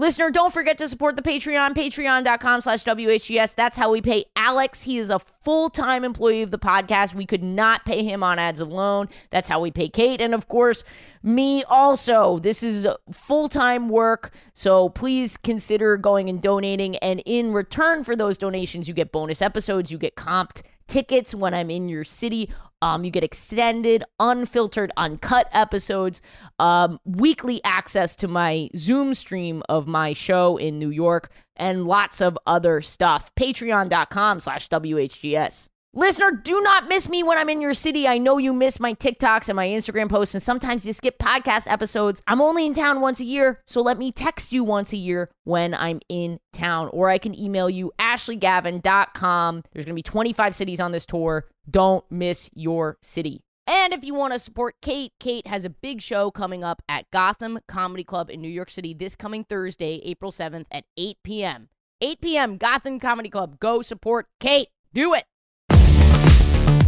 Listener, 0.00 0.30
don't 0.30 0.52
forget 0.52 0.78
to 0.78 0.88
support 0.88 1.16
the 1.16 1.22
Patreon, 1.22 1.74
patreon.com 1.74 2.60
slash 2.60 2.84
WHGS. 2.84 3.56
That's 3.56 3.76
how 3.76 3.90
we 3.90 4.00
pay 4.00 4.26
Alex. 4.36 4.84
He 4.84 4.96
is 4.96 5.10
a 5.10 5.18
full-time 5.18 6.04
employee 6.04 6.42
of 6.42 6.52
the 6.52 6.58
podcast. 6.58 7.16
We 7.16 7.26
could 7.26 7.42
not 7.42 7.84
pay 7.84 8.04
him 8.04 8.22
on 8.22 8.38
ads 8.38 8.60
alone. 8.60 9.08
That's 9.30 9.48
how 9.48 9.60
we 9.60 9.72
pay 9.72 9.88
Kate. 9.88 10.20
And 10.20 10.34
of 10.34 10.46
course, 10.46 10.84
me 11.24 11.64
also. 11.64 12.38
This 12.38 12.62
is 12.62 12.86
full-time 13.10 13.88
work. 13.88 14.32
So 14.54 14.88
please 14.88 15.36
consider 15.36 15.96
going 15.96 16.28
and 16.28 16.40
donating. 16.40 16.94
And 16.98 17.20
in 17.26 17.52
return 17.52 18.04
for 18.04 18.14
those 18.14 18.38
donations, 18.38 18.86
you 18.86 18.94
get 18.94 19.10
bonus 19.10 19.42
episodes. 19.42 19.90
You 19.90 19.98
get 19.98 20.14
comped 20.14 20.62
tickets 20.86 21.34
when 21.34 21.54
I'm 21.54 21.70
in 21.70 21.88
your 21.88 22.04
city. 22.04 22.50
Um, 22.82 23.04
you 23.04 23.10
get 23.10 23.24
extended, 23.24 24.04
unfiltered, 24.20 24.92
uncut 24.96 25.48
episodes, 25.52 26.22
um, 26.58 27.00
weekly 27.04 27.62
access 27.64 28.14
to 28.16 28.28
my 28.28 28.70
Zoom 28.76 29.14
stream 29.14 29.62
of 29.68 29.86
my 29.86 30.12
show 30.12 30.56
in 30.56 30.78
New 30.78 30.90
York, 30.90 31.30
and 31.56 31.86
lots 31.86 32.20
of 32.20 32.38
other 32.46 32.80
stuff. 32.80 33.34
Patreon.com 33.34 34.40
slash 34.40 34.68
WHGS. 34.68 35.68
Listener, 35.94 36.30
do 36.32 36.60
not 36.60 36.86
miss 36.86 37.08
me 37.08 37.22
when 37.22 37.38
I'm 37.38 37.48
in 37.48 37.62
your 37.62 37.72
city. 37.72 38.06
I 38.06 38.18
know 38.18 38.36
you 38.36 38.52
miss 38.52 38.78
my 38.78 38.92
TikToks 38.92 39.48
and 39.48 39.56
my 39.56 39.66
Instagram 39.66 40.10
posts, 40.10 40.34
and 40.34 40.42
sometimes 40.42 40.86
you 40.86 40.92
skip 40.92 41.18
podcast 41.18 41.66
episodes. 41.66 42.22
I'm 42.26 42.42
only 42.42 42.66
in 42.66 42.74
town 42.74 43.00
once 43.00 43.20
a 43.20 43.24
year, 43.24 43.62
so 43.66 43.80
let 43.80 43.96
me 43.96 44.12
text 44.12 44.52
you 44.52 44.62
once 44.64 44.92
a 44.92 44.98
year 44.98 45.30
when 45.44 45.72
I'm 45.72 46.00
in 46.10 46.40
town, 46.52 46.90
or 46.92 47.08
I 47.08 47.16
can 47.16 47.34
email 47.34 47.70
you 47.70 47.90
ashleygavin.com. 47.98 49.62
There's 49.72 49.86
going 49.86 49.94
to 49.94 49.98
be 49.98 50.02
25 50.02 50.54
cities 50.54 50.78
on 50.78 50.92
this 50.92 51.06
tour. 51.06 51.46
Don't 51.70 52.04
miss 52.10 52.50
your 52.52 52.98
city. 53.02 53.40
And 53.66 53.94
if 53.94 54.04
you 54.04 54.14
want 54.14 54.34
to 54.34 54.38
support 54.38 54.76
Kate, 54.82 55.12
Kate 55.18 55.46
has 55.46 55.64
a 55.64 55.70
big 55.70 56.02
show 56.02 56.30
coming 56.30 56.62
up 56.62 56.82
at 56.86 57.10
Gotham 57.10 57.60
Comedy 57.66 58.04
Club 58.04 58.28
in 58.28 58.42
New 58.42 58.48
York 58.48 58.70
City 58.70 58.92
this 58.92 59.16
coming 59.16 59.42
Thursday, 59.42 60.02
April 60.04 60.32
7th 60.32 60.66
at 60.70 60.84
8 60.98 61.16
p.m. 61.24 61.70
8 62.02 62.20
p.m. 62.20 62.56
Gotham 62.58 63.00
Comedy 63.00 63.30
Club. 63.30 63.58
Go 63.58 63.80
support 63.80 64.26
Kate. 64.38 64.68
Do 64.92 65.14
it. 65.14 65.24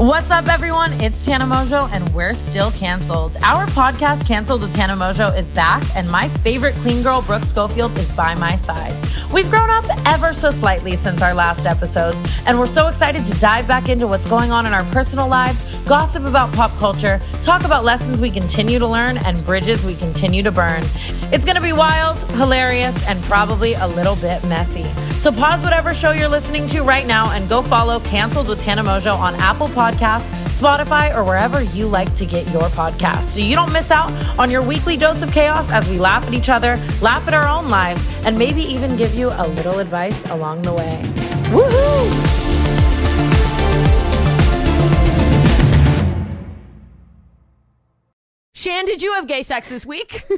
What's 0.00 0.30
up, 0.30 0.48
everyone? 0.48 0.94
It's 0.94 1.22
Tana 1.22 1.44
Mongeau, 1.44 1.86
and 1.92 2.08
we're 2.14 2.32
still 2.32 2.70
canceled. 2.70 3.36
Our 3.42 3.66
podcast, 3.66 4.26
Canceled 4.26 4.62
with 4.62 4.74
Tana 4.74 4.94
Mongeau, 4.94 5.36
is 5.36 5.50
back, 5.50 5.82
and 5.94 6.10
my 6.10 6.26
favorite 6.38 6.74
clean 6.76 7.02
girl, 7.02 7.20
Brooke 7.20 7.44
Schofield, 7.44 7.94
is 7.98 8.10
by 8.12 8.34
my 8.34 8.56
side. 8.56 8.96
We've 9.30 9.50
grown 9.50 9.68
up 9.68 9.84
ever 10.06 10.32
so 10.32 10.50
slightly 10.50 10.96
since 10.96 11.20
our 11.20 11.34
last 11.34 11.66
episodes, 11.66 12.18
and 12.46 12.58
we're 12.58 12.66
so 12.66 12.88
excited 12.88 13.26
to 13.26 13.38
dive 13.40 13.68
back 13.68 13.90
into 13.90 14.07
what's 14.07 14.24
going 14.24 14.51
on 14.51 14.64
in 14.64 14.72
our 14.72 14.84
personal 14.84 15.28
lives, 15.28 15.62
gossip 15.86 16.24
about 16.24 16.51
pop 16.55 16.70
culture, 16.78 17.20
talk 17.42 17.64
about 17.64 17.84
lessons 17.84 18.22
we 18.22 18.30
continue 18.30 18.78
to 18.78 18.86
learn, 18.86 19.18
and 19.18 19.44
bridges 19.44 19.84
we 19.84 19.94
continue 19.96 20.42
to 20.42 20.51
burn. 20.51 20.82
It's 21.30 21.44
going 21.44 21.57
to 21.57 21.62
be 21.62 21.74
wild, 21.74 22.18
hilarious, 22.38 23.07
and 23.07 23.22
probably 23.24 23.74
a 23.74 23.86
little 23.86 24.16
bit 24.16 24.42
messy. 24.44 24.84
So 25.20 25.30
pause 25.30 25.62
whatever 25.62 25.92
show 25.92 26.12
you're 26.12 26.28
listening 26.28 26.66
to 26.68 26.80
right 26.80 27.07
now 27.07 27.30
and 27.32 27.46
go 27.46 27.61
follow 27.61 28.01
Canceled 28.01 28.48
with 28.48 28.62
Tana 28.62 28.82
Mongeau 28.82 29.14
on 29.14 29.34
Apple 29.34 29.68
Podcasts, 29.68 29.89
Spotify, 29.95 31.14
or 31.14 31.24
wherever 31.24 31.62
you 31.62 31.86
like 31.86 32.14
to 32.14 32.26
get 32.26 32.47
your 32.49 32.62
podcasts 32.70 33.24
so 33.24 33.41
you 33.41 33.57
don't 33.57 33.72
miss 33.72 33.91
out 33.91 34.11
on 34.38 34.51
your 34.51 34.62
weekly 34.62 34.97
dose 34.97 35.22
of 35.22 35.32
chaos 35.32 35.70
as 35.70 35.88
we 35.88 35.99
laugh 35.99 36.26
at 36.26 36.34
each 36.34 36.49
other, 36.49 36.76
laugh 37.01 37.26
at 37.26 37.34
our 37.34 37.49
own 37.49 37.68
lives, 37.68 38.07
and 38.24 38.38
maybe 38.38 38.62
even 38.62 38.97
give 38.97 39.14
you 39.14 39.28
a 39.28 39.47
little 39.49 39.78
advice 39.78 40.24
along 40.26 40.62
the 40.62 40.72
way. 40.72 41.01
Woohoo! 41.51 42.30
Shan, 48.61 48.84
did 48.84 49.00
you 49.00 49.14
have 49.14 49.26
gay 49.26 49.40
sex 49.42 49.70
this 49.70 49.86
week? 49.86 50.26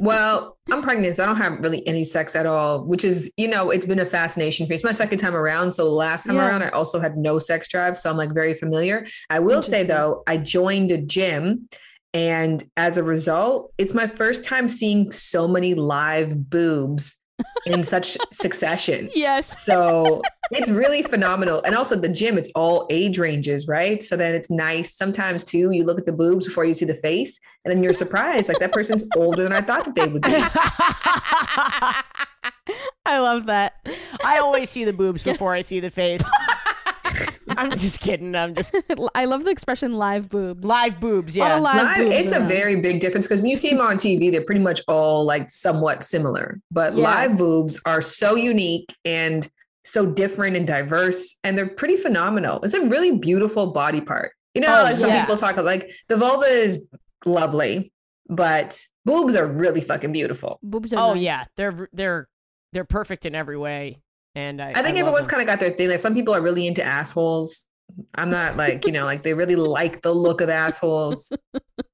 Well, 0.00 0.56
I'm 0.72 0.82
pregnant, 0.82 1.14
so 1.16 1.22
I 1.22 1.26
don't 1.26 1.36
have 1.36 1.60
really 1.62 1.86
any 1.86 2.02
sex 2.02 2.34
at 2.34 2.46
all, 2.46 2.84
which 2.84 3.04
is, 3.04 3.32
you 3.36 3.46
know, 3.46 3.70
it's 3.70 3.86
been 3.86 4.00
a 4.00 4.04
fascination 4.06 4.66
for 4.66 4.70
me. 4.70 4.74
It's 4.74 4.82
my 4.84 4.90
second 4.92 5.18
time 5.18 5.36
around. 5.36 5.70
So 5.72 5.88
last 5.88 6.26
time 6.26 6.34
Yeah. 6.34 6.48
around, 6.48 6.62
I 6.64 6.68
also 6.70 6.98
had 6.98 7.16
no 7.16 7.38
sex 7.38 7.68
drive. 7.68 7.96
So 7.96 8.10
I'm 8.10 8.16
like 8.16 8.34
very 8.34 8.54
familiar. 8.54 9.06
I 9.30 9.38
will 9.38 9.62
say 9.62 9.84
though, 9.84 10.24
I 10.26 10.36
joined 10.38 10.90
a 10.90 10.98
gym. 10.98 11.68
And 12.12 12.62
as 12.76 12.98
a 12.98 13.04
result, 13.04 13.72
it's 13.78 13.94
my 13.94 14.06
first 14.08 14.44
time 14.44 14.68
seeing 14.68 15.10
so 15.12 15.46
many 15.48 15.74
live 15.74 16.50
boobs 16.50 17.18
in 17.66 17.82
such 17.82 18.16
succession. 18.32 19.10
Yes. 19.14 19.64
So 19.64 20.22
it's 20.50 20.70
really 20.70 21.02
phenomenal. 21.02 21.62
And 21.64 21.74
also 21.74 21.96
the 21.96 22.08
gym, 22.08 22.38
it's 22.38 22.50
all 22.54 22.86
age 22.90 23.18
ranges, 23.18 23.66
right? 23.66 24.02
So 24.02 24.16
then 24.16 24.34
it's 24.34 24.50
nice. 24.50 24.94
Sometimes 24.94 25.44
too, 25.44 25.70
you 25.70 25.84
look 25.84 25.98
at 25.98 26.06
the 26.06 26.12
boobs 26.12 26.46
before 26.46 26.64
you 26.64 26.74
see 26.74 26.84
the 26.84 26.94
face, 26.94 27.40
and 27.64 27.74
then 27.74 27.82
you're 27.82 27.94
surprised, 27.94 28.48
like 28.48 28.58
that 28.58 28.72
person's 28.72 29.06
older 29.16 29.42
than 29.42 29.52
I 29.52 29.62
thought 29.62 29.84
that 29.84 29.94
they 29.94 30.06
would 30.06 30.22
be. 30.22 30.34
I 33.06 33.18
love 33.18 33.46
that. 33.46 33.74
I 34.24 34.38
always 34.38 34.70
see 34.70 34.84
the 34.84 34.92
boobs 34.92 35.22
before 35.22 35.54
I 35.54 35.60
see 35.60 35.80
the 35.80 35.90
face. 35.90 36.24
I'm 37.56 37.70
just 37.70 38.00
kidding. 38.00 38.34
I'm 38.34 38.54
just 38.54 38.74
I 39.14 39.24
love 39.24 39.44
the 39.44 39.50
expression 39.50 39.94
live 39.94 40.28
boobs. 40.28 40.64
live 40.64 41.00
boobs. 41.00 41.36
Yeah. 41.36 41.56
of 41.56 41.62
live 41.62 41.76
Live, 41.76 41.96
boobs 42.06 42.10
it's 42.20 42.32
a 42.32 42.38
around. 42.38 42.48
very 42.48 42.76
big 42.76 43.00
difference 43.00 43.26
because 43.26 43.40
when 43.42 43.50
you 43.50 43.56
see 43.56 43.70
them 43.70 43.80
on 43.80 43.96
TV, 43.96 44.30
they're 44.32 44.44
pretty 44.44 44.60
much 44.60 44.80
all 44.88 45.24
like 45.24 45.50
somewhat 45.50 46.02
similar. 46.04 46.60
But 46.70 46.96
Yeah. 46.96 47.04
live 47.04 47.36
boobs 47.38 47.80
are 47.86 48.00
so 48.00 48.34
unique 48.36 48.94
and 49.04 49.48
so 49.84 50.06
different 50.06 50.56
and 50.56 50.66
diverse, 50.66 51.38
and 51.44 51.58
they're 51.58 51.68
pretty 51.68 51.96
phenomenal. 51.96 52.60
It's 52.62 52.74
a 52.74 52.80
really 52.80 53.18
beautiful 53.18 53.66
body 53.72 54.00
part. 54.00 54.32
You 54.54 54.62
know, 54.62 54.80
Oh, 54.80 54.82
like 54.84 54.98
some 54.98 55.10
yes. 55.10 55.26
people 55.26 55.36
talk 55.36 55.54
about, 55.54 55.64
like 55.66 55.90
the 56.08 56.16
vulva 56.16 56.46
is 56.46 56.82
lovely, 57.26 57.92
but 58.28 58.80
boobs 59.04 59.34
are 59.36 59.46
really 59.46 59.80
fucking 59.80 60.12
beautiful. 60.12 60.58
boobs 60.62 60.92
are 60.92 60.98
Oh 61.10 61.14
nice. 61.14 61.22
yeah, 61.22 61.44
they're 61.56 61.88
they're 61.92 62.28
they're 62.72 62.84
perfect 62.84 63.26
in 63.26 63.34
every 63.34 63.56
way. 63.58 64.00
And 64.34 64.60
I, 64.60 64.70
I 64.70 64.74
think 64.74 64.86
love 64.86 64.96
everyone's 64.98 65.26
kind 65.28 65.40
of 65.42 65.46
got 65.46 65.60
their 65.60 65.70
thing. 65.70 65.88
Like 65.90 66.00
some 66.00 66.14
people 66.14 66.34
are 66.34 66.40
really 66.42 66.66
into 66.66 66.82
assholes. 66.82 67.68
I'm 68.16 68.30
not 68.30 68.56
like, 68.56 68.84
you 68.86 68.92
know, 68.92 69.04
like 69.04 69.22
they 69.22 69.34
really 69.34 69.54
like 69.56 70.00
the 70.02 70.12
look 70.12 70.40
of 70.40 70.48
assholes. 70.50 71.30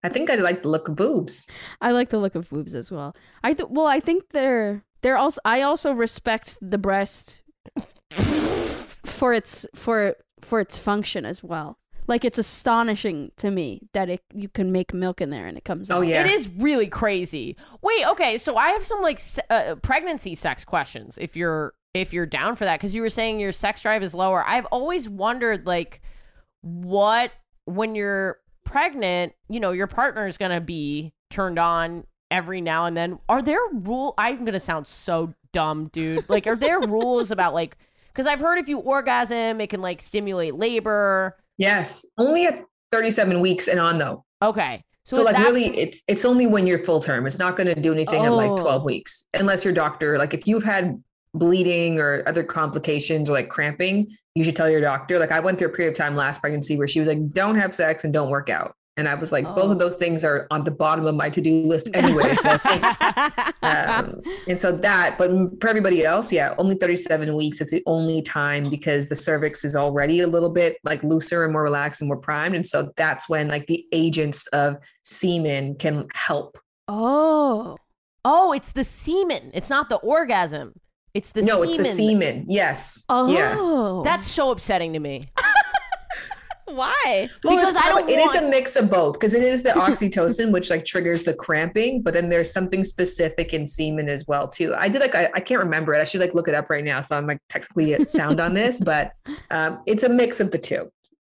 I 0.03 0.09
think 0.09 0.31
I 0.31 0.37
like 0.37 0.63
the 0.63 0.69
look 0.69 0.89
of 0.89 0.97
boobs. 0.97 1.47
I 1.81 1.91
like 1.91 2.09
the 2.11 2.19
look 2.19 2.35
of 2.35 2.49
boobs 2.49 2.75
as 2.75 2.91
well. 2.91 3.15
I 3.45 3.53
th- 3.55 3.69
well, 3.71 3.87
I 3.87 4.01
think 4.01 4.25
they're 4.31 4.83
they're 5.03 5.19
also 5.19 5.41
I 5.45 5.63
also 5.63 5.93
respect 5.93 6.57
the 6.63 6.79
breast 6.79 7.43
for 9.05 9.33
its 9.35 9.67
for 9.75 10.15
for 10.41 10.61
its 10.61 10.79
function 10.79 11.27
as 11.27 11.43
well. 11.43 11.77
Like 12.07 12.25
it's 12.25 12.39
astonishing 12.39 13.31
to 13.37 13.51
me 13.51 13.83
that 13.93 14.09
it 14.09 14.23
you 14.33 14.49
can 14.49 14.73
make 14.73 14.95
milk 14.95 15.21
in 15.21 15.31
there 15.31 15.47
and 15.47 15.59
it 15.59 15.65
comes 15.65 15.91
Oh, 15.91 15.97
out. 15.99 16.07
yeah. 16.07 16.25
It 16.25 16.31
is 16.31 16.49
really 16.57 16.87
crazy. 16.89 17.57
Wait, 17.83 18.07
okay, 18.09 18.39
so 18.39 18.57
I 18.57 18.71
have 18.71 18.85
some 18.85 19.03
like 19.03 19.19
se- 19.19 19.43
uh, 19.51 19.75
pregnancy 19.77 20.35
sex 20.35 20.65
questions. 20.65 21.19
If 21.21 21.37
you're 21.37 21.75
if 21.95 22.13
you're 22.13 22.27
down 22.27 22.57
for 22.57 22.65
that, 22.65 22.79
because 22.79 22.95
you 22.95 23.03
were 23.03 23.09
saying 23.11 23.41
your 23.41 23.53
sex 23.53 23.83
drive 23.83 24.03
is 24.03 24.15
lower. 24.15 24.45
I've 24.47 24.67
always 24.67 25.09
wondered 25.09 25.67
like 25.67 26.01
what 26.63 27.33
when 27.65 27.95
you're 27.95 28.39
pregnant, 28.65 29.33
you 29.49 29.61
know, 29.61 29.73
your 29.73 29.87
partner 29.87 30.27
is 30.27 30.39
gonna 30.39 30.61
be 30.61 31.13
turned 31.31 31.59
on 31.59 32.05
every 32.31 32.61
now 32.61 32.87
and 32.87 32.97
then. 32.97 33.19
Are 33.29 33.43
there 33.43 33.59
rule? 33.73 34.15
I'm 34.19 34.45
gonna 34.45 34.61
sound 34.61 34.87
so 34.87 35.35
dumb, 35.53 35.89
dude. 35.93 36.29
Like, 36.29 36.47
are 36.47 36.57
there 36.57 36.81
rules 36.87 37.31
about 37.31 37.55
like? 37.55 37.77
Because 38.09 38.27
I've 38.27 38.41
heard 38.41 38.59
if 38.59 38.69
you 38.69 38.79
orgasm, 38.79 39.61
it 39.61 39.69
can 39.71 39.81
like 39.81 40.01
stimulate 40.01 40.55
labor. 40.55 41.37
Yes, 41.59 42.05
only 42.19 42.47
at 42.47 42.61
37 42.93 43.41
weeks 43.41 43.69
and 43.69 43.79
on 43.79 43.99
though. 43.99 44.25
Okay, 44.43 44.83
So, 45.05 45.19
at 45.21 45.25
like 45.27 45.37
that- 45.37 45.45
really 45.45 45.77
it's 45.77 46.03
it's 46.09 46.25
only 46.25 46.47
when 46.47 46.67
you're 46.67 46.79
full 46.79 47.01
term. 47.01 47.27
It's 47.27 47.39
not 47.39 47.57
going 47.57 47.67
to 47.67 47.75
do 47.81 47.93
anything 47.93 48.25
at 48.25 48.33
like 48.33 48.51
Oh. 48.51 48.57
12 48.57 48.85
weeks 48.85 49.27
unless 49.35 49.65
your 49.65 49.75
doctor 49.75 50.19
like 50.19 50.35
if 50.35 50.47
you've 50.47 50.63
had 50.65 51.01
bleeding 51.35 51.99
or 52.01 52.23
other 52.27 52.43
complications 52.43 53.31
or 53.31 53.35
like 53.35 53.49
cramping, 53.49 54.11
you 54.35 54.45
should 54.45 54.57
tell 54.57 54.69
your 54.71 54.81
doctor. 54.81 55.19
Like 55.19 55.33
I 55.33 55.41
went 55.41 55.59
through 55.59 55.69
a 55.69 55.73
period 55.73 55.93
of 55.93 55.97
time 55.99 56.17
last 56.17 56.41
pregnancy 56.41 56.77
where 56.77 56.89
she 56.89 56.99
was 57.01 57.09
like 57.09 57.33
don't 57.33 57.57
have 57.57 57.75
sex 57.75 58.05
and 58.05 58.13
don't 58.13 58.31
work 58.31 58.49
out. 58.51 58.75
And 58.97 59.09
I 59.09 59.15
was 59.15 59.33
like 59.33 59.45
both 59.55 59.69
Oh. 59.69 59.71
of 59.71 59.79
those 59.79 59.97
things 59.97 60.25
are 60.25 60.47
on 60.51 60.65
the 60.65 60.71
bottom 60.73 61.07
of 61.07 61.15
my 61.15 61.31
to-do 61.31 61.63
list 61.63 61.89
anyway. 61.95 62.35
So 62.35 62.59
thanks. 62.59 62.99
um, 63.63 64.21
and 64.49 64.61
so 64.61 64.73
that, 64.73 65.17
but 65.17 65.31
for 65.61 65.69
everybody 65.69 66.05
else, 66.05 66.33
yeah, 66.33 66.55
only 66.59 66.75
37 66.75 67.35
weeks. 67.35 67.61
It's 67.61 67.71
the 67.71 67.83
only 67.87 68.21
time 68.21 68.65
because 68.69 69.09
the 69.09 69.17
cervix 69.17 69.65
is 69.65 69.75
already 69.77 70.21
a 70.21 70.27
little 70.27 70.51
bit 70.51 70.77
like 70.85 71.03
looser 71.03 71.45
and 71.45 71.53
more 71.53 71.63
relaxed 71.63 72.03
and 72.03 72.09
more 72.09 72.17
primed. 72.19 72.55
And 72.57 72.67
so 72.67 72.93
that's 72.97 73.29
when 73.29 73.49
like 73.49 73.67
the 73.69 73.87
agents 73.93 74.47
of 74.49 74.77
semen 75.05 75.77
can 75.77 76.07
help. 76.15 76.59
oh. 76.89 77.77
Oh, 78.23 78.53
it's 78.53 78.73
the 78.73 78.85
semen. 78.85 79.51
It's 79.55 79.71
not 79.71 79.89
the 79.89 79.97
orgasm. 79.97 80.75
It's 81.15 81.33
the 81.33 81.43
no, 81.43 81.63
semen. 81.63 81.81
it's 81.81 81.89
the 81.89 81.95
semen. 81.95 82.45
Yes. 82.49 83.05
Oh. 83.09 83.29
Yeah. 83.29 84.03
That's 84.05 84.27
so 84.27 84.51
upsetting 84.51 84.93
to 84.93 85.01
me. 85.01 85.29
why? 86.67 87.29
Well, 87.45 87.57
because 87.57 87.73
it's 87.73 87.85
I 87.85 87.89
don't 87.89 88.09
It 88.09 88.19
is 88.19 88.35
a 88.35 88.43
mix 88.43 88.77
of 88.77 88.91
both 88.91 89.15
because 89.15 89.35
it 89.35 89.43
is 89.43 89.63
the 89.63 89.71
oxytocin 89.87 90.53
which 90.53 90.71
like 90.71 90.85
triggers 90.85 91.25
the 91.25 91.35
cramping, 91.35 92.03
but 92.03 92.15
then 92.15 92.29
there's 92.29 92.53
something 92.53 92.85
specific 92.85 93.53
in 93.53 93.67
semen 93.67 94.09
as 94.09 94.27
well 94.27 94.49
too. 94.49 94.75
I 94.77 94.89
did 94.89 95.01
like 95.01 95.15
I, 95.15 95.29
I 95.35 95.41
can't 95.41 95.61
remember 95.61 95.95
it. 95.95 96.01
I 96.01 96.05
should 96.05 96.21
like 96.21 96.35
look 96.35 96.49
it 96.49 96.55
up 96.55 96.71
right 96.71 96.85
now, 96.85 97.01
so 97.01 97.17
I'm 97.17 97.27
like 97.27 97.39
technically 97.49 98.05
sound 98.07 98.41
on 98.41 98.55
this, 98.55 98.81
but 98.85 99.13
um, 99.51 99.81
it's 99.87 100.05
a 100.05 100.09
mix 100.09 100.41
of 100.41 100.51
the 100.51 100.59
two. 100.59 100.91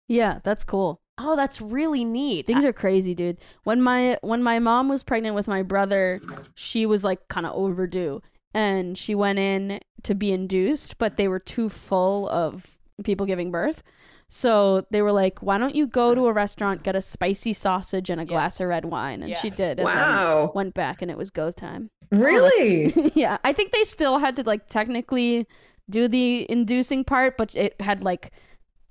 Yeah, 0.08 0.40
that's 0.44 0.64
cool. 0.64 1.02
Oh, 1.20 1.36
that's 1.36 1.60
really 1.62 2.06
neat. 2.06 2.46
Things 2.46 2.64
are 2.64 2.74
crazy, 2.74 3.16
dude. 3.16 3.38
When 3.64 3.82
my 3.82 4.20
when 4.22 4.44
my 4.44 4.60
mom 4.60 4.88
was 4.88 5.04
pregnant 5.04 5.36
with 5.36 5.48
my 5.48 5.64
brother, 5.64 6.22
she 6.56 6.86
was 6.86 7.04
like 7.04 7.28
kind 7.28 7.46
of 7.46 7.56
overdue 7.56 8.22
and 8.54 8.98
she 8.98 9.14
went 9.16 9.40
in 9.40 9.80
to 10.04 10.16
be 10.16 10.32
induced, 10.32 10.98
but 10.98 11.18
they 11.18 11.28
were 11.28 11.40
too 11.40 11.70
full 11.70 12.30
of 12.30 12.78
people 13.04 13.26
giving 13.26 13.52
birth. 13.52 13.84
So 14.30 14.86
they 14.92 15.02
were 15.02 15.12
like, 15.14 15.42
"Why 15.42 15.58
don't 15.58 15.76
you 15.76 15.88
go 15.88 16.14
to 16.14 16.28
a 16.28 16.34
restaurant, 16.34 16.84
get 16.84 16.96
a 16.96 17.02
spicy 17.02 17.54
sausage 17.54 18.10
and 18.10 18.20
a 18.20 18.26
glass 18.26 18.60
of 18.60 18.68
red 18.68 18.86
wine?" 18.86 19.22
And 19.22 19.30
Yeah. 19.30 19.38
she 19.38 19.50
did. 19.50 19.80
And 19.80 19.86
Wow. 19.86 20.38
Then 20.38 20.50
went 20.54 20.74
back 20.74 21.02
and 21.02 21.10
it 21.10 21.18
was 21.18 21.30
go 21.30 21.50
time. 21.52 21.90
Really? 22.12 22.94
yeah, 23.16 23.38
I 23.44 23.54
think 23.54 23.72
they 23.72 23.84
still 23.84 24.18
had 24.18 24.36
to 24.38 24.44
like 24.44 24.68
technically 24.68 25.48
do 25.90 26.08
the 26.10 26.50
inducing 26.52 27.04
part, 27.06 27.38
but 27.38 27.56
it 27.56 27.80
had 27.80 28.04
like 28.04 28.32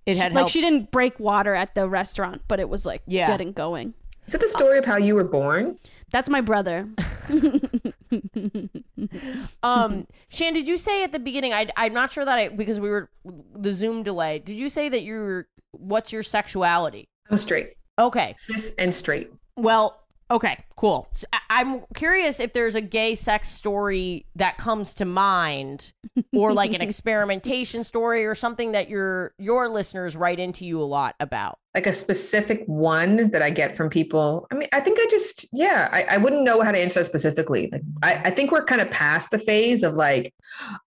it 0.06 0.16
had 0.16 0.32
like 0.32 0.48
she 0.48 0.60
didn't 0.62 0.90
break 0.90 1.18
water 1.20 1.54
at 1.54 1.74
the 1.74 1.86
restaurant, 1.88 2.40
but 2.48 2.58
it 2.60 2.68
was 2.70 2.86
like 2.86 3.02
Yeah. 3.06 3.26
getting 3.26 3.52
going. 3.52 3.92
Is 4.26 4.34
it 4.34 4.40
the 4.40 4.48
story 4.48 4.78
of 4.78 4.84
how 4.86 4.96
you 4.96 5.14
were 5.14 5.24
born? 5.24 5.78
That's 6.12 6.30
my 6.30 6.40
brother. 6.40 6.88
um, 9.62 10.06
Shan, 10.28 10.52
did 10.54 10.66
you 10.68 10.76
say 10.78 11.04
at 11.04 11.12
the 11.12 11.18
beginning? 11.18 11.52
I, 11.52 11.68
I'm 11.76 11.92
not 11.92 12.10
sure 12.12 12.24
that 12.24 12.38
I 12.38 12.48
because 12.48 12.80
we 12.80 12.88
were 12.90 13.10
the 13.54 13.72
Zoom 13.72 14.02
delay. 14.02 14.38
Did 14.38 14.56
you 14.56 14.68
say 14.68 14.88
that 14.88 15.02
you're 15.02 15.48
what's 15.72 16.12
your 16.12 16.22
sexuality? 16.22 17.08
I'm 17.30 17.38
straight, 17.38 17.74
Okay, 17.98 18.34
cis 18.38 18.72
and 18.78 18.94
straight. 18.94 19.30
well, 19.56 20.00
okay, 20.30 20.58
cool. 20.76 21.08
So 21.12 21.26
I, 21.32 21.40
I'm 21.50 21.82
curious 21.94 22.38
if 22.40 22.52
there's 22.52 22.74
a 22.74 22.80
gay 22.80 23.14
sex 23.14 23.48
story 23.48 24.26
that 24.36 24.58
comes 24.58 24.94
to 24.94 25.04
mind, 25.04 25.92
or 26.32 26.52
like 26.52 26.72
an 26.72 26.80
experimentation 26.82 27.82
story, 27.84 28.26
or 28.26 28.34
something 28.34 28.72
that 28.72 28.88
your 28.88 29.34
your 29.38 29.68
listeners 29.68 30.16
write 30.16 30.38
into 30.38 30.64
you 30.64 30.80
a 30.80 30.84
lot 30.84 31.14
about. 31.20 31.58
Like 31.76 31.86
a 31.86 31.92
specific 31.92 32.64
one 32.64 33.30
that 33.32 33.42
I 33.42 33.50
get 33.50 33.76
from 33.76 33.90
people. 33.90 34.46
I 34.50 34.54
mean, 34.54 34.66
I 34.72 34.80
think 34.80 34.98
I 34.98 35.06
just, 35.10 35.46
yeah, 35.52 35.90
I, 35.92 36.04
I 36.04 36.16
wouldn't 36.16 36.42
know 36.42 36.62
how 36.62 36.72
to 36.72 36.78
answer 36.78 37.00
that 37.00 37.04
specifically. 37.04 37.68
Like, 37.70 37.82
I, 38.02 38.14
I 38.28 38.30
think 38.30 38.50
we're 38.50 38.64
kind 38.64 38.80
of 38.80 38.90
past 38.90 39.30
the 39.30 39.38
phase 39.38 39.82
of 39.82 39.92
like, 39.92 40.32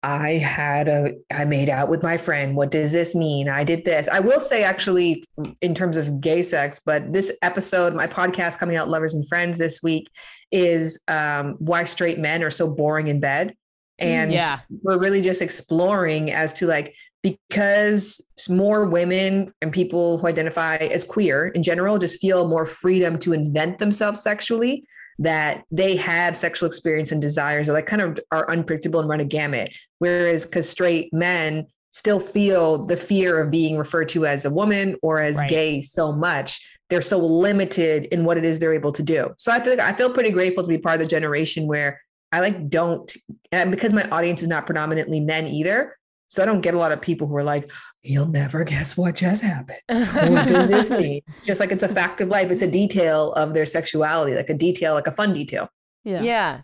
I 0.01 0.31
had 0.31 0.87
a, 0.87 1.13
I 1.31 1.45
made 1.45 1.69
out 1.69 1.89
with 1.89 2.01
my 2.01 2.17
friend. 2.17 2.55
What 2.55 2.71
does 2.71 2.91
this 2.91 3.13
mean? 3.13 3.47
I 3.47 3.63
did 3.63 3.85
this. 3.85 4.09
I 4.11 4.19
will 4.19 4.39
say, 4.39 4.63
actually, 4.63 5.23
in 5.61 5.75
terms 5.75 5.95
of 5.95 6.21
gay 6.21 6.41
sex, 6.41 6.81
but 6.83 7.13
this 7.13 7.37
episode, 7.43 7.93
my 7.93 8.07
podcast 8.07 8.57
coming 8.57 8.75
out, 8.75 8.89
Lovers 8.89 9.13
and 9.13 9.27
Friends, 9.27 9.59
this 9.59 9.83
week 9.83 10.09
is 10.51 10.99
um, 11.07 11.55
why 11.59 11.83
straight 11.83 12.17
men 12.17 12.41
are 12.41 12.49
so 12.49 12.67
boring 12.67 13.09
in 13.09 13.19
bed. 13.19 13.53
And 13.99 14.31
Yeah. 14.31 14.61
we're 14.81 14.97
really 14.97 15.21
just 15.21 15.43
exploring 15.43 16.31
as 16.31 16.51
to 16.53 16.65
like, 16.65 16.95
because 17.21 18.25
more 18.49 18.85
women 18.85 19.53
and 19.61 19.71
people 19.71 20.17
who 20.17 20.27
identify 20.27 20.77
as 20.77 21.03
queer 21.03 21.49
in 21.49 21.63
general 21.63 21.97
just 21.97 22.21
feel 22.21 22.47
more 22.47 22.65
freedom 22.65 23.17
to 23.19 23.33
invent 23.33 23.77
themselves 23.77 24.21
sexually 24.21 24.83
that 25.21 25.63
they 25.69 25.97
have 25.97 26.37
sexual 26.37 26.65
experience 26.67 27.11
and 27.11 27.21
desires 27.21 27.67
that 27.67 27.73
like 27.73 27.85
kind 27.85 28.01
of 28.01 28.17
are 28.31 28.49
unpredictable 28.49 29.01
and 29.01 29.09
run 29.09 29.19
a 29.19 29.25
gamut 29.25 29.75
whereas 29.97 30.45
because 30.45 30.69
straight 30.69 31.13
men 31.13 31.65
still 31.91 32.19
feel 32.19 32.85
the 32.85 32.95
fear 32.95 33.41
of 33.41 33.51
being 33.51 33.77
referred 33.77 34.07
to 34.07 34.25
as 34.25 34.45
a 34.45 34.49
woman 34.49 34.95
or 35.01 35.19
as 35.19 35.37
Right. 35.37 35.49
gay 35.49 35.81
so 35.81 36.13
much 36.13 36.65
they're 36.89 37.01
so 37.01 37.17
limited 37.17 38.05
in 38.05 38.23
what 38.23 38.37
it 38.37 38.45
is 38.45 38.59
they're 38.59 38.73
able 38.73 38.93
to 38.93 39.03
do 39.03 39.33
so 39.37 39.51
i 39.51 39.59
feel 39.61 39.75
like 39.75 39.81
i 39.81 39.93
feel 39.93 40.09
pretty 40.13 40.29
grateful 40.31 40.63
to 40.63 40.69
be 40.69 40.77
part 40.77 41.01
of 41.01 41.05
the 41.05 41.09
generation 41.09 41.67
where 41.67 41.99
i 42.31 42.39
like 42.39 42.69
don't 42.69 43.13
and 43.51 43.71
because 43.71 43.91
my 43.91 44.07
audience 44.09 44.41
is 44.41 44.47
not 44.47 44.65
predominantly 44.65 45.19
men 45.19 45.47
either 45.47 45.97
so 46.29 46.41
I 46.41 46.45
don't 46.45 46.61
get 46.61 46.73
a 46.73 46.77
lot 46.77 46.91
of 46.91 47.01
people 47.01 47.27
who 47.27 47.35
are 47.35 47.43
like, 47.43 47.69
you'll 48.03 48.27
never 48.27 48.63
guess 48.63 48.95
what 48.95 49.15
just 49.15 49.41
happened. 49.43 49.79
What 49.89 50.47
does 50.47 50.69
this 50.69 50.89
mean? 50.89 51.21
Just 51.43 51.59
like 51.59 51.71
it's 51.71 51.83
a 51.83 51.87
fact 51.89 52.21
of 52.21 52.29
life. 52.29 52.51
It's 52.51 52.61
a 52.61 52.69
detail 52.71 53.33
of 53.33 53.53
their 53.53 53.65
sexuality, 53.65 54.35
like 54.35 54.49
a 54.49 54.53
detail, 54.53 54.93
like 54.93 55.07
a 55.07 55.11
fun 55.11 55.33
detail. 55.33 55.69
Yeah. 56.05 56.21
Yeah. 56.21 56.61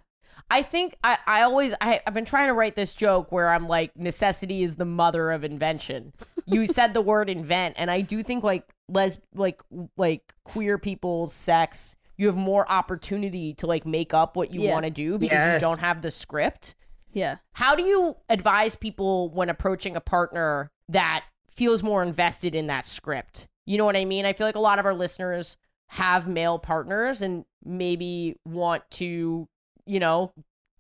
I 0.52 0.62
think 0.62 0.96
I, 1.04 1.18
I 1.26 1.42
always 1.42 1.74
I, 1.82 2.02
I've 2.06 2.14
been 2.14 2.26
trying 2.26 2.48
to 2.48 2.54
write 2.54 2.76
this 2.76 2.94
joke 2.94 3.32
where 3.32 3.50
I'm 3.50 3.68
like 3.68 3.98
necessity 3.98 4.62
is 4.64 4.76
the 4.76 4.86
mother 4.86 5.32
of 5.32 5.44
invention. 5.44 6.14
You 6.46 6.68
said 6.78 6.94
the 6.94 7.02
word 7.02 7.30
invent 7.30 7.76
and 7.80 7.90
I 7.90 8.02
do 8.02 8.22
think 8.22 8.44
like 8.44 8.64
les 8.88 9.18
like 9.34 9.62
like 9.98 10.32
queer 10.44 10.78
people's 10.78 11.34
sex 11.34 11.96
you 12.18 12.28
have 12.28 12.38
more 12.38 12.70
opportunity 12.72 13.56
to 13.56 13.68
like 13.68 13.86
make 13.86 14.14
up 14.14 14.38
what 14.38 14.54
you 14.54 14.62
Yeah. 14.62 14.74
want 14.74 14.86
to 14.86 14.92
do 14.92 15.18
because 15.18 15.36
Yes. 15.36 15.62
you 15.62 15.68
don't 15.68 15.80
have 15.80 16.02
the 16.02 16.12
script. 16.12 16.76
Yeah. 17.16 17.38
How 17.54 17.76
do 17.76 17.84
you 17.84 18.18
advise 18.30 18.76
people 18.76 19.30
when 19.30 19.50
approaching 19.50 19.96
a 19.96 20.02
partner 20.02 20.70
that 20.90 21.24
feels 21.48 21.82
more 21.82 22.04
invested 22.04 22.54
in 22.54 22.68
that 22.68 22.86
script? 22.86 23.48
You 23.66 23.80
know 23.80 23.86
what 23.86 23.96
I 23.96 24.06
mean? 24.06 24.26
I 24.26 24.34
feel 24.34 24.46
like 24.46 24.56
a 24.56 24.60
lot 24.60 24.78
of 24.78 24.86
our 24.86 24.94
listeners 24.94 25.58
have 25.88 26.28
male 26.28 26.60
partners 26.60 27.22
and 27.22 27.46
maybe 27.64 28.36
want 28.46 28.84
to, 28.92 29.48
you 29.88 30.00
know, 30.00 30.34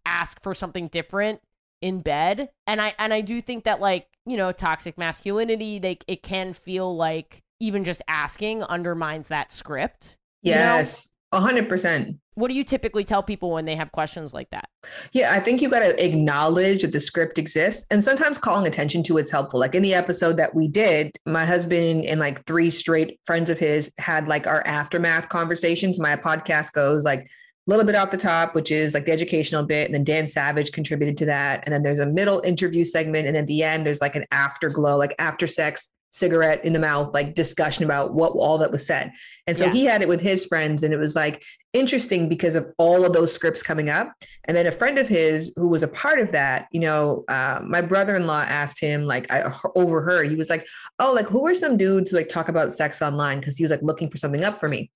ask 0.05 0.41
for 0.43 0.53
something 0.53 0.89
different 0.89 1.41
in 1.81 2.01
bed. 2.01 2.49
And 2.67 2.81
I 2.81 2.93
and 2.99 3.13
I 3.13 3.21
do 3.21 3.41
think 3.41 3.63
that 3.63 3.79
like, 3.79 4.07
you 4.25 4.35
know, 4.35 4.51
toxic 4.51 4.97
masculinity, 4.97 5.79
like 5.81 6.03
it 6.07 6.21
can 6.21 6.53
feel 6.53 6.95
like 6.95 7.41
even 7.59 7.85
just 7.85 8.01
asking 8.07 8.61
undermines 8.63 9.29
that 9.29 9.51
script. 9.51 10.17
you 10.41 10.51
know? 10.53 10.59
Yes, 10.59 11.13
a 11.31 11.39
hundred 11.39 11.67
percent. 11.67 12.17
What 12.35 12.49
do 12.49 12.55
you 12.55 12.63
typically 12.65 13.05
tell 13.05 13.23
people 13.23 13.51
when 13.51 13.65
they 13.65 13.75
have 13.75 13.91
questions 13.93 14.33
like 14.33 14.49
that? 14.49 14.67
Yeah, 15.13 15.33
I 15.33 15.39
think 15.39 15.61
you 15.61 15.69
got 15.69 15.79
to 15.79 16.03
acknowledge 16.03 16.81
that 16.81 16.91
the 16.91 16.99
script 16.99 17.37
exists 17.37 17.85
and 17.89 18.03
sometimes 18.03 18.37
calling 18.37 18.67
attention 18.67 19.03
to 19.03 19.17
it's 19.17 19.31
helpful. 19.31 19.59
Like 19.59 19.73
in 19.73 19.83
the 19.83 19.93
episode 19.93 20.35
that 20.37 20.53
we 20.53 20.67
did, 20.67 21.17
my 21.25 21.45
husband 21.45 22.05
and 22.05 22.19
like 22.19 22.45
three 22.45 22.69
straight 22.69 23.19
friends 23.25 23.49
of 23.49 23.57
his 23.57 23.91
had 23.99 24.27
like 24.27 24.47
our 24.47 24.65
aftermath 24.67 25.29
conversations. 25.29 25.99
My 25.99 26.17
podcast 26.17 26.73
goes 26.73 27.05
like 27.05 27.21
a 27.21 27.27
little 27.67 27.85
bit 27.85 27.95
off 27.95 28.11
the 28.11 28.17
top, 28.17 28.53
which 28.53 28.69
is 28.69 28.93
like 28.93 29.05
the 29.05 29.11
educational 29.11 29.63
bit. 29.63 29.85
And 29.85 29.95
then 29.95 30.03
Dan 30.03 30.27
Savage 30.27 30.71
contributed 30.73 31.17
to 31.17 31.25
that. 31.25 31.63
And 31.63 31.73
then 31.73 31.83
there's 31.83 31.99
a 31.99 32.05
middle 32.05 32.41
interview 32.41 32.83
segment. 32.83 33.27
And 33.27 33.37
at 33.37 33.47
the 33.47 33.63
end, 33.63 33.85
there's 33.85 34.01
like 34.01 34.15
an 34.15 34.25
afterglow, 34.31 34.97
like 34.97 35.15
after 35.19 35.47
sex 35.47 35.91
cigarette 36.15 36.63
in 36.63 36.71
the 36.71 36.79
mouth, 36.79 37.13
like 37.13 37.35
discussion 37.35 37.83
about 37.83 38.13
what 38.13 38.31
all 38.31 38.57
that 38.57 38.71
was 38.71 38.85
said. 38.85 39.11
And 39.47 39.59
so 39.59 39.65
Yeah. 39.65 39.71
he 39.73 39.85
had 39.85 40.01
it 40.01 40.07
with 40.07 40.21
his 40.21 40.45
friends. 40.45 40.81
And 40.81 40.93
it 40.93 40.97
was 40.97 41.13
like 41.15 41.43
interesting 41.73 42.29
because 42.29 42.55
of 42.55 42.65
all 42.77 43.03
of 43.03 43.11
those 43.11 43.33
scripts 43.33 43.61
coming 43.61 43.89
up. 43.89 44.13
And 44.45 44.55
then 44.55 44.65
a 44.65 44.71
friend 44.71 44.97
of 44.97 45.09
his 45.09 45.53
who 45.57 45.67
was 45.67 45.83
a 45.83 45.89
part 45.89 46.19
of 46.19 46.31
that, 46.31 46.67
you 46.71 46.79
know, 46.79 47.25
uh, 47.27 47.59
my 47.67 47.81
brother-in-law 47.81 48.43
asked 48.43 48.79
him, 48.79 49.03
like 49.05 49.29
i 49.29 49.43
overheard, 49.75 50.29
he 50.29 50.35
was 50.37 50.49
like, 50.49 50.65
"Oh, 50.99 51.11
like 51.11 51.27
who 51.27 51.45
are 51.45 51.53
some 51.53 51.75
dudes 51.75 52.11
who 52.11 52.17
like 52.17 52.29
talk 52.29 52.47
about 52.47 52.71
sex 52.71 53.01
online?" 53.01 53.41
Because 53.41 53.57
he 53.57 53.63
was 53.63 53.71
like 53.71 53.81
looking 53.81 54.09
for 54.09 54.15
something 54.15 54.45
up 54.45 54.57
for 54.57 54.69
me, 54.69 54.89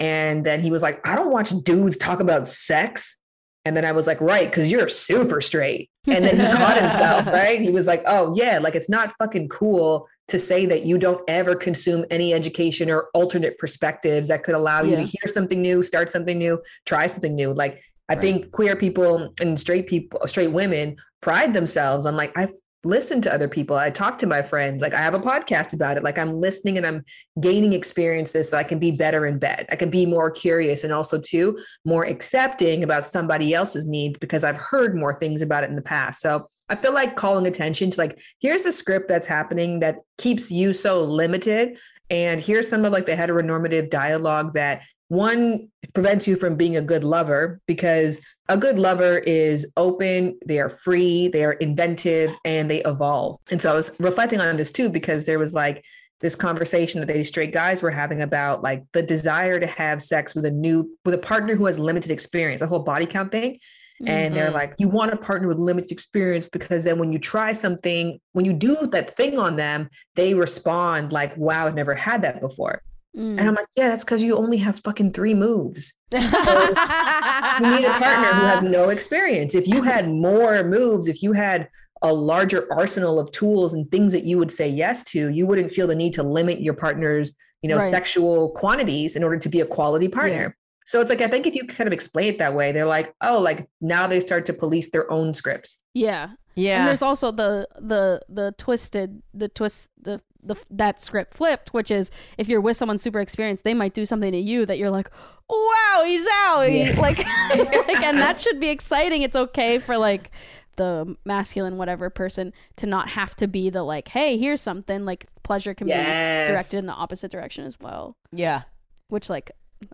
and 0.00 0.44
then 0.44 0.60
he 0.60 0.72
was 0.72 0.82
like, 0.82 1.06
"I 1.06 1.14
don't 1.14 1.30
watch 1.30 1.50
dudes 1.62 1.96
talk 1.96 2.18
about 2.18 2.48
sex." 2.48 3.20
And 3.64 3.76
then 3.76 3.84
I 3.84 3.92
was 3.92 4.06
like, 4.06 4.20
"Right, 4.20 4.48
because 4.50 4.70
you're 4.70 4.88
super 4.88 5.40
straight." 5.40 5.90
And 6.06 6.24
then 6.24 6.36
he 6.36 6.56
caught 6.56 6.80
himself, 6.80 7.26
right? 7.40 7.60
He 7.60 7.70
was 7.70 7.86
like, 7.86 8.02
"Oh 8.06 8.34
yeah, 8.36 8.58
like 8.58 8.74
it's 8.74 8.88
not 8.88 9.12
fucking 9.18 9.48
cool." 9.48 10.06
To 10.28 10.38
say 10.38 10.64
that 10.64 10.86
you 10.86 10.96
don't 10.96 11.20
ever 11.28 11.54
consume 11.54 12.06
any 12.10 12.32
education 12.32 12.90
or 12.90 13.08
alternate 13.12 13.58
perspectives 13.58 14.30
that 14.30 14.42
could 14.42 14.54
allow 14.54 14.80
you 14.82 14.92
Yeah. 14.92 14.96
to 15.00 15.02
hear 15.02 15.26
something 15.26 15.60
new, 15.60 15.82
start 15.82 16.10
something 16.10 16.38
new, 16.38 16.62
try 16.86 17.06
something 17.08 17.34
new. 17.34 17.52
Like 17.52 17.78
I 18.08 18.14
Right. 18.14 18.20
think 18.22 18.50
queer 18.50 18.74
people 18.74 19.34
and 19.42 19.60
straight 19.60 19.86
people, 19.86 20.18
straight 20.26 20.46
women 20.50 20.96
pride 21.20 21.52
themselves 21.52 22.06
on 22.06 22.16
like, 22.16 22.32
I've 22.38 22.52
listened 22.84 23.22
to 23.24 23.34
other 23.34 23.48
people. 23.48 23.76
I 23.76 23.90
talk 23.90 24.18
to 24.18 24.26
my 24.26 24.42
friends. 24.42 24.82
Like 24.82 24.94
I 24.94 25.00
have 25.00 25.14
a 25.14 25.20
podcast 25.20 25.72
about 25.72 25.96
it. 25.96 26.04
Like 26.04 26.18
I'm 26.18 26.40
listening 26.40 26.76
and 26.76 26.86
I'm 26.86 27.04
gaining 27.40 27.72
experiences 27.72 28.48
so 28.48 28.56
I 28.56 28.64
can 28.64 28.78
be 28.78 28.92
better 28.92 29.26
in 29.26 29.38
bed. 29.38 29.66
I 29.70 29.76
can 29.76 29.90
be 29.90 30.06
more 30.06 30.30
curious 30.30 30.84
and 30.84 30.92
also 30.92 31.18
too 31.18 31.58
more 31.84 32.04
accepting 32.04 32.84
about 32.84 33.06
somebody 33.06 33.54
else's 33.54 33.86
needs 33.86 34.18
because 34.18 34.44
I've 34.44 34.56
heard 34.56 34.96
more 34.96 35.14
things 35.14 35.42
about 35.42 35.64
it 35.64 35.70
in 35.70 35.76
the 35.76 35.82
past. 35.82 36.20
So 36.20 36.48
I 36.68 36.76
feel 36.76 36.94
like 36.94 37.16
calling 37.16 37.46
attention 37.46 37.90
to 37.90 38.00
like, 38.00 38.18
here's 38.40 38.64
a 38.64 38.72
script 38.72 39.08
that's 39.08 39.26
happening 39.26 39.80
that 39.80 39.96
keeps 40.18 40.50
you 40.50 40.72
so 40.72 41.04
limited. 41.04 41.78
And 42.10 42.40
here's 42.40 42.68
some 42.68 42.84
of 42.84 42.92
like 42.92 43.06
the 43.06 43.12
heteronormative 43.12 43.90
dialogue 43.90 44.54
that 44.54 44.82
one 45.14 45.68
prevents 45.94 46.26
you 46.26 46.36
from 46.36 46.56
being 46.56 46.76
a 46.76 46.82
good 46.82 47.04
lover 47.04 47.60
because 47.66 48.18
a 48.48 48.56
good 48.56 48.78
lover 48.78 49.18
is 49.18 49.66
open, 49.76 50.38
they 50.44 50.58
are 50.58 50.68
free, 50.68 51.28
they 51.28 51.44
are 51.44 51.52
inventive, 51.52 52.36
and 52.44 52.70
they 52.70 52.82
evolve. 52.82 53.36
And 53.50 53.62
so 53.62 53.72
I 53.72 53.74
was 53.74 53.92
reflecting 53.98 54.40
on 54.40 54.56
this 54.56 54.72
too, 54.72 54.88
because 54.88 55.24
there 55.24 55.38
was 55.38 55.54
like 55.54 55.84
this 56.20 56.36
conversation 56.36 57.00
that 57.00 57.12
these 57.12 57.28
straight 57.28 57.52
guys 57.52 57.82
were 57.82 57.90
having 57.90 58.22
about 58.22 58.62
like 58.62 58.82
the 58.92 59.02
desire 59.02 59.60
to 59.60 59.66
have 59.66 60.02
sex 60.02 60.34
with 60.34 60.46
a 60.46 60.50
new 60.50 60.90
with 61.04 61.14
a 61.14 61.18
partner 61.18 61.54
who 61.54 61.66
has 61.66 61.78
limited 61.78 62.10
experience, 62.10 62.60
the 62.60 62.66
whole 62.66 62.78
body 62.80 63.06
count 63.06 63.30
thing. 63.30 63.58
And 64.06 64.34
they're 64.34 64.50
Mhm. 64.50 64.54
like, 64.54 64.74
you 64.78 64.88
want 64.88 65.12
a 65.12 65.16
partner 65.16 65.46
with 65.46 65.58
limited 65.58 65.92
experience 65.92 66.48
because 66.48 66.82
then 66.82 66.98
when 66.98 67.12
you 67.12 67.18
try 67.20 67.52
something, 67.52 68.18
when 68.32 68.44
you 68.44 68.52
do 68.52 68.88
that 68.88 69.14
thing 69.16 69.38
on 69.38 69.54
them, 69.56 69.88
they 70.16 70.34
respond 70.34 71.12
like, 71.12 71.36
wow, 71.36 71.66
I've 71.66 71.76
never 71.76 71.94
had 71.94 72.22
that 72.22 72.40
before. 72.40 72.82
Mm. 73.16 73.38
And 73.38 73.48
I'm 73.48 73.54
like, 73.54 73.68
yeah, 73.76 73.88
that's 73.88 74.04
because 74.04 74.22
you 74.22 74.36
only 74.36 74.56
have 74.58 74.80
fucking 74.80 75.12
three 75.12 75.34
moves. 75.34 75.92
You 76.12 77.70
need 77.70 77.84
a 77.84 77.90
partner 77.90 78.32
who 78.32 78.46
has 78.46 78.62
no 78.62 78.88
experience. 78.88 79.54
If 79.54 79.68
you 79.68 79.82
had 79.82 80.08
more 80.08 80.64
moves, 80.64 81.06
if 81.08 81.22
you 81.22 81.32
had 81.32 81.68
a 82.02 82.12
larger 82.12 82.66
arsenal 82.72 83.20
of 83.20 83.30
tools 83.30 83.72
and 83.74 83.86
things 83.90 84.12
that 84.12 84.24
you 84.24 84.38
would 84.38 84.50
say 84.52 84.68
yes 84.68 85.04
to, 85.04 85.28
you 85.28 85.46
wouldn't 85.46 85.70
feel 85.70 85.86
the 85.86 85.94
need 85.94 86.12
to 86.14 86.22
limit 86.22 86.60
your 86.60 86.74
partner's, 86.74 87.32
you 87.62 87.68
know, 87.68 87.76
Right. 87.76 87.90
sexual 87.90 88.50
quantities 88.50 89.14
in 89.16 89.22
order 89.22 89.38
to 89.38 89.48
be 89.48 89.60
a 89.60 89.66
quality 89.66 90.08
partner. 90.08 90.56
So 90.84 91.00
it's 91.00 91.08
like 91.08 91.20
I 91.22 91.28
think 91.28 91.46
if 91.46 91.54
you 91.54 91.64
kind 91.66 91.86
of 91.86 91.92
explain 91.92 92.34
it 92.34 92.38
that 92.38 92.54
way, 92.54 92.72
they're 92.72 92.84
like, 92.86 93.14
oh, 93.22 93.38
like 93.38 93.68
now 93.80 94.06
they 94.06 94.20
start 94.20 94.44
to 94.46 94.52
police 94.52 94.90
their 94.90 95.10
own 95.10 95.32
scripts. 95.34 95.78
yeah. 95.94 96.30
And 96.56 96.88
there's 96.88 97.02
also 97.02 97.30
the 97.30 97.66
the 97.80 98.20
the 98.28 98.54
twisted 98.58 99.22
the 99.32 99.48
twist 99.48 99.90
the 100.00 100.20
the 100.42 100.56
that 100.70 101.00
script 101.00 101.34
flipped, 101.34 101.72
which 101.72 101.90
is 101.90 102.10
if 102.38 102.48
you're 102.48 102.60
with 102.60 102.76
someone 102.76 102.98
super 102.98 103.20
experienced, 103.20 103.64
they 103.64 103.74
might 103.74 103.94
do 103.94 104.04
something 104.04 104.30
to 104.32 104.38
you 104.38 104.66
that 104.66 104.78
you're 104.78 104.90
like, 104.90 105.10
wow, 105.48 106.02
he's 106.04 106.26
out, 106.44 106.62
Yeah. 106.70 106.94
like, 107.00 107.18
like, 107.88 108.02
and 108.02 108.18
that 108.18 108.38
should 108.38 108.60
be 108.60 108.68
exciting. 108.68 109.22
It's 109.22 109.36
okay 109.36 109.78
for 109.78 109.96
like 109.96 110.30
the 110.76 111.16
masculine 111.24 111.76
whatever 111.76 112.10
person 112.10 112.52
to 112.76 112.86
not 112.86 113.08
have 113.10 113.34
to 113.36 113.46
be 113.48 113.70
the 113.70 113.82
like, 113.82 114.08
hey, 114.08 114.36
here's 114.36 114.60
something. 114.60 115.04
Like 115.04 115.26
pleasure 115.44 115.72
can 115.72 115.88
Yes. 115.88 116.46
be 116.48 116.52
directed 116.52 116.78
in 116.78 116.86
the 116.86 116.92
opposite 116.92 117.30
direction 117.30 117.64
as 117.64 117.78
well. 117.80 118.16
yeah. 118.32 118.62
Which 119.08 119.28
like. 119.30 119.50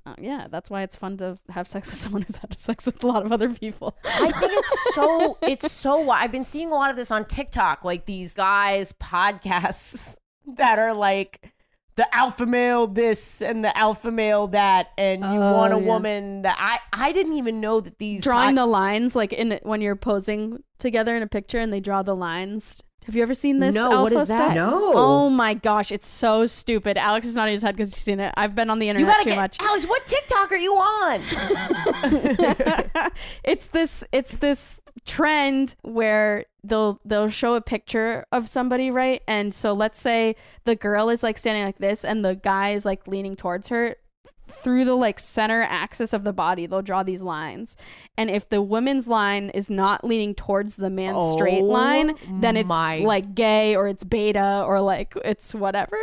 Uh, 0.07 0.15
yeah, 0.21 0.47
that's 0.51 0.71
why 0.71 0.83
it's 0.83 0.97
fun 0.97 1.17
to 1.19 1.37
have 1.51 1.67
sex 1.69 1.91
with 1.91 1.99
someone 1.99 2.23
who's 2.23 2.37
had 2.37 2.59
sex 2.59 2.87
with 2.87 3.03
a 3.03 3.07
lot 3.07 3.25
of 3.25 3.33
other 3.33 3.51
people. 3.51 3.97
I 4.05 4.31
think 4.31 4.53
it's 4.55 4.95
so 4.95 5.39
it's 5.43 5.73
so 5.73 6.11
I've 6.11 6.33
been 6.33 6.45
seeing 6.45 6.71
a 6.71 6.75
lot 6.75 6.91
of 6.91 6.97
this 6.97 7.11
on 7.11 7.25
TikTok, 7.25 7.85
like 7.85 8.07
these 8.07 8.35
guys 8.35 8.93
podcasts 8.93 10.17
that 10.47 10.79
are 10.79 10.95
like 10.95 11.53
the 11.97 12.15
alpha 12.15 12.47
male 12.47 12.87
this 12.87 13.43
and 13.43 13.65
the 13.65 13.77
alpha 13.77 14.11
male 14.11 14.47
that, 14.49 14.89
and 14.97 15.21
you 15.23 15.27
Oh, 15.29 15.57
want 15.57 15.73
a 15.75 15.79
yeah. 15.81 15.87
woman 15.87 16.43
that 16.43 16.57
I 16.59 16.79
I 16.93 17.13
didn't 17.13 17.35
even 17.35 17.61
know 17.61 17.81
that 17.81 17.99
these 17.99 18.23
Drawing 18.23 18.59
I- 18.59 18.63
the 18.63 18.67
lines 18.67 19.17
like 19.17 19.33
in 19.33 19.59
when 19.65 19.81
you're 19.81 19.97
posing 19.97 20.63
together 20.79 21.15
in 21.17 21.23
a 21.23 21.27
picture 21.27 21.59
and 21.59 21.73
they 21.73 21.81
draw 21.81 22.03
the 22.03 22.15
lines. 22.17 22.83
Have 23.07 23.17
you 23.17 23.23
ever 23.23 23.35
seen 23.35 23.59
this? 23.59 23.75
No, 23.75 23.91
alpha 23.91 24.03
what 24.03 24.13
is 24.23 24.29
that? 24.29 24.37
stuff? 24.37 24.55
No. 24.55 24.93
Oh 24.95 25.31
my 25.31 25.55
gosh, 25.55 25.91
it's 25.91 26.07
so 26.07 26.47
stupid. 26.47 26.99
Alex 26.99 27.27
is 27.27 27.35
nodding 27.35 27.55
his 27.55 27.63
head 27.63 27.75
because 27.75 27.95
he's 27.95 28.03
seen 28.03 28.21
it. 28.21 28.33
I've 28.37 28.55
been 28.55 28.69
on 28.71 28.79
the 28.79 28.87
you 28.87 28.91
internet 28.91 29.15
gotta 29.15 29.25
too 29.25 29.31
get 29.31 29.37
much. 29.37 29.57
Alex. 29.61 29.87
What 29.87 30.05
TikTok 30.07 30.53
are 30.53 30.57
you 30.57 30.75
on? 30.75 31.21
it's 33.45 33.69
this 33.69 34.05
it's 34.13 34.33
this 34.37 34.81
trend 35.07 35.77
where 35.83 36.45
they'll 36.63 37.01
they'll 37.05 37.31
show 37.31 37.55
a 37.55 37.61
picture 37.61 38.25
of 38.33 38.49
somebody 38.49 38.91
right 38.91 39.23
and 39.27 39.55
so 39.55 39.73
let's 39.73 39.99
say 39.99 40.37
the 40.65 40.77
girl 40.77 41.09
is 41.09 41.23
like 41.23 41.39
standing 41.39 41.65
like 41.65 41.79
this 41.79 42.05
and 42.05 42.23
the 42.25 42.35
guy 42.35 42.73
is 42.73 42.85
like 42.85 43.07
leaning 43.07 43.35
towards 43.35 43.69
her 43.69 43.97
through 44.53 44.85
the 44.85 44.95
like 44.95 45.19
center 45.21 45.63
axis 45.63 46.13
of 46.13 46.25
the 46.25 46.33
body 46.33 46.67
they'll 46.67 46.83
draw 46.83 47.03
these 47.03 47.23
lines 47.23 47.77
and 48.17 48.31
if 48.31 48.49
the 48.49 48.61
woman's 48.61 49.07
line 49.09 49.51
is 49.51 49.71
not 49.71 50.05
leaning 50.05 50.35
towards 50.35 50.77
the 50.77 50.91
man's 50.91 51.33
straight 51.33 51.63
Oh 51.63 51.67
line 51.67 52.15
then 52.41 52.57
it's 52.57 52.69
my- 52.69 52.99
like 52.99 53.35
gay 53.35 53.77
or 53.77 53.89
it's 53.89 54.05
beta 54.05 54.65
or 54.67 54.81
like 54.81 55.15
it's 55.25 55.55
whatever 55.55 55.97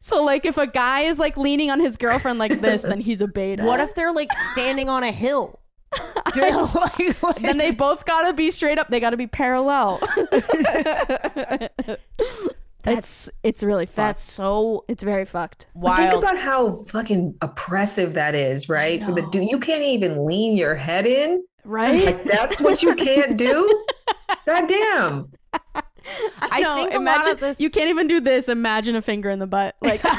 so 0.00 0.22
like 0.22 0.44
if 0.44 0.56
a 0.58 0.66
guy 0.66 1.00
is 1.02 1.18
like 1.18 1.36
leaning 1.36 1.70
on 1.70 1.80
his 1.80 1.96
girlfriend 1.96 2.38
like 2.38 2.60
this 2.60 2.82
then 2.82 3.00
he's 3.00 3.20
a 3.20 3.28
beta 3.28 3.64
what 3.64 3.80
if 3.80 3.94
they're 3.94 4.12
like 4.12 4.32
standing 4.52 4.88
on 4.88 5.02
a 5.04 5.12
hill? 5.12 5.58
Do 6.32 6.40
like- 6.40 7.22
like- 7.22 7.36
then 7.42 7.58
they 7.58 7.70
both 7.70 8.06
gotta 8.06 8.32
be 8.32 8.50
straight 8.50 8.78
up. 8.78 8.88
They 8.88 8.98
gotta 8.98 9.18
be 9.18 9.26
parallel. 9.26 10.00
it's 12.84 13.30
it's 13.42 13.62
really 13.62 13.86
fucked. 13.86 13.96
that's 13.96 14.22
so 14.22 14.84
it's 14.88 15.02
very 15.02 15.24
fucked. 15.24 15.66
But 15.74 15.96
think 15.96 16.12
about 16.12 16.38
how 16.38 16.82
fucking 16.84 17.36
oppressive 17.40 18.14
that 18.14 18.34
is, 18.34 18.68
right? 18.68 19.02
For 19.04 19.12
the 19.12 19.22
dude, 19.30 19.50
you 19.50 19.58
can't 19.58 19.82
even 19.82 20.26
lean 20.26 20.56
your 20.56 20.74
head 20.74 21.06
in. 21.06 21.44
Right? 21.64 22.04
Like 22.04 22.24
that's 22.24 22.60
what 22.60 22.82
you 22.82 22.94
can't 22.94 23.36
do. 23.36 23.84
God 24.46 24.68
damn. 24.68 25.30
I 26.40 26.60
know, 26.60 26.74
think 26.74 26.92
imagine 26.92 27.36
this- 27.38 27.60
you 27.60 27.70
can't 27.70 27.88
even 27.88 28.08
do 28.08 28.20
this. 28.20 28.48
Imagine 28.48 28.96
a 28.96 29.02
finger 29.02 29.30
in 29.30 29.38
the 29.38 29.46
butt. 29.46 29.76
Like 29.80 30.02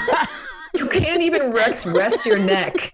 You 0.75 0.87
can't 0.87 1.21
even 1.21 1.51
rest, 1.51 1.85
rest 1.85 2.25
your 2.25 2.39
neck 2.39 2.91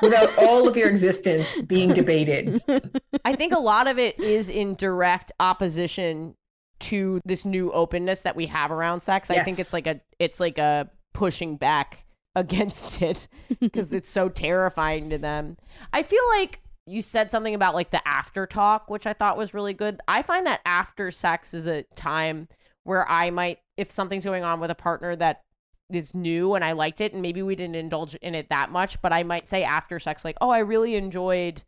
without 0.00 0.36
all 0.38 0.66
of 0.66 0.78
your 0.78 0.88
existence 0.88 1.60
being 1.60 1.92
debated. 1.92 2.62
I 3.24 3.36
think 3.36 3.52
a 3.52 3.58
lot 3.58 3.86
of 3.86 3.98
it 3.98 4.18
is 4.18 4.48
in 4.48 4.74
direct 4.74 5.30
opposition 5.40 6.36
to 6.80 7.20
this 7.24 7.44
new 7.44 7.70
openness 7.72 8.22
that 8.22 8.36
we 8.36 8.46
have 8.46 8.70
around 8.70 9.02
sex. 9.02 9.30
I 9.30 9.42
think 9.42 9.58
it's 9.58 9.72
like 9.72 9.86
a 9.86 10.00
it's 10.18 10.40
like 10.40 10.58
a 10.58 10.90
pushing 11.12 11.56
back 11.56 12.04
against 12.34 13.00
it 13.00 13.28
because 13.60 13.92
it's 13.92 14.08
so 14.08 14.28
terrifying 14.28 15.10
to 15.10 15.18
them. 15.18 15.56
I 15.92 16.02
feel 16.02 16.22
like 16.36 16.60
you 16.86 17.00
said 17.00 17.30
something 17.30 17.54
about 17.54 17.74
like 17.74 17.90
the 17.90 18.06
after 18.06 18.46
talk, 18.46 18.90
which 18.90 19.06
I 19.06 19.12
thought 19.12 19.38
was 19.38 19.54
really 19.54 19.72
good. 19.72 20.00
I 20.06 20.22
find 20.22 20.46
that 20.46 20.60
after 20.66 21.10
sex 21.10 21.54
is 21.54 21.66
a 21.66 21.84
time 21.94 22.48
where 22.84 23.08
I 23.08 23.30
might 23.30 23.58
if 23.76 23.90
something's 23.90 24.24
going 24.24 24.44
on 24.44 24.60
with 24.60 24.70
a 24.70 24.74
partner 24.74 25.16
that 25.16 25.42
is 25.90 26.14
new 26.14 26.54
and 26.54 26.64
I 26.64 26.72
liked 26.72 27.00
it 27.00 27.12
and 27.12 27.22
maybe 27.22 27.42
we 27.42 27.54
didn't 27.54 27.76
indulge 27.76 28.14
in 28.16 28.34
it 28.34 28.48
that 28.50 28.70
much, 28.70 29.00
but 29.00 29.12
I 29.12 29.22
might 29.22 29.48
say 29.48 29.64
after 29.64 29.98
sex 29.98 30.24
like, 30.24 30.36
"Oh, 30.40 30.50
I 30.50 30.58
really 30.58 30.96
enjoyed 30.96 31.62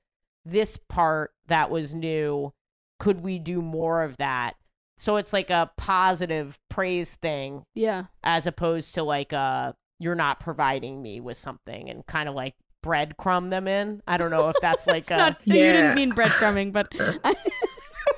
this 0.44 0.76
part 0.76 1.32
that 1.46 1.70
was 1.70 1.94
new. 1.94 2.52
Could 2.98 3.22
we 3.22 3.38
do 3.38 3.62
more 3.62 4.02
of 4.02 4.16
that?" 4.18 4.57
So 4.99 5.16
it's 5.16 5.32
like 5.32 5.51
a 5.51 5.70
positive 5.76 6.59
praise 6.68 7.14
thing 7.16 7.64
yeah. 7.74 8.05
as 8.24 8.47
opposed 8.47 8.94
to 8.94 9.03
like 9.03 9.32
uh 9.32 9.72
you're 9.99 10.14
not 10.14 10.40
providing 10.40 11.03
me 11.03 11.20
with 11.20 11.36
something 11.36 11.88
and 11.90 12.05
kind 12.07 12.28
of 12.28 12.34
like 12.34 12.55
breadcrumb 12.84 13.51
them 13.51 13.66
in. 13.68 14.03
I 14.07 14.16
don't 14.16 14.30
know 14.30 14.49
if 14.49 14.57
that's 14.62 14.86
like 14.97 15.11
a 15.11 15.16
not 15.16 15.38
you 15.44 15.55
Yeah. 15.57 15.72
didn't 15.72 15.94
mean 15.97 16.12
breadcrumbing, 16.12 16.72
but 16.72 16.92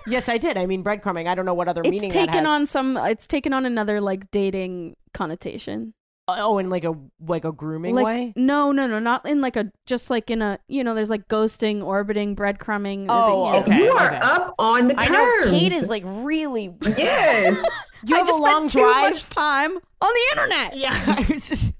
Yes, 0.06 0.28
I 0.28 0.38
did. 0.38 0.56
I 0.56 0.66
mean 0.66 0.82
breadcrumbing. 0.82 1.26
I 1.26 1.34
don't 1.34 1.44
know 1.44 1.54
what 1.54 1.68
other 1.68 1.82
meaning 1.82 2.04
it's 2.04 2.14
that 2.14 2.26
taken 2.28 2.44
has. 2.44 2.48
on 2.48 2.66
some 2.66 2.96
it's 2.96 3.26
taken 3.26 3.52
on 3.52 3.66
another 3.66 4.00
like 4.00 4.30
dating 4.30 4.96
connotation. 5.14 5.94
Oh, 6.30 6.58
in 6.58 6.68
like 6.68 6.84
a 6.84 6.92
like 7.26 7.44
a 7.46 7.52
grooming 7.52 7.94
like 7.94 8.04
way. 8.04 8.32
no, 8.36 8.70
no, 8.70 8.86
no, 8.86 8.98
not 8.98 9.26
in 9.26 9.40
like 9.40 9.56
a 9.56 9.72
just 9.86 10.10
like 10.10 10.30
in 10.30 10.42
a 10.42 10.58
you 10.68 10.84
know, 10.84 10.94
there's 10.94 11.08
like 11.08 11.26
ghosting, 11.28 11.82
orbiting, 11.82 12.36
breadcrumbing. 12.36 13.06
Oh, 13.08 13.46
you 13.46 13.52
know. 13.52 13.58
okay. 13.60 13.78
you 13.84 13.90
are 13.90 14.06
okay. 14.08 14.18
up 14.20 14.54
on 14.58 14.88
the 14.88 14.94
terms. 14.94 15.08
I 15.08 15.44
know 15.44 15.50
Kate 15.50 15.72
is 15.72 15.88
like 15.88 16.02
really. 16.06 16.74
yes. 16.96 17.56
You 18.06 18.14
I 18.14 18.18
have 18.18 18.28
just 18.28 18.38
a 18.38 18.42
long 18.42 18.68
spent 18.68 18.84
too 18.84 18.88
drive. 18.88 19.10
much 19.10 19.28
time 19.28 19.72
on 19.72 19.80
the 20.14 20.40
internet. 20.40 20.76
Yeah, 20.76 20.90
I 21.18 21.26
was 21.32 21.48
just. 21.48 21.72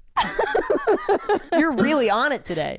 You're 1.57 1.71
really 1.77 2.09
on 2.09 2.33
it 2.33 2.43
today. 2.43 2.77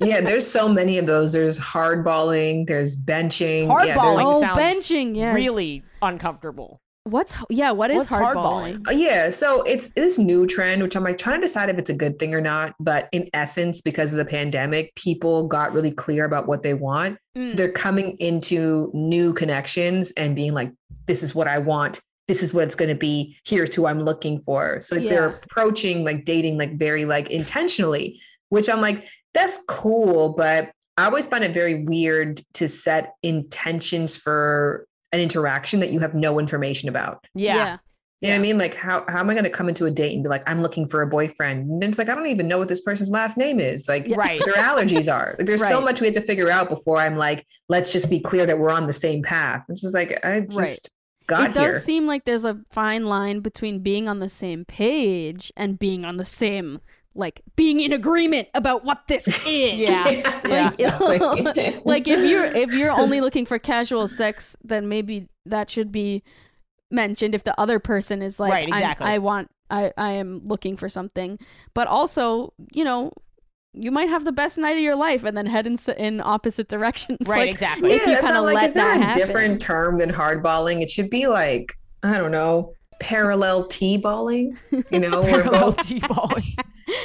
Yeah, 0.00 0.20
there's 0.22 0.46
so 0.50 0.68
many 0.68 0.98
of 0.98 1.06
those. 1.06 1.32
There's 1.32 1.60
hardballing, 1.60 2.66
there's 2.66 2.96
benching. 2.96 3.64
Yeah, 3.66 3.94
Hardballing 3.94 4.16
there's- 4.16 4.22
Oh, 4.24 4.40
sounds 4.40 4.58
benching, 4.58 5.14
yes. 5.16 5.34
really 5.34 5.84
uncomfortable. 6.02 6.80
What's 7.10 7.34
yeah? 7.48 7.70
What 7.72 7.90
is 7.90 7.98
What's 7.98 8.10
hardballing? 8.10 8.78
hardballing? 8.82 8.88
Uh, 8.88 8.92
Yeah, 8.92 9.30
so 9.30 9.62
it's 9.62 9.88
this 9.90 10.18
new 10.18 10.46
trend, 10.46 10.82
which 10.82 10.96
I'm 10.96 11.02
like 11.04 11.18
trying 11.18 11.40
to 11.40 11.46
decide 11.46 11.68
if 11.68 11.78
it's 11.78 11.90
a 11.90 11.94
good 11.94 12.18
thing 12.18 12.34
or 12.34 12.40
not. 12.40 12.74
But 12.80 13.08
in 13.12 13.28
essence, 13.34 13.80
because 13.82 14.12
of 14.12 14.18
the 14.18 14.24
pandemic, 14.24 14.94
people 14.94 15.46
got 15.48 15.72
really 15.72 15.90
clear 15.90 16.24
about 16.24 16.46
what 16.46 16.62
they 16.62 16.74
want. 16.74 17.18
So 17.36 17.40
Mm. 17.42 17.52
they're 17.56 17.72
coming 17.72 18.16
into 18.18 18.90
new 18.94 19.32
connections 19.32 20.12
and 20.16 20.34
being 20.36 20.52
like, 20.54 20.72
this 21.06 21.22
is 21.22 21.34
what 21.34 21.48
I 21.48 21.58
want. 21.58 22.00
This 22.28 22.42
is 22.42 22.54
what 22.54 22.64
it's 22.64 22.76
going 22.76 22.90
to 22.90 22.94
be. 22.94 23.36
Here's 23.44 23.74
who 23.74 23.86
I'm 23.86 24.00
looking 24.00 24.40
for. 24.40 24.80
So 24.80 24.96
they're 24.96 25.26
approaching 25.28 26.04
like 26.04 26.24
dating 26.24 26.58
like 26.58 26.78
very 26.78 27.04
like 27.04 27.30
intentionally, 27.30 28.20
which 28.50 28.68
I'm 28.68 28.80
like, 28.80 29.04
that's 29.34 29.64
cool. 29.68 30.30
But 30.34 30.70
I 30.96 31.06
always 31.06 31.26
find 31.26 31.42
it 31.42 31.52
very 31.52 31.82
weird 31.84 32.40
to 32.54 32.68
set 32.68 33.14
intentions 33.22 34.14
for 34.16 34.86
an 35.12 35.20
interaction 35.20 35.80
that 35.80 35.90
you 35.90 36.00
have 36.00 36.14
no 36.14 36.38
information 36.38 36.88
about. 36.88 37.24
Yeah. 37.34 37.78
You 38.22 38.28
know 38.28 38.34
what 38.34 38.38
I 38.38 38.42
mean? 38.42 38.58
Like, 38.58 38.74
how, 38.74 39.04
how 39.08 39.20
am 39.20 39.30
I 39.30 39.34
going 39.34 39.44
to 39.44 39.50
come 39.50 39.68
into 39.70 39.86
a 39.86 39.90
date 39.90 40.12
and 40.12 40.22
be 40.22 40.28
like, 40.28 40.48
I'm 40.48 40.60
looking 40.60 40.86
for 40.86 41.00
a 41.00 41.06
boyfriend? 41.06 41.70
And 41.70 41.82
then 41.82 41.88
it's 41.88 41.98
like, 41.98 42.10
I 42.10 42.14
don't 42.14 42.26
even 42.26 42.48
know 42.48 42.58
what 42.58 42.68
this 42.68 42.82
person's 42.82 43.08
last 43.08 43.38
name 43.38 43.58
is. 43.60 43.88
Like, 43.88 44.12
Right. 44.14 44.42
their 44.44 44.54
allergies 44.54 45.10
are. 45.12 45.36
Like, 45.38 45.46
there's 45.46 45.66
so 45.66 45.80
much 45.80 46.02
we 46.02 46.08
have 46.08 46.14
to 46.16 46.20
figure 46.22 46.50
out 46.50 46.68
before 46.68 46.98
I'm 46.98 47.16
like, 47.16 47.46
let's 47.70 47.92
just 47.92 48.10
be 48.10 48.20
clear 48.20 48.44
that 48.44 48.58
we're 48.58 48.70
on 48.70 48.86
the 48.86 48.92
same 48.92 49.22
path. 49.22 49.64
It's 49.70 49.80
just 49.80 49.94
like, 49.94 50.22
I 50.22 50.40
just 50.40 50.58
Right. 50.58 50.78
got 51.28 51.50
it 51.50 51.54
does 51.54 51.82
seem 51.82 52.06
like 52.06 52.26
there's 52.26 52.44
a 52.44 52.60
fine 52.70 53.06
line 53.06 53.40
between 53.40 53.78
being 53.82 54.06
on 54.06 54.18
the 54.20 54.28
same 54.28 54.66
page 54.66 55.50
and 55.56 55.78
being 55.78 56.04
on 56.04 56.18
the 56.18 56.24
same 56.26 56.80
like 57.14 57.42
being 57.56 57.80
in 57.80 57.92
agreement 57.92 58.48
about 58.54 58.84
what 58.84 59.06
this 59.08 59.26
is. 59.46 59.78
Yeah. 59.78 60.08
Yeah. 60.50 60.68
exactly. 60.68 61.80
like 61.84 62.08
if 62.08 62.28
you're 62.30 62.44
if 62.44 62.72
you're 62.72 62.90
only 62.90 63.20
looking 63.20 63.46
for 63.46 63.58
casual 63.58 64.08
sex, 64.08 64.56
then 64.64 64.88
maybe 64.88 65.28
that 65.46 65.70
should 65.70 65.92
be 65.92 66.22
mentioned 66.90 67.34
if 67.34 67.44
the 67.44 67.58
other 67.60 67.78
person 67.78 68.22
is 68.22 68.40
like 68.40 68.52
Right, 68.52 68.64
I'm- 68.64 68.72
exactly. 68.72 69.06
I 69.06 69.18
want 69.18 69.48
I 69.70 69.92
I 69.96 70.10
am 70.12 70.42
looking 70.44 70.76
for 70.76 70.88
something. 70.88 71.38
But 71.74 71.86
also, 71.88 72.52
you 72.72 72.82
know, 72.84 73.12
you 73.72 73.92
might 73.92 74.08
have 74.08 74.24
the 74.24 74.32
best 74.32 74.58
night 74.58 74.76
of 74.76 74.82
your 74.82 74.96
life 74.96 75.22
and 75.22 75.36
then 75.36 75.46
head 75.46 75.64
in, 75.66 75.76
in 75.96 76.20
opposite 76.20 76.66
directions. 76.68 77.18
Right, 77.28 77.40
Like, 77.40 77.50
exactly. 77.50 77.92
If 77.92 78.04
you 78.06 78.16
kind 78.18 78.36
of 78.36 78.44
like, 78.44 78.56
let 78.56 78.64
is 78.64 78.74
there 78.74 78.84
that 78.86 78.96
a 78.96 79.04
happen. 79.04 79.26
different 79.26 79.62
term 79.62 79.98
than 79.98 80.10
hardballing? 80.10 80.82
It 80.82 80.90
should 80.90 81.08
be 81.10 81.28
like, 81.28 81.78
I 82.02 82.18
don't 82.18 82.32
know, 82.32 82.72
parallel 82.98 83.68
T-balling. 83.68 84.58
You 84.90 84.98
know, 84.98 85.20
we're 85.20 85.42
Parallel 85.42 85.60
both 85.72 85.86
T-balling. 85.86 86.42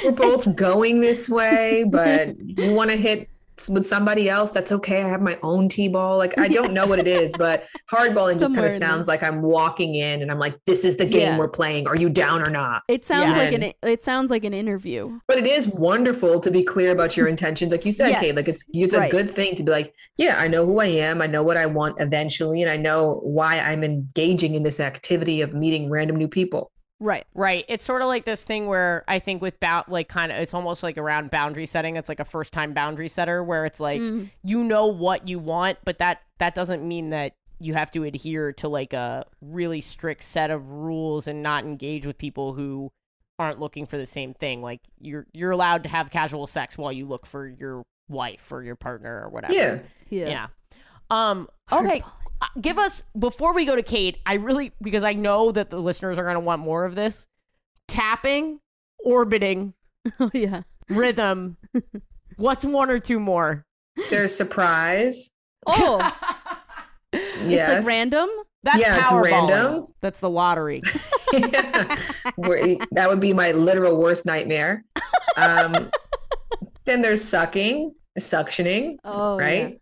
We're 0.04 0.12
both 0.12 0.54
going 0.56 1.00
this 1.00 1.28
way, 1.28 1.84
but 1.88 2.36
you 2.40 2.72
want 2.72 2.90
to 2.90 2.96
hit 2.96 3.28
with 3.70 3.86
somebody 3.86 4.28
else, 4.28 4.50
that's 4.50 4.70
okay. 4.70 5.02
I 5.02 5.08
have 5.08 5.22
my 5.22 5.38
own 5.42 5.70
T-ball. 5.70 6.18
Like 6.18 6.38
I 6.38 6.46
don't 6.46 6.74
know 6.74 6.86
what 6.86 6.98
it 6.98 7.08
is, 7.08 7.30
but 7.38 7.64
hardballing 7.90 8.38
just 8.38 8.54
kind 8.54 8.66
of 8.66 8.72
sounds 8.72 9.08
like 9.08 9.22
I'm 9.22 9.40
walking 9.40 9.94
in 9.94 10.20
and 10.20 10.30
I'm 10.30 10.38
like, 10.38 10.56
this 10.66 10.84
is 10.84 10.96
the 10.98 11.06
game 11.06 11.22
Yeah. 11.22 11.38
we're 11.38 11.48
playing. 11.48 11.86
Are 11.88 11.96
you 11.96 12.10
down 12.10 12.46
or 12.46 12.50
not? 12.50 12.82
It 12.86 13.06
sounds 13.06 13.34
Yeah. 13.34 13.42
like 13.44 13.52
an 13.54 13.72
it 13.82 14.04
sounds 14.04 14.30
like 14.30 14.44
an 14.44 14.52
interview. 14.52 15.18
But 15.26 15.38
it 15.38 15.46
is 15.46 15.68
wonderful 15.68 16.38
to 16.40 16.50
be 16.50 16.62
clear 16.62 16.92
about 16.92 17.16
your 17.16 17.28
intentions, 17.28 17.72
like 17.72 17.86
you 17.86 17.92
said, 17.92 18.16
Kate. 18.20 18.36
Like 18.36 18.46
it's 18.46 18.62
it's 18.74 18.94
a 18.94 18.98
Right. 18.98 19.10
good 19.10 19.30
thing 19.30 19.56
to 19.56 19.62
be 19.62 19.70
like, 19.72 19.94
yeah, 20.18 20.36
I 20.38 20.48
know 20.48 20.66
who 20.66 20.78
I 20.80 20.86
am, 20.88 21.22
I 21.22 21.26
know 21.26 21.42
what 21.42 21.56
I 21.56 21.64
want 21.64 21.98
eventually, 21.98 22.60
and 22.60 22.70
I 22.70 22.76
know 22.76 23.20
why 23.24 23.58
I'm 23.60 23.82
engaging 23.82 24.54
in 24.54 24.64
this 24.64 24.80
activity 24.80 25.40
of 25.40 25.54
meeting 25.54 25.88
random 25.88 26.16
new 26.16 26.28
people. 26.28 26.70
Right. 26.98 27.26
Right. 27.34 27.64
It's 27.68 27.84
sort 27.84 28.00
of 28.02 28.08
like 28.08 28.24
this 28.24 28.44
thing 28.44 28.68
where 28.68 29.04
I 29.06 29.18
think 29.18 29.42
with 29.42 29.60
bound, 29.60 29.86
like 29.88 30.08
kind 30.08 30.32
of, 30.32 30.38
it's 30.38 30.54
almost 30.54 30.82
like 30.82 30.96
around 30.96 31.30
boundary 31.30 31.66
setting. 31.66 31.96
It's 31.96 32.08
like 32.08 32.20
a 32.20 32.24
first 32.24 32.52
time 32.52 32.72
boundary 32.72 33.08
setter 33.08 33.44
where 33.44 33.66
it's 33.66 33.80
like 33.80 34.00
Mm. 34.00 34.30
you 34.44 34.64
know 34.64 34.86
what 34.86 35.28
you 35.28 35.38
want, 35.38 35.78
but 35.84 35.98
that 35.98 36.22
that 36.38 36.54
doesn't 36.54 36.86
mean 36.86 37.10
that 37.10 37.32
you 37.58 37.74
have 37.74 37.90
to 37.90 38.04
adhere 38.04 38.52
to 38.54 38.68
like 38.68 38.92
a 38.92 39.26
really 39.40 39.80
strict 39.80 40.22
set 40.22 40.50
of 40.50 40.70
rules 40.72 41.26
and 41.26 41.42
not 41.42 41.64
engage 41.64 42.06
with 42.06 42.16
people 42.18 42.52
who 42.54 42.90
aren't 43.38 43.60
looking 43.60 43.84
for 43.86 43.98
the 43.98 44.06
same 44.06 44.32
thing. 44.32 44.62
Like 44.62 44.80
you're 44.98 45.26
you're 45.34 45.50
allowed 45.50 45.82
to 45.82 45.88
have 45.90 46.10
casual 46.10 46.46
sex 46.46 46.78
while 46.78 46.92
you 46.92 47.04
look 47.06 47.26
for 47.26 47.46
your 47.46 47.82
wife 48.08 48.50
or 48.50 48.62
your 48.62 48.76
partner 48.76 49.22
or 49.22 49.28
whatever. 49.28 49.52
Yeah. 49.52 49.78
Yeah. 50.08 50.28
Yeah. 50.28 50.46
Um. 51.10 51.48
Okay. 51.70 52.02
Uh, 52.40 52.46
Give 52.60 52.78
us 52.78 53.02
before 53.18 53.54
we 53.54 53.64
go 53.64 53.74
to 53.76 53.82
Kate. 53.82 54.18
I 54.26 54.34
really 54.34 54.72
because 54.82 55.04
I 55.04 55.12
know 55.14 55.52
that 55.52 55.70
the 55.70 55.78
listeners 55.80 56.18
are 56.18 56.24
going 56.24 56.34
to 56.34 56.40
want 56.40 56.60
more 56.62 56.84
of 56.84 56.94
this. 56.94 57.26
tapping, 57.88 58.60
orbiting, 59.04 59.72
Oh 60.20 60.30
yeah. 60.34 60.62
rhythm. 60.90 61.56
What's 62.36 62.64
one 62.64 62.90
or 62.90 62.98
two 62.98 63.18
more? 63.20 63.64
There's 64.10 64.36
surprise. 64.36 65.30
Oh, 65.66 65.98
Yes. 67.12 67.22
it's 67.78 67.86
like 67.86 67.86
random. 67.86 68.28
That's 68.62 68.78
Yeah, 68.80 69.00
it's 69.00 69.10
Powerball. 69.10 69.22
random. 69.48 69.86
That's 70.02 70.20
the 70.20 70.28
lottery. 70.28 70.82
Where- 72.36 72.76
that 72.92 73.08
would 73.08 73.20
be 73.20 73.32
my 73.32 73.52
literal 73.52 73.96
worst 73.96 74.26
nightmare. 74.26 74.84
Um, 75.36 75.90
then 76.84 77.00
there's 77.02 77.22
sucking, 77.24 77.94
suctioning, 78.18 78.96
Oh, 79.04 79.38
right? 79.38 79.78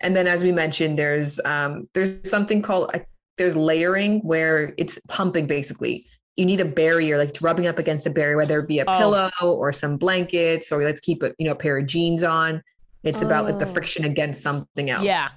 And 0.00 0.14
then, 0.14 0.26
as 0.26 0.42
we 0.44 0.52
mentioned, 0.52 0.98
there's 0.98 1.40
um, 1.44 1.88
there's 1.94 2.28
something 2.28 2.62
called 2.62 2.90
I- 2.94 3.06
there's 3.38 3.56
layering 3.56 4.20
where 4.20 4.72
it's 4.76 4.98
pumping. 5.08 5.46
Basically, 5.46 6.06
you 6.36 6.44
need 6.44 6.60
a 6.60 6.64
barrier, 6.64 7.18
like 7.18 7.36
rubbing 7.40 7.66
up 7.66 7.78
against 7.78 8.06
a 8.06 8.10
barrier, 8.10 8.36
whether 8.36 8.60
it 8.60 8.68
be 8.68 8.78
a 8.80 8.84
Oh. 8.86 8.98
pillow 8.98 9.30
or 9.42 9.72
some 9.72 9.96
blankets, 9.96 10.70
or 10.72 10.82
let's 10.82 11.00
keep 11.00 11.22
a 11.22 11.32
you 11.38 11.46
know 11.46 11.52
a 11.52 11.56
pair 11.56 11.78
of 11.78 11.86
jeans 11.86 12.22
on. 12.22 12.62
It's 13.04 13.22
about 13.22 13.44
like 13.44 13.58
the 13.58 13.66
Oh. 13.68 13.72
friction 13.72 14.04
against 14.04 14.42
something 14.42 14.90
else. 14.90 15.04
Yeah. 15.04 15.28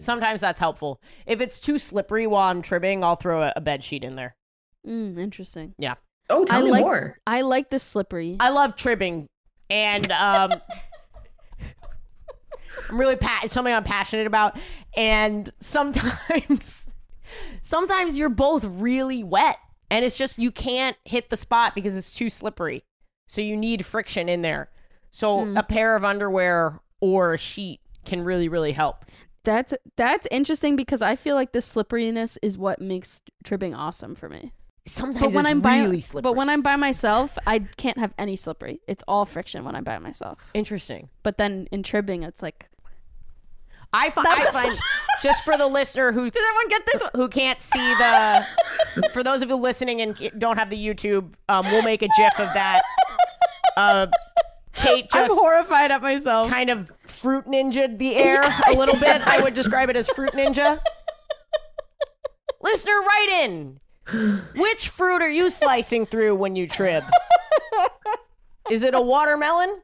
Sometimes 0.00 0.40
that's 0.40 0.58
helpful. 0.58 1.00
If 1.26 1.40
it's 1.40 1.60
too 1.60 1.78
slippery 1.78 2.26
while 2.26 2.48
I'm 2.50 2.62
tribbing, 2.62 3.04
I'll 3.04 3.16
throw 3.16 3.42
a, 3.42 3.52
a 3.54 3.60
bed 3.60 3.84
sheet 3.84 4.02
in 4.02 4.16
there. 4.16 4.34
Mm, 4.86 5.18
interesting. 5.18 5.74
Yeah 5.78 5.94
oh, 6.30 6.44
tell 6.44 6.60
I 6.60 6.64
me 6.64 6.70
like- 6.70 6.80
more. 6.80 7.18
I 7.26 7.42
like 7.42 7.70
the 7.70 7.78
slippery. 7.78 8.36
I 8.40 8.48
love 8.48 8.74
tribbing, 8.76 9.26
and 9.70 10.10
um, 10.10 10.54
I'm 12.92 13.00
really 13.00 13.16
pa- 13.16 13.40
it's 13.42 13.54
something 13.54 13.72
I'm 13.72 13.84
passionate 13.84 14.26
about. 14.26 14.58
And 14.96 15.50
sometimes, 15.60 16.88
sometimes 17.62 18.16
you're 18.16 18.28
both 18.28 18.64
really 18.64 19.24
wet, 19.24 19.56
and 19.90 20.04
it's 20.04 20.16
just 20.18 20.38
you 20.38 20.50
can't 20.50 20.96
hit 21.04 21.30
the 21.30 21.36
spot 21.36 21.74
because 21.74 21.96
it's 21.96 22.12
too 22.12 22.30
slippery. 22.30 22.84
So 23.26 23.40
you 23.40 23.56
need 23.56 23.86
friction 23.86 24.28
in 24.28 24.42
there. 24.42 24.68
So 25.10 25.38
Mm. 25.38 25.58
a 25.58 25.62
pair 25.62 25.96
of 25.96 26.04
underwear 26.04 26.80
or 27.00 27.34
a 27.34 27.38
sheet 27.38 27.80
can 28.04 28.22
really, 28.22 28.48
really 28.48 28.72
help. 28.72 29.04
That's 29.44 29.74
that's 29.96 30.26
interesting 30.30 30.76
because 30.76 31.02
I 31.02 31.16
feel 31.16 31.34
like 31.34 31.52
the 31.52 31.60
slipperiness 31.60 32.38
is 32.42 32.56
what 32.56 32.80
makes 32.80 33.22
tribbing 33.44 33.74
awesome 33.74 34.14
for 34.14 34.28
me. 34.28 34.52
Sometimes 34.86 35.20
But 35.20 35.34
when 35.34 35.46
I'm 35.46 35.60
by 35.60 35.78
really 35.80 36.00
slippery. 36.00 36.22
but 36.22 36.36
when 36.36 36.48
I'm 36.48 36.62
by 36.62 36.76
myself, 36.76 37.38
I 37.46 37.60
can't 37.76 37.98
have 37.98 38.12
any 38.18 38.36
slippery. 38.36 38.80
It's 38.88 39.04
all 39.08 39.26
friction 39.26 39.64
when 39.64 39.74
I'm 39.76 39.84
by 39.84 39.98
myself. 39.98 40.50
interesting. 40.54 41.08
But 41.22 41.38
then 41.38 41.68
in 41.72 41.82
tribbing, 41.82 42.22
it's 42.24 42.42
like 42.42 42.68
I, 43.92 44.10
fi- 44.10 44.22
I 44.26 44.50
find 44.50 44.78
just 45.22 45.44
for 45.44 45.56
the 45.56 45.66
listener 45.66 46.12
who 46.12 46.30
Did 46.30 46.42
everyone 46.42 46.68
get 46.68 46.86
this? 46.86 47.02
who 47.14 47.28
can't 47.28 47.60
see 47.60 47.94
the 47.94 48.46
for 49.12 49.22
those 49.22 49.42
of 49.42 49.48
you 49.50 49.56
listening 49.56 50.00
and 50.00 50.32
don't 50.38 50.56
have 50.56 50.70
the 50.70 50.76
YouTube, 50.86 51.34
um, 51.48 51.66
we'll 51.66 51.82
make 51.82 52.02
a 52.02 52.08
GIF 52.16 52.38
of 52.40 52.52
that. 52.54 52.82
Uh, 53.76 54.06
Kate 54.74 55.06
I'm 55.12 55.26
just 55.28 55.38
horrified 55.38 55.90
at 55.90 56.00
myself. 56.00 56.48
kind 56.48 56.70
of 56.70 56.90
fruit 57.06 57.44
ninja 57.44 57.98
the 57.98 58.16
air 58.16 58.42
a 58.66 58.72
little 58.72 58.96
bit. 58.96 59.20
I 59.22 59.40
would 59.42 59.52
describe 59.54 59.90
it 59.90 59.96
as 59.96 60.08
fruit 60.08 60.32
ninja. 60.32 60.80
Listener, 62.62 62.92
write 63.00 63.28
in. 63.44 63.80
Which 64.56 64.88
fruit 64.88 65.20
are 65.20 65.28
you 65.30 65.50
slicing 65.50 66.06
through 66.06 66.36
when 66.36 66.56
you 66.56 66.66
trib? 66.66 67.04
Is 68.70 68.82
it 68.82 68.94
a 68.94 69.00
watermelon? 69.00 69.82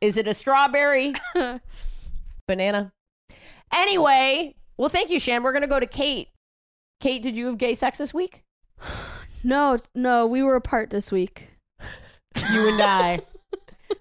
Is 0.00 0.16
it 0.16 0.26
a 0.28 0.34
strawberry? 0.34 1.14
Banana? 2.46 2.92
Anyway, 3.72 4.54
well, 4.76 4.88
thank 4.88 5.10
you, 5.10 5.18
Shan. 5.18 5.42
We're 5.42 5.52
going 5.52 5.62
to 5.62 5.68
go 5.68 5.80
to 5.80 5.86
Kate. 5.86 6.28
Kate, 7.00 7.22
did 7.22 7.36
you 7.36 7.46
have 7.46 7.58
gay 7.58 7.74
sex 7.74 7.98
this 7.98 8.14
week? 8.14 8.42
No, 9.44 9.76
no, 9.94 10.26
we 10.26 10.42
were 10.42 10.56
apart 10.56 10.90
this 10.90 11.12
week. 11.12 11.52
You 12.50 12.68
and 12.68 12.82
I. 12.82 13.20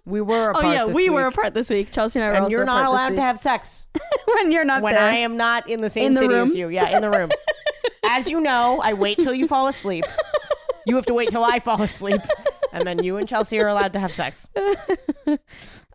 We 0.03 0.19
were 0.19 0.47
oh, 0.47 0.51
apart 0.51 0.65
oh 0.65 0.71
yeah, 0.71 0.85
this 0.85 0.95
we 0.95 1.11
were 1.11 1.27
apart 1.27 1.53
this 1.53 1.69
week. 1.69 1.91
Chelsea 1.91 2.19
and 2.19 2.25
I 2.25 2.29
were 2.29 2.35
And 2.35 2.43
also 2.45 2.51
you're 2.55 2.65
not 2.65 2.81
apart 2.81 2.85
this 2.85 2.99
allowed 2.99 3.09
week. 3.11 3.17
to 3.17 3.21
have 3.21 3.37
sex 3.37 3.85
when 4.25 4.51
you're 4.51 4.65
not 4.65 4.81
when 4.81 4.95
there. 4.95 5.03
I 5.03 5.17
am 5.17 5.37
not 5.37 5.69
in 5.69 5.81
the 5.81 5.89
same 5.89 6.05
In 6.07 6.13
the 6.13 6.19
city 6.21 6.33
as 6.33 6.55
you. 6.55 6.69
Yeah, 6.69 6.95
in 6.95 7.01
the 7.03 7.11
room. 7.11 7.29
As 8.07 8.27
you 8.27 8.39
know, 8.41 8.81
I 8.83 8.93
wait 8.93 9.19
till 9.19 9.35
you 9.35 9.47
fall 9.47 9.67
asleep. 9.67 10.05
You 10.87 10.95
have 10.95 11.05
to 11.07 11.13
wait 11.13 11.29
till 11.29 11.43
I 11.43 11.59
fall 11.59 11.81
asleep, 11.83 12.21
and 12.71 12.87
then 12.87 13.03
you 13.03 13.17
and 13.17 13.27
Chelsea 13.29 13.59
are 13.59 13.67
allowed 13.67 13.93
to 13.93 13.99
have 13.99 14.13
sex. 14.15 14.47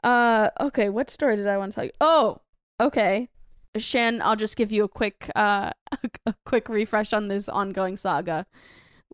Uh, 0.03 0.51
okay, 0.61 0.88
what 0.88 1.11
story 1.11 1.36
did 1.36 1.46
I 1.46 1.59
want 1.59 1.72
to 1.72 1.74
tell 1.76 1.84
you? 1.84 1.92
Oh, 2.01 2.38
okay. 2.80 3.28
Shan, 3.76 4.20
I'll 4.22 4.36
just 4.36 4.57
give 4.57 4.72
you 4.72 4.84
a 4.84 4.88
quick, 4.88 5.30
uh, 5.36 5.70
a 6.26 6.34
quick 6.44 6.68
refresh 6.68 7.12
on 7.12 7.28
this 7.28 7.48
ongoing 7.48 7.96
saga. 7.96 8.46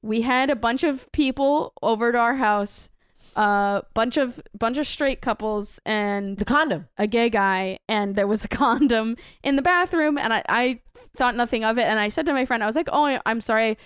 We 0.02 0.22
had 0.22 0.50
a 0.50 0.56
bunch 0.56 0.84
of 0.84 1.10
people 1.12 1.72
over 1.82 2.12
to 2.12 2.18
our 2.18 2.36
house, 2.36 2.88
a 3.34 3.40
uh, 3.40 3.82
bunch 3.92 4.16
of 4.16 4.40
bunch 4.56 4.78
of 4.78 4.86
straight 4.86 5.20
couples 5.20 5.78
and 5.84 6.38
The 6.38 6.44
condom. 6.44 6.88
a 6.96 7.06
gay 7.06 7.28
guy, 7.28 7.80
and 7.88 8.14
there 8.14 8.26
was 8.26 8.44
a 8.44 8.48
condom 8.62 9.16
in 9.42 9.56
the 9.56 9.62
bathroom, 9.62 10.16
and 10.16 10.32
I, 10.32 10.42
I 10.48 10.80
thought 11.16 11.34
nothing 11.34 11.64
of 11.64 11.76
it, 11.76 11.84
and 11.84 11.98
I 11.98 12.08
said 12.08 12.24
to 12.26 12.32
my 12.32 12.46
friend, 12.46 12.62
I 12.62 12.66
was 12.66 12.76
like, 12.76 12.88
"Oh, 12.92 13.18
I'm 13.26 13.40
sorry, 13.40 13.76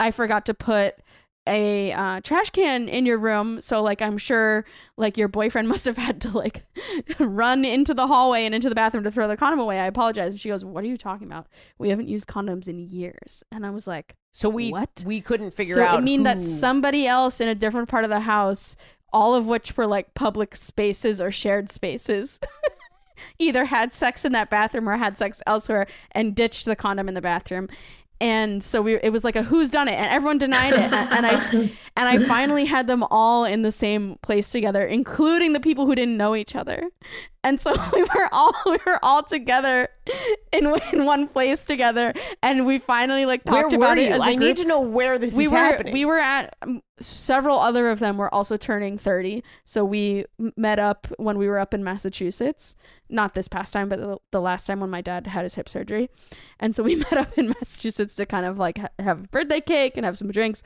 I 0.00 0.10
forgot 0.10 0.46
to 0.46 0.54
put." 0.54 0.94
A 1.46 1.92
uh, 1.92 2.20
trash 2.22 2.50
can 2.50 2.88
in 2.88 3.04
your 3.04 3.18
room. 3.18 3.60
So 3.60 3.82
like 3.82 4.00
i'm 4.00 4.16
sure 4.18 4.64
like 4.96 5.18
your 5.18 5.28
boyfriend 5.28 5.68
must 5.74 5.84
have 5.84 5.96
had 5.96 6.20
to 6.22 6.36
like 6.36 6.64
run 7.18 7.64
into 7.64 7.92
the 7.94 8.06
hallway 8.06 8.44
and 8.46 8.54
into 8.54 8.68
the 8.68 8.74
bathroom 8.74 9.04
to 9.04 9.10
throw 9.10 9.28
the 9.28 9.36
condom 9.36 9.60
away. 9.60 9.78
I 9.78 9.86
apologize. 9.86 10.32
And 10.32 10.40
she 10.40 10.48
goes 10.48 10.64
what 10.64 10.84
are 10.84 10.88
you 10.88 10.96
talking 10.96 11.26
about? 11.26 11.46
We 11.78 11.90
haven't 11.90 12.08
used 12.08 12.26
condoms 12.26 12.68
in 12.68 12.78
years. 12.78 13.44
And 13.52 13.66
i 13.66 13.70
was 13.70 13.86
like 13.86 14.14
So 14.32 14.48
we 14.48 14.70
What? 14.70 15.02
we 15.04 15.20
couldn't 15.20 15.52
figure 15.52 15.74
so 15.74 15.84
out. 15.84 15.98
it 15.98 16.02
mean 16.02 16.22
that 16.22 16.40
somebody 16.42 17.06
else 17.06 17.40
in 17.40 17.48
a 17.48 17.54
different 17.54 17.88
part 17.88 18.04
of 18.04 18.10
the 18.10 18.20
house 18.20 18.76
all 19.12 19.34
of 19.36 19.46
which 19.46 19.76
were 19.76 19.86
like 19.86 20.12
public 20.14 20.56
spaces 20.56 21.20
or 21.20 21.30
shared 21.30 21.70
spaces 21.70 22.40
either 23.38 23.66
had 23.66 23.94
sex 23.94 24.24
in 24.24 24.32
that 24.32 24.50
bathroom 24.50 24.88
or 24.88 24.96
had 24.96 25.16
sex 25.16 25.40
elsewhere 25.46 25.86
and 26.10 26.34
ditched 26.34 26.64
the 26.64 26.74
condom 26.74 27.06
in 27.08 27.14
the 27.14 27.20
bathroom 27.20 27.68
and 28.24 28.62
so 28.62 28.80
we 28.80 28.94
it 29.02 29.10
was 29.10 29.22
like 29.22 29.36
a 29.36 29.42
who's 29.42 29.70
done 29.70 29.86
it 29.86 29.92
and 29.92 30.10
everyone 30.10 30.38
denied 30.38 30.72
it. 30.72 30.80
And, 30.80 30.94
and 30.94 31.26
i 31.26 31.50
and 31.96 32.08
i 32.08 32.18
finally 32.18 32.64
had 32.64 32.86
them 32.86 33.04
all 33.10 33.44
in 33.44 33.60
the 33.62 33.70
same 33.70 34.16
place 34.22 34.48
together 34.50 34.84
including 34.84 35.52
the 35.52 35.60
people 35.60 35.84
who 35.84 35.94
didn't 35.94 36.16
know 36.16 36.34
each 36.34 36.56
other 36.56 36.88
and 37.44 37.60
so 37.60 37.72
we 37.92 38.02
were 38.02 38.28
all 38.32 38.54
we 38.66 38.78
were 38.86 38.98
all 39.02 39.22
together 39.22 39.88
in, 40.50 40.66
in 40.92 41.04
one 41.04 41.28
place 41.28 41.64
together. 41.64 42.12
And 42.42 42.66
we 42.66 42.78
finally 42.78 43.26
like 43.26 43.44
Where 43.44 43.62
talked 43.62 43.74
were 43.74 43.84
about 43.84 43.98
it 43.98 44.10
as 44.10 44.22
I 44.22 44.34
need 44.34 44.56
to 44.56 44.64
know 44.64 44.80
where 44.80 45.18
this 45.18 45.36
we 45.36 45.44
is 45.44 45.52
were 45.52 45.58
happening. 45.58 45.92
we 45.92 46.04
were 46.04 46.18
at 46.18 46.56
um, 46.62 46.82
several 47.00 47.58
other 47.58 47.90
of 47.90 47.98
them 47.98 48.16
were 48.16 48.32
also 48.32 48.56
turning 48.56 48.96
30 48.96 49.42
so 49.64 49.84
we 49.84 50.24
met 50.56 50.78
up 50.78 51.08
when 51.18 51.36
we 51.36 51.48
were 51.48 51.58
up 51.58 51.74
in 51.74 51.84
massachusetts. 51.84 52.76
Not 53.10 53.34
this 53.34 53.48
past 53.48 53.72
time 53.72 53.88
but 53.88 53.98
the, 53.98 54.16
the 54.30 54.40
last 54.40 54.66
time 54.66 54.80
when 54.80 54.90
my 54.90 55.00
dad 55.00 55.26
had 55.26 55.42
his 55.42 55.54
hip 55.54 55.68
surgery. 55.68 56.08
And 56.58 56.74
so 56.74 56.82
we 56.82 56.96
met 57.10 57.14
up 57.14 57.36
in 57.36 57.48
massachusetts 57.48 58.14
to 58.16 58.26
kind 58.26 58.46
of 58.46 58.58
like 58.58 58.78
ha- 58.78 58.88
have 58.98 59.30
birthday 59.30 59.60
cake 59.60 59.96
and 59.96 60.06
have 60.06 60.18
some 60.18 60.30
drinks 60.30 60.62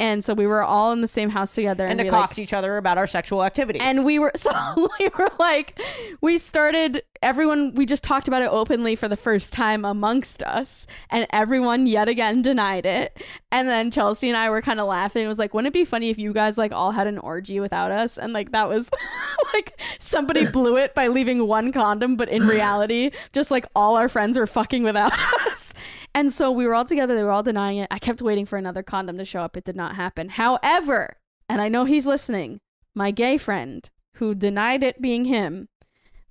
and 0.00 0.24
so 0.24 0.34
we 0.34 0.46
were 0.46 0.62
all 0.62 0.92
in 0.92 1.00
the 1.02 1.08
same 1.08 1.30
house 1.30 1.54
together 1.54 1.84
and 1.86 2.00
and, 2.00 2.08
to 2.08 2.12
we, 2.12 2.20
like, 2.20 2.38
each 2.38 2.52
other 2.52 2.76
about 2.76 2.98
our 2.98 3.06
sexual 3.06 3.44
activities. 3.44 3.80
and 3.84 4.04
we 4.04 4.18
were 4.18 4.32
so 4.36 4.50
we 4.98 5.08
were 5.16 5.30
like 5.38 5.80
we 6.20 6.36
started 6.36 7.02
everyone 7.22 7.72
we 7.74 7.86
just 7.86 8.02
talked 8.02 8.26
about 8.26 8.42
it 8.42 8.48
openly 8.50 8.96
for 8.96 9.08
the 9.08 9.16
first 9.16 9.52
time 9.52 9.84
amongst 9.84 10.42
us 10.42 10.86
and 11.10 11.26
everyone 11.30 11.86
yet 11.86 12.08
again 12.08 12.42
denied 12.42 12.84
it. 12.84 13.16
And 13.52 13.68
then 13.68 13.90
chelsea 13.92 14.28
and 14.28 14.36
i 14.36 14.50
were 14.50 14.60
kind 14.60 14.80
of 14.80 14.88
laughing. 14.88 15.24
It 15.24 15.28
was 15.28 15.38
like 15.38 15.54
wouldn't 15.54 15.74
it 15.74 15.78
be 15.78 15.84
funny 15.84 16.10
if 16.10 16.18
you 16.18 16.32
guys 16.32 16.58
like 16.58 16.72
all 16.72 16.90
had 16.90 17.06
an 17.06 17.18
orgy 17.18 17.60
without 17.60 17.92
us? 17.92 18.18
And 18.18 18.32
like 18.32 18.50
that 18.50 18.68
was 18.68 18.90
like 19.54 19.80
somebody 20.00 20.46
blew 20.46 20.76
it 20.76 20.94
by 20.94 21.06
leaving 21.06 21.46
one 21.46 21.72
condom 21.72 22.16
but 22.16 22.28
in 22.28 22.46
reality 22.46 23.10
just 23.32 23.50
like 23.50 23.64
all 23.76 23.96
our 23.96 24.08
friends 24.08 24.36
were 24.36 24.46
fucking 24.46 24.82
without 24.82 25.12
us 25.46 25.53
and 26.14 26.32
so 26.32 26.50
we 26.52 26.66
were 26.66 26.74
all 26.74 26.84
together 26.84 27.14
they 27.16 27.24
were 27.24 27.30
all 27.32 27.42
denying 27.42 27.78
it. 27.78 27.88
I 27.90 27.98
kept 27.98 28.22
waiting 28.22 28.46
for 28.46 28.56
another 28.56 28.82
condom 28.82 29.18
to 29.18 29.24
show 29.24 29.40
up. 29.40 29.56
It 29.56 29.64
did 29.64 29.76
not 29.76 29.96
happen. 29.96 30.28
However 30.30 31.16
and 31.48 31.60
i 31.60 31.68
know 31.68 31.84
he's 31.84 32.06
listening 32.06 32.58
my 32.94 33.10
gay 33.10 33.36
friend 33.36 33.90
who 34.14 34.34
denied 34.34 34.82
it 34.82 35.02
being 35.02 35.26
him 35.26 35.68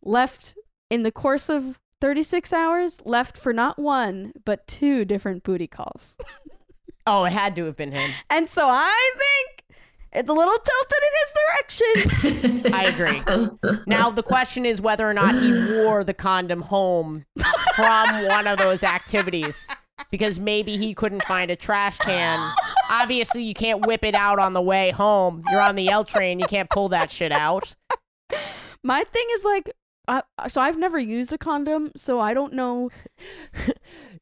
left 0.01 0.55
in 0.89 1.03
the 1.03 1.11
course 1.11 1.49
of 1.49 1.79
36 2.01 2.51
hours 2.51 2.99
left 3.05 3.37
for 3.37 3.53
not 3.53 3.77
one 3.77 4.33
but 4.43 4.65
two 4.67 5.05
different 5.05 5.43
booty 5.43 5.67
calls. 5.67 6.17
Oh, 7.05 7.25
it 7.25 7.33
had 7.33 7.53
to 7.57 7.65
have 7.65 7.75
been 7.75 7.91
him. 7.91 8.11
and 8.29 8.47
so 8.47 8.65
i 8.69 9.11
think 9.17 9.62
it's 10.15 10.29
a 10.29 10.33
little 10.33 10.57
tilted 10.57 11.03
in 11.03 11.11
his 11.19 11.33
direction 11.33 12.73
I 12.73 12.85
agree. 12.85 13.79
Now 13.87 14.09
the 14.09 14.23
question 14.23 14.65
is 14.65 14.81
whether 14.81 15.09
or 15.09 15.13
not 15.13 15.35
he 15.35 15.51
wore 15.73 16.03
the 16.03 16.13
condom 16.13 16.61
home 16.61 17.25
from 17.75 18.25
one 18.27 18.47
of 18.47 18.57
those 18.57 18.83
activities 18.83 19.67
because 20.11 20.39
maybe 20.39 20.77
he 20.77 20.93
couldn't 20.93 21.23
find 21.23 21.51
a 21.51 21.55
trash 21.55 21.97
can. 21.99 22.53
Obviously, 22.89 23.43
you 23.43 23.53
can't 23.53 23.85
whip 23.85 24.03
it 24.03 24.15
out 24.15 24.39
on 24.39 24.53
the 24.53 24.61
way 24.61 24.91
home. 24.91 25.43
You're 25.51 25.61
on 25.61 25.75
the 25.75 25.89
L 25.89 26.03
train, 26.03 26.39
you 26.39 26.47
can't 26.47 26.69
pull 26.69 26.89
that 26.89 27.09
shit 27.09 27.31
out. 27.31 27.75
my 28.83 29.03
thing 29.03 29.25
is 29.33 29.43
like 29.43 29.71
I, 30.07 30.21
so 30.47 30.61
I've 30.61 30.77
never 30.77 30.99
used 30.99 31.31
a 31.31 31.37
condom, 31.37 31.91
so 31.95 32.19
I 32.19 32.33
don't 32.33 32.53
know. 32.53 32.89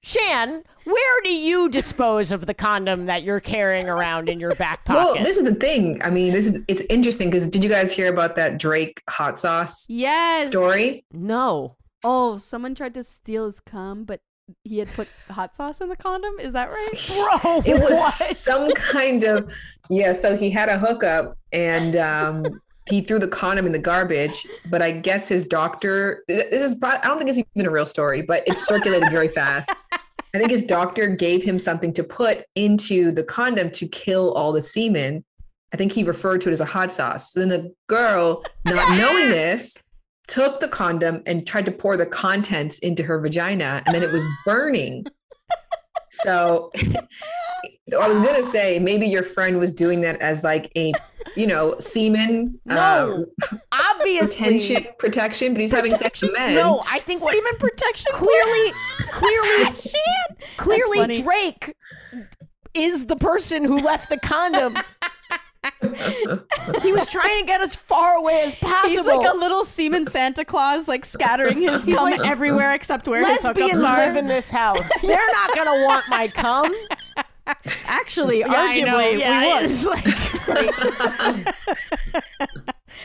Shan, 0.04 0.64
where 0.86 1.22
do 1.24 1.32
you 1.32 1.70
dispose 1.70 2.32
of 2.32 2.48
the 2.48 2.54
condom 2.56 3.06
that 3.06 3.22
you're 3.24 3.40
carrying 3.40 3.88
around 3.88 4.30
in 4.30 4.40
your 4.40 4.56
back 4.56 4.84
pocket? 4.84 5.14
Well, 5.16 5.24
this 5.24 5.38
is 5.38 5.44
the 5.44 5.54
thing. 5.54 6.02
I 6.04 6.10
mean, 6.10 6.34
this 6.34 6.48
is 6.48 6.58
it's 6.68 6.82
interesting 6.90 7.30
because 7.30 7.48
did 7.48 7.64
you 7.64 7.70
guys 7.70 7.92
hear 7.94 8.12
about 8.12 8.36
that 8.38 8.58
Drake 8.58 9.04
hot 9.10 9.40
sauce 9.40 9.88
Yes. 9.90 10.48
story? 10.48 11.06
no. 11.12 11.76
Oh, 12.04 12.38
someone 12.38 12.74
tried 12.74 12.96
to 12.96 13.04
steal 13.04 13.46
his 13.46 13.60
cum, 13.60 14.06
but 14.06 14.22
he 14.64 14.80
had 14.80 14.88
put 14.94 15.08
hot 15.30 15.56
sauce 15.56 15.82
in 15.82 15.88
the 15.90 15.96
condom. 15.96 16.40
Is 16.40 16.54
that 16.54 16.72
right? 16.72 17.40
Bro, 17.44 17.62
It 17.64 17.76
was 17.80 17.92
what? 17.92 18.14
some 18.36 18.72
kind 18.74 19.24
of 19.24 19.54
yeah. 19.92 20.12
So 20.14 20.36
he 20.36 20.50
had 20.50 20.68
a 20.68 20.80
hookup 20.80 21.38
and 21.52 21.96
um, 21.96 22.60
he 22.92 23.02
threw 23.02 23.20
the 23.20 23.28
condom 23.28 23.66
in 23.66 23.72
the 23.72 23.80
garbage. 23.80 24.46
But 24.70 24.82
I 24.82 24.92
guess 24.92 25.28
his 25.28 25.44
doctor. 25.44 26.24
This 26.28 26.64
is. 26.64 26.82
I 26.84 26.98
don't 27.00 27.18
think 27.18 27.30
it's 27.30 27.40
even 27.56 27.68
a 27.68 27.72
real 27.72 27.86
story, 27.86 28.22
but 28.22 28.44
it's 28.46 28.68
circulated 28.68 29.10
very 29.10 29.28
fast. 29.40 29.72
I 30.34 30.38
think 30.38 30.52
his 30.52 30.64
doctor 30.64 31.08
gave 31.08 31.44
him 31.44 31.60
something 31.60 31.92
to 31.94 32.04
put 32.04 32.46
into 32.56 33.12
the 33.12 33.24
condom 33.24 33.70
to 33.72 33.88
kill 33.88 34.34
all 34.34 34.54
the 34.54 34.62
semen. 34.62 35.26
I 35.74 35.78
think 35.78 35.92
he 35.92 36.04
referred 36.04 36.42
to 36.42 36.50
it 36.50 36.54
as 36.54 36.62
a 36.62 36.66
hot 36.66 36.92
sauce. 36.92 37.34
So 37.34 37.40
then 37.40 37.50
the 37.50 37.74
girl, 37.88 38.44
not 38.66 38.98
knowing 38.98 39.30
this, 39.30 39.82
took 40.28 40.60
the 40.60 40.68
condom 40.68 41.24
and 41.26 41.46
tried 41.46 41.66
to 41.66 41.72
pour 41.72 41.98
the 41.98 42.06
contents 42.06 42.80
into 42.80 43.04
her 43.04 43.20
vagina, 43.20 43.82
and 43.86 43.96
then 43.96 44.04
it 44.04 44.12
was 44.12 44.26
burning. 44.46 45.06
So 46.12 46.72
I 48.00 48.08
was 48.08 48.18
gonna 48.26 48.44
say 48.44 48.80
maybe 48.80 49.08
your 49.08 49.24
friend 49.24 49.60
was 49.60 49.72
doing 49.72 50.02
that 50.02 50.20
as 50.22 50.44
like 50.44 50.72
a, 50.78 50.94
you 51.36 51.46
know, 51.48 51.76
semen 51.80 52.60
No, 52.66 53.26
uh, 53.52 53.58
Obviously. 53.72 54.46
retention 54.46 54.88
protection, 54.98 55.54
but 55.54 55.62
he's 55.62 55.72
having 55.72 55.96
sex 55.96 56.22
with 56.22 56.34
men. 56.34 56.56
No, 56.56 56.84
I 56.90 57.00
think 57.00 57.22
what, 57.22 57.34
Semen 57.36 57.58
protection. 57.60 58.12
clearly, 58.14 58.74
clearly, 59.12 59.72
clearly. 60.58 61.22
Drake 61.22 61.76
is 62.74 63.08
the 63.08 63.16
person 63.18 63.66
who 63.66 63.78
left 63.78 64.10
the 64.10 64.18
condom. 64.20 64.76
he 66.82 66.92
was 66.92 67.08
trying 67.08 67.42
to 67.42 67.46
get 67.46 67.62
as 67.62 67.76
far 67.76 68.16
away 68.16 68.42
as 68.42 68.56
possible. 68.56 68.90
He's 68.90 69.06
like 69.06 69.28
a 69.28 69.36
little 69.38 69.64
semen 69.64 70.08
Santa 70.08 70.44
Claus, 70.46 70.88
like 70.88 71.06
scattering 71.06 71.62
his 71.62 71.86
cum 71.86 71.94
like, 71.96 72.22
everywhere 72.22 72.74
except 72.74 73.08
where 73.08 73.26
his 73.26 73.44
Lesbians 73.44 73.80
hookups 73.80 73.84
are. 73.88 73.98
live 73.98 74.16
in 74.16 74.28
this 74.28 74.50
house. 74.50 74.90
They're 75.02 75.20
not 75.34 75.56
gonna 75.56 75.86
want 75.86 76.06
my 76.10 76.30
cum. 76.30 76.74
Actually, 77.86 78.44
I 78.46 78.48
know, 78.48 78.56
arguably, 78.98 79.20
yeah, 79.20 79.46
we 79.46 79.54
would. 79.54 79.64
it's 79.66 79.86
like- 79.86 80.06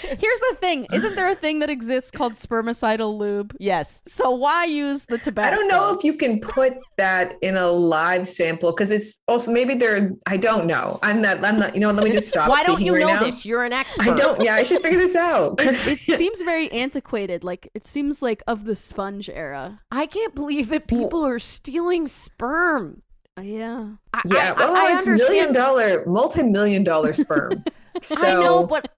Here's 0.03 0.41
the 0.51 0.57
thing: 0.61 0.87
isn't 0.93 1.15
there 1.15 1.31
a 1.31 1.35
thing 1.35 1.61
that 1.61 1.71
exists 1.71 2.11
called 2.11 2.33
spermicidal 2.35 3.17
lube? 3.17 3.55
yes. 3.59 4.03
So 4.07 4.31
why 4.31 4.65
use 4.65 5.07
the 5.07 5.17
Tabasco? 5.17 5.53
I 5.53 5.57
don't 5.57 5.69
know 5.69 5.95
if 5.97 6.05
you 6.05 6.15
can 6.15 6.41
put 6.41 6.75
that 6.97 7.35
in 7.41 7.57
a 7.57 7.69
live 7.71 8.29
sample 8.29 8.73
because 8.73 8.91
it's 8.91 9.21
also 9.29 9.53
maybe 9.53 9.75
they're. 9.75 10.11
I 10.27 10.37
don't 10.37 10.67
know. 10.67 10.99
I'm 11.03 11.23
not. 11.23 11.43
I'm 11.45 11.59
not. 11.61 11.75
You 11.75 11.81
know. 11.81 11.93
Let 11.93 12.05
me 12.05 12.11
just 12.11 12.29
stop. 12.29 12.51
Why 12.51 12.63
don't 12.65 12.83
you 12.83 12.95
right 12.95 13.01
know 13.01 13.15
now. 13.15 13.25
this? 13.25 13.47
You're 13.47 13.65
an 13.65 13.73
expert. 13.73 14.09
I 14.09 14.15
don't. 14.15 14.43
Yeah, 14.43 14.57
I 14.57 14.65
should 14.65 14.83
figure 14.83 14.99
this 14.99 15.15
out. 15.17 15.57
'cause- 15.59 15.87
It 15.89 15.99
seems 16.19 16.41
very 16.43 16.71
antiquated. 16.73 17.43
Like 17.45 17.69
it 17.73 17.87
seems 17.87 18.21
like 18.21 18.43
of 18.47 18.65
the 18.65 18.75
sponge 18.77 19.31
era. 19.31 19.81
I 19.91 20.07
can't 20.07 20.35
believe 20.35 20.69
that 20.71 20.89
people 20.89 21.25
are 21.25 21.39
stealing 21.39 22.07
sperm. 22.09 23.03
Yeah. 23.43 23.89
I, 24.13 24.23
yeah. 24.27 24.53
I, 24.57 24.59
well, 24.59 24.75
I 24.77 24.81
oh, 24.93 24.97
it's 24.97 25.07
understand. 25.07 25.19
million 25.19 25.53
dollar, 25.53 26.05
multi 26.07 26.43
million 26.43 26.85
dollar 26.85 27.13
sperm. 27.13 27.65
So 28.03 28.29
I 28.29 28.33
know, 28.45 28.67
but 28.67 28.91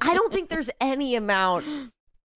I 0.00 0.14
don't 0.14 0.32
think 0.32 0.48
there's 0.48 0.70
any 0.80 1.16
amount. 1.16 1.64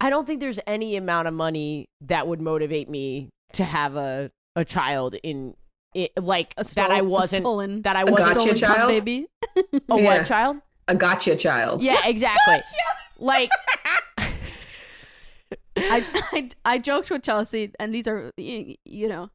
I 0.00 0.11
don't 0.11 0.26
think 0.26 0.40
there's 0.40 0.59
any 0.66 0.96
amount 0.96 1.28
of 1.28 1.34
money 1.34 1.86
that 2.00 2.26
would 2.26 2.40
motivate 2.40 2.88
me 2.90 3.28
to 3.52 3.62
have 3.62 3.94
a 3.94 4.28
a 4.56 4.64
child 4.64 5.14
in 5.22 5.54
it, 5.94 6.11
like 6.20 6.54
A 6.56 6.64
that. 6.64 6.66
stol- 6.66 6.90
I 6.90 6.98
a 6.98 7.04
wasn't 7.04 7.42
stolen- 7.42 7.82
that 7.82 7.94
I 7.94 8.02
wasn't 8.02 8.32
a 8.32 8.34
gotcha 8.34 8.54
child? 8.56 8.94
baby. 8.94 9.26
a 9.56 9.62
Yeah. 9.96 10.04
what 10.04 10.26
child? 10.26 10.56
a 10.88 10.96
gotcha 10.96 11.36
child. 11.36 11.84
Yeah, 11.84 12.04
exactly. 12.04 12.62
Like 13.20 13.50
I, 15.76 16.04
I 16.32 16.50
I 16.64 16.78
joked 16.78 17.11
with 17.12 17.22
Chelsea, 17.22 17.70
and 17.78 17.94
these 17.94 18.09
are 18.09 18.32
y- 18.36 18.76
you 18.84 19.06
know 19.09 19.30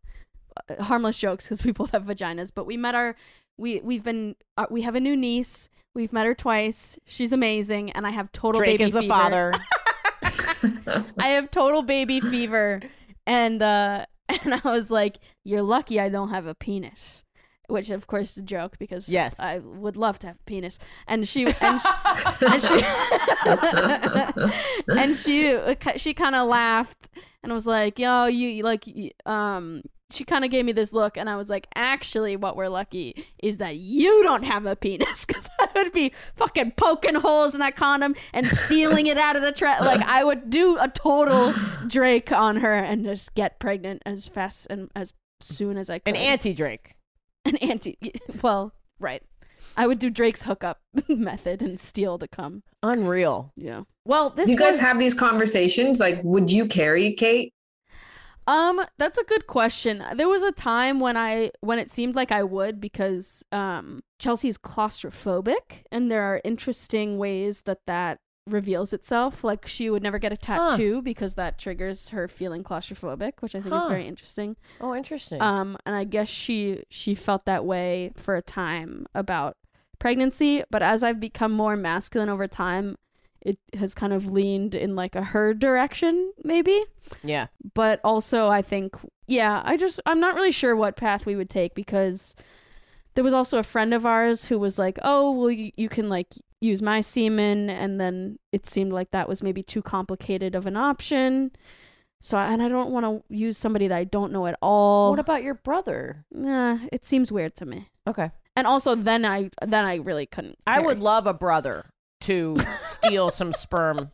harmless 0.80 1.18
jokes 1.18 1.45
because 1.45 1.64
we 1.64 1.72
both 1.72 1.91
have 1.91 2.04
vaginas. 2.04 2.51
But 2.54 2.66
we 2.66 2.78
met 2.78 2.95
our 2.95 3.16
we 3.58 3.82
we've 3.82 4.04
been 4.04 4.36
uh, 4.58 4.66
we 4.70 4.82
have 4.82 4.95
a 4.95 4.99
new 4.99 5.16
niece. 5.16 5.70
We've 5.95 6.12
met 6.14 6.26
her 6.26 6.34
twice. 6.34 6.97
She's 7.06 7.32
amazing, 7.32 7.91
and 7.91 8.08
I 8.08 8.12
have 8.12 8.32
total 8.32 8.60
Drake 8.60 8.80
baby 8.80 8.84
is 8.86 8.91
the 8.93 9.01
fever. 9.01 9.14
father. 9.14 9.54
I 11.20 11.28
have 11.30 11.51
total 11.51 11.82
baby 11.84 12.20
fever, 12.20 12.82
and 13.28 13.62
uh, 13.62 14.06
and 14.30 14.54
I 14.64 14.72
was 14.72 14.89
like, 14.89 15.18
"You're 15.43 15.62
lucky 15.62 15.99
I 15.99 16.10
don't 16.10 16.30
have 16.30 16.47
a 16.47 16.56
penis." 16.56 17.26
Which 17.70 17.89
of 17.91 18.08
course 18.08 18.32
is 18.32 18.38
a 18.39 18.41
joke 18.41 18.78
because 18.78 19.08
Yes. 19.08 19.39
I 19.39 19.60
would 19.60 19.95
love 19.95 20.20
to 20.20 20.28
have 20.28 20.36
a 20.36 20.43
penis. 20.43 20.78
And 21.08 21.28
she 21.28 21.45
and 21.45 21.82
she 21.82 21.89
and 22.41 22.62
she, 22.62 22.82
and 24.89 25.18
she 25.18 25.97
she 25.97 26.14
kind 26.14 26.36
of 26.36 26.47
laughed 26.47 27.10
and 27.41 27.54
was 27.54 27.66
like, 27.66 27.99
"Yo, 27.99 28.26
you 28.26 28.49
you 28.49 28.64
like 28.64 28.86
um." 29.26 29.82
She 30.14 30.24
kind 30.24 30.45
of 30.45 30.51
gave 30.51 30.64
me 30.66 30.72
this 30.72 30.93
look, 30.93 31.18
and 31.18 31.30
I 31.30 31.36
was 31.36 31.49
like, 31.49 31.68
"Actually, 31.76 32.36
what 32.36 32.55
we're 32.55 32.70
lucky 32.70 33.26
is 33.41 33.57
that 33.57 33.78
you 33.78 34.24
don't 34.24 34.43
have 34.43 34.66
a 34.66 34.76
penis, 34.76 35.26
because 35.28 35.49
I 35.59 35.68
would 35.76 35.91
be 35.91 36.14
fucking 36.36 36.72
poking 36.78 37.16
holes 37.16 37.53
in 37.53 37.59
that 37.61 37.76
condom 37.76 38.16
and 38.34 38.45
stealing 38.47 39.07
it 39.07 39.18
out 39.18 39.36
of 39.36 39.41
the 39.41 39.51
tra- 39.51 39.78
like 39.82 40.01
I 40.01 40.24
would 40.24 40.49
do 40.49 40.78
a 40.80 40.88
total 40.88 41.53
Drake 41.88 42.32
on 42.32 42.57
her 42.57 42.74
and 42.74 43.03
just 43.05 43.34
get 43.36 43.59
pregnant 43.59 44.01
as 44.05 44.28
fast 44.28 44.68
and 44.70 44.89
as 44.95 45.14
soon 45.39 45.78
as 45.78 45.89
I 45.89 45.99
could. 45.99 46.16
An 46.16 46.22
anti 46.22 46.53
Drake. 46.53 46.95
an 47.45 47.57
anti. 47.57 47.97
Well, 48.41 48.74
right. 48.99 49.24
I 49.76 49.88
would 49.88 49.97
do 49.99 50.09
Drake's 50.09 50.43
hookup 50.43 50.80
method 51.07 51.61
and 51.61 51.80
steal 51.80 52.18
the 52.18 52.28
cum. 52.28 52.64
Unreal. 52.84 53.51
Yeah. 53.55 53.84
Well, 54.05 54.30
this 54.30 54.45
Do 54.45 54.51
you 54.51 54.57
guys 54.57 54.74
was- 54.76 54.80
have 54.82 54.99
these 54.99 55.14
conversations? 55.14 55.99
Like, 55.99 56.22
would 56.24 56.51
you 56.51 56.68
carry 56.68 57.14
Kate? 57.14 57.53
Um, 58.48 58.82
that's 58.98 59.18
a 59.18 59.24
good 59.24 59.48
question. 59.48 60.04
There 60.16 60.28
was 60.28 60.44
a 60.44 60.52
time 60.52 61.00
when 61.00 61.16
I 61.18 61.52
when 61.62 61.80
it 61.80 61.89
seemed 61.89 62.16
like 62.16 62.32
I 62.32 62.44
would 62.44 62.80
because 62.82 63.44
um 63.52 64.04
Chelsea's 64.20 64.58
claustrophobic 64.58 65.84
and 65.91 66.12
there 66.12 66.22
are 66.24 66.41
interesting 66.44 67.18
ways 67.18 67.62
that 67.64 67.80
that 67.88 68.20
reveals 68.46 68.91
itself. 68.91 69.44
Like 69.44 69.68
she 69.68 69.89
would 69.89 70.04
never 70.04 70.20
get 70.20 70.34
a 70.34 70.38
Huh. 70.46 70.70
tattoo 70.72 71.02
because 71.02 71.36
that 71.36 71.58
triggers 71.58 72.10
her 72.10 72.28
feeling 72.28 72.64
claustrophobic, 72.64 73.34
which 73.39 73.56
I 73.56 73.62
think 73.62 73.74
is 73.76 73.86
very 73.86 74.08
interesting. 74.08 74.58
Oh, 74.82 74.94
interesting. 74.94 75.41
Um, 75.41 75.78
and 75.86 75.96
I 75.96 76.04
guess 76.04 76.28
she 76.28 76.84
she 76.89 77.16
felt 77.16 77.46
that 77.46 77.64
way 77.66 78.12
for 78.16 78.36
a 78.36 78.41
time 78.41 79.06
about 79.16 79.56
pregnancy, 80.00 80.64
but 80.70 80.84
as 80.84 81.04
I've 81.04 81.20
become 81.22 81.54
more 81.54 81.78
masculine 81.78 82.28
over 82.30 82.48
time, 82.48 82.98
it 83.46 83.60
has 83.76 83.94
kind 83.94 84.14
of 84.14 84.32
leaned 84.32 84.74
in 84.74 84.96
like 84.96 85.16
a 85.16 85.24
her 85.24 85.54
direction, 85.54 86.34
maybe. 86.44 86.84
yeah. 87.24 87.48
But 87.74 88.00
also, 88.04 88.48
I 88.48 88.62
think, 88.62 88.96
yeah, 89.28 89.62
I 89.66 89.78
just 89.78 90.00
I'm 90.06 90.20
not 90.20 90.36
really 90.36 90.52
sure 90.52 90.76
what 90.76 90.96
path 90.96 91.26
we 91.26 91.36
would 91.36 91.50
take 91.50 91.76
because 91.76 92.36
there 93.16 93.24
was 93.24 93.34
also 93.34 93.60
a 93.60 93.64
friend 93.64 93.94
of 93.94 94.06
ours 94.06 94.46
who 94.46 94.58
was 94.58 94.80
like, 94.80 94.98
"Oh, 95.04 95.32
well, 95.32 95.52
you, 95.52 95.72
you 95.76 95.89
can 95.89 96.10
like 96.10 96.34
use 96.62 96.82
my 96.82 97.02
semen," 97.02 97.70
and 97.70 98.00
then 98.00 98.39
it 98.52 98.68
seemed 98.68 98.94
like 98.94 99.12
that 99.12 99.28
was 99.30 99.44
maybe 99.44 99.62
too 99.62 99.82
complicated 99.82 100.56
of 100.56 100.66
an 100.66 100.78
option. 100.78 101.52
So, 102.22 102.38
and 102.38 102.64
I 102.64 102.70
don't 102.70 102.91
want 102.91 103.06
to 103.06 103.36
use 103.36 103.58
somebody 103.58 103.89
that 103.89 103.98
I 103.98 104.06
don't 104.06 104.32
know 104.32 104.48
at 104.48 104.58
all. 104.62 105.10
What 105.10 105.20
about 105.20 105.44
your 105.44 105.56
brother? 105.56 106.26
Nah, 106.32 106.80
it 106.91 107.06
seems 107.06 107.34
weird 107.34 107.54
to 107.58 107.66
me. 107.66 107.89
Okay. 108.08 108.32
And 108.56 108.66
also, 108.66 108.96
then 108.96 109.26
I 109.26 109.50
then 109.66 109.84
I 109.84 109.96
really 109.96 110.26
couldn't. 110.26 110.58
I 110.66 110.80
would 110.80 111.00
love 111.00 111.28
a 111.28 111.34
brother 111.34 111.93
to 112.24 112.57
steal 112.80 113.30
some 113.30 113.53
sperm 113.53 114.11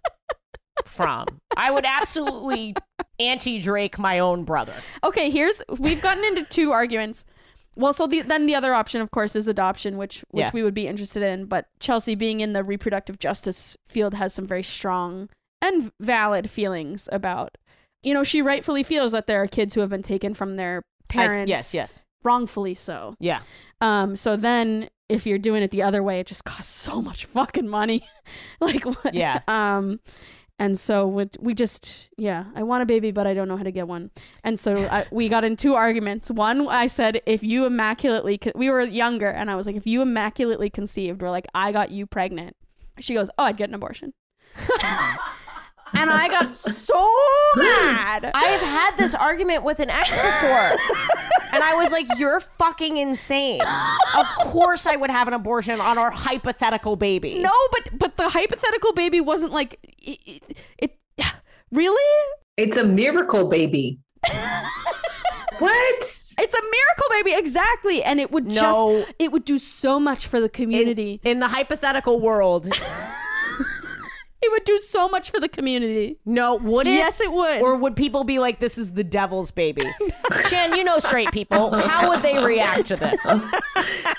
from. 0.85 1.25
I 1.57 1.71
would 1.71 1.85
absolutely 1.85 2.75
anti 3.19 3.59
Drake 3.59 3.99
my 3.99 4.19
own 4.19 4.43
brother. 4.43 4.73
Okay, 5.03 5.29
here's 5.29 5.61
we've 5.77 6.01
gotten 6.01 6.23
into 6.23 6.43
two 6.45 6.71
arguments. 6.71 7.25
Well, 7.75 7.93
so 7.93 8.07
the, 8.07 8.21
then 8.21 8.45
the 8.45 8.55
other 8.55 8.73
option, 8.73 8.99
of 8.99 9.11
course, 9.11 9.35
is 9.35 9.47
adoption, 9.47 9.97
which 9.97 10.23
which 10.31 10.41
Yeah. 10.45 10.51
we 10.53 10.63
would 10.63 10.73
be 10.73 10.87
interested 10.87 11.23
in. 11.23 11.45
But 11.45 11.67
Chelsea, 11.79 12.15
being 12.15 12.41
in 12.41 12.53
the 12.53 12.63
reproductive 12.63 13.19
justice 13.19 13.77
field, 13.87 14.13
has 14.15 14.33
some 14.33 14.45
very 14.47 14.63
strong 14.63 15.29
and 15.61 15.91
valid 15.99 16.49
feelings 16.49 17.07
about. 17.11 17.57
You 18.03 18.13
know, 18.13 18.23
she 18.23 18.41
rightfully 18.41 18.83
feels 18.83 19.11
that 19.11 19.27
there 19.27 19.41
are 19.41 19.47
kids 19.47 19.73
who 19.73 19.81
have 19.81 19.89
been 19.89 20.01
taken 20.03 20.33
from 20.33 20.55
their 20.55 20.81
I- 21.09 21.13
parents. 21.13 21.49
yes, 21.49 21.73
yes. 21.73 22.05
Wrongfully 22.23 22.75
so. 22.75 23.15
Yeah. 23.19 23.41
Um. 23.81 24.15
So 24.15 24.35
then, 24.35 24.89
if 25.09 25.25
you're 25.25 25.39
doing 25.39 25.63
it 25.63 25.71
the 25.71 25.81
other 25.81 26.01
way, 26.01 26.19
it 26.19 26.27
just 26.27 26.45
costs 26.45 26.73
so 26.73 27.01
much 27.01 27.25
fucking 27.25 27.67
money. 27.67 28.07
like 28.61 28.85
what? 28.85 29.13
Yeah. 29.13 29.41
Um. 29.47 29.99
And 30.61 30.77
so 30.77 31.07
we, 31.07 31.25
we 31.39 31.53
just, 31.53 32.09
yeah, 32.17 32.43
I 32.53 32.63
want 32.63 32.83
a 32.83 32.85
baby, 32.85 33.11
but 33.11 33.25
I 33.25 33.33
don't 33.33 33.47
know 33.47 33.55
how 33.55 33.63
to 33.63 33.71
get 33.71 33.87
one. 33.87 34.11
And 34.43 34.59
so 34.59 34.75
I, 34.75 35.05
we 35.11 35.29
got 35.29 35.45
in 35.45 35.55
two 35.55 35.73
arguments. 35.75 36.29
One, 36.29 36.67
I 36.67 36.87
said, 36.87 37.21
if 37.25 37.43
you 37.43 37.65
immaculately, 37.65 38.37
con- 38.37 38.51
we 38.55 38.69
were 38.69 38.81
younger, 38.81 39.29
and 39.29 39.49
I 39.49 39.55
was 39.55 39.65
like, 39.65 39.77
if 39.77 39.87
you 39.87 40.01
immaculately 40.01 40.69
conceived, 40.69 41.21
we're 41.21 41.29
like, 41.29 41.47
I 41.55 41.71
got 41.71 41.91
you 41.91 42.05
pregnant. 42.05 42.57
She 42.99 43.13
goes, 43.13 43.29
oh, 43.37 43.45
I'd 43.45 43.55
get 43.55 43.69
an 43.69 43.75
abortion. 43.75 44.13
and 45.93 46.09
I 46.11 46.27
got 46.29 46.51
so 46.51 46.99
mad. 47.55 48.29
I 48.33 48.45
have 48.45 48.61
had 48.61 48.97
this 48.97 49.15
argument 49.15 49.63
with 49.63 49.79
an 49.79 49.89
ex 49.89 50.09
before. 50.09 50.77
And 51.61 51.69
I 51.69 51.75
was 51.75 51.91
like, 51.91 52.07
you're 52.17 52.39
fucking 52.39 52.97
insane. 52.97 53.61
Of 53.61 54.25
course 54.39 54.85
I 54.85 54.95
would 54.95 55.09
have 55.11 55.27
an 55.27 55.33
abortion 55.33 55.79
on 55.81 55.97
our 55.97 56.11
hypothetical 56.11 56.95
baby. 56.95 57.39
No, 57.39 57.51
but 57.71 57.97
but 57.99 58.17
the 58.17 58.29
hypothetical 58.29 58.93
baby 58.93 59.21
wasn't 59.21 59.51
like 59.51 59.79
it. 59.99 60.43
it 60.77 60.97
really? 61.71 62.27
It's 62.57 62.77
a 62.77 62.83
miracle 62.83 63.47
baby. 63.47 63.99
what? 65.59 66.01
It's 66.01 66.35
a 66.37 66.61
miracle 66.61 67.05
baby, 67.11 67.33
exactly. 67.33 68.03
And 68.03 68.19
it 68.19 68.31
would 68.31 68.47
No. 68.47 68.53
just 68.53 69.13
it 69.19 69.31
would 69.31 69.45
do 69.45 69.59
so 69.59 69.99
much 69.99 70.27
for 70.27 70.39
the 70.39 70.49
community. 70.49 71.19
In 71.23 71.39
the 71.39 71.47
hypothetical 71.49 72.19
world, 72.19 72.67
It 74.41 74.51
would 74.51 74.63
do 74.63 74.79
so 74.79 75.09
much 75.09 75.31
for 75.31 75.39
the 75.39 75.49
community. 75.49 76.17
no, 76.25 76.55
would 76.55 76.87
it? 76.87 76.91
Yes, 76.93 77.19
it 77.19 77.31
would. 77.31 77.61
Or 77.61 77.75
would 77.75 77.95
people 77.95 78.23
be 78.23 78.39
like, 78.39 78.59
this 78.59 78.77
is 78.77 78.93
the 78.93 79.03
devil's 79.03 79.51
baby? 79.51 79.83
Shan, 80.47 80.73
you 80.75 80.83
know 80.85 80.97
straight 80.99 81.31
people. 81.31 81.77
How 81.77 82.07
would 82.09 82.21
they 82.23 82.37
react 82.43 82.87
to 82.87 82.95
this? 82.95 83.19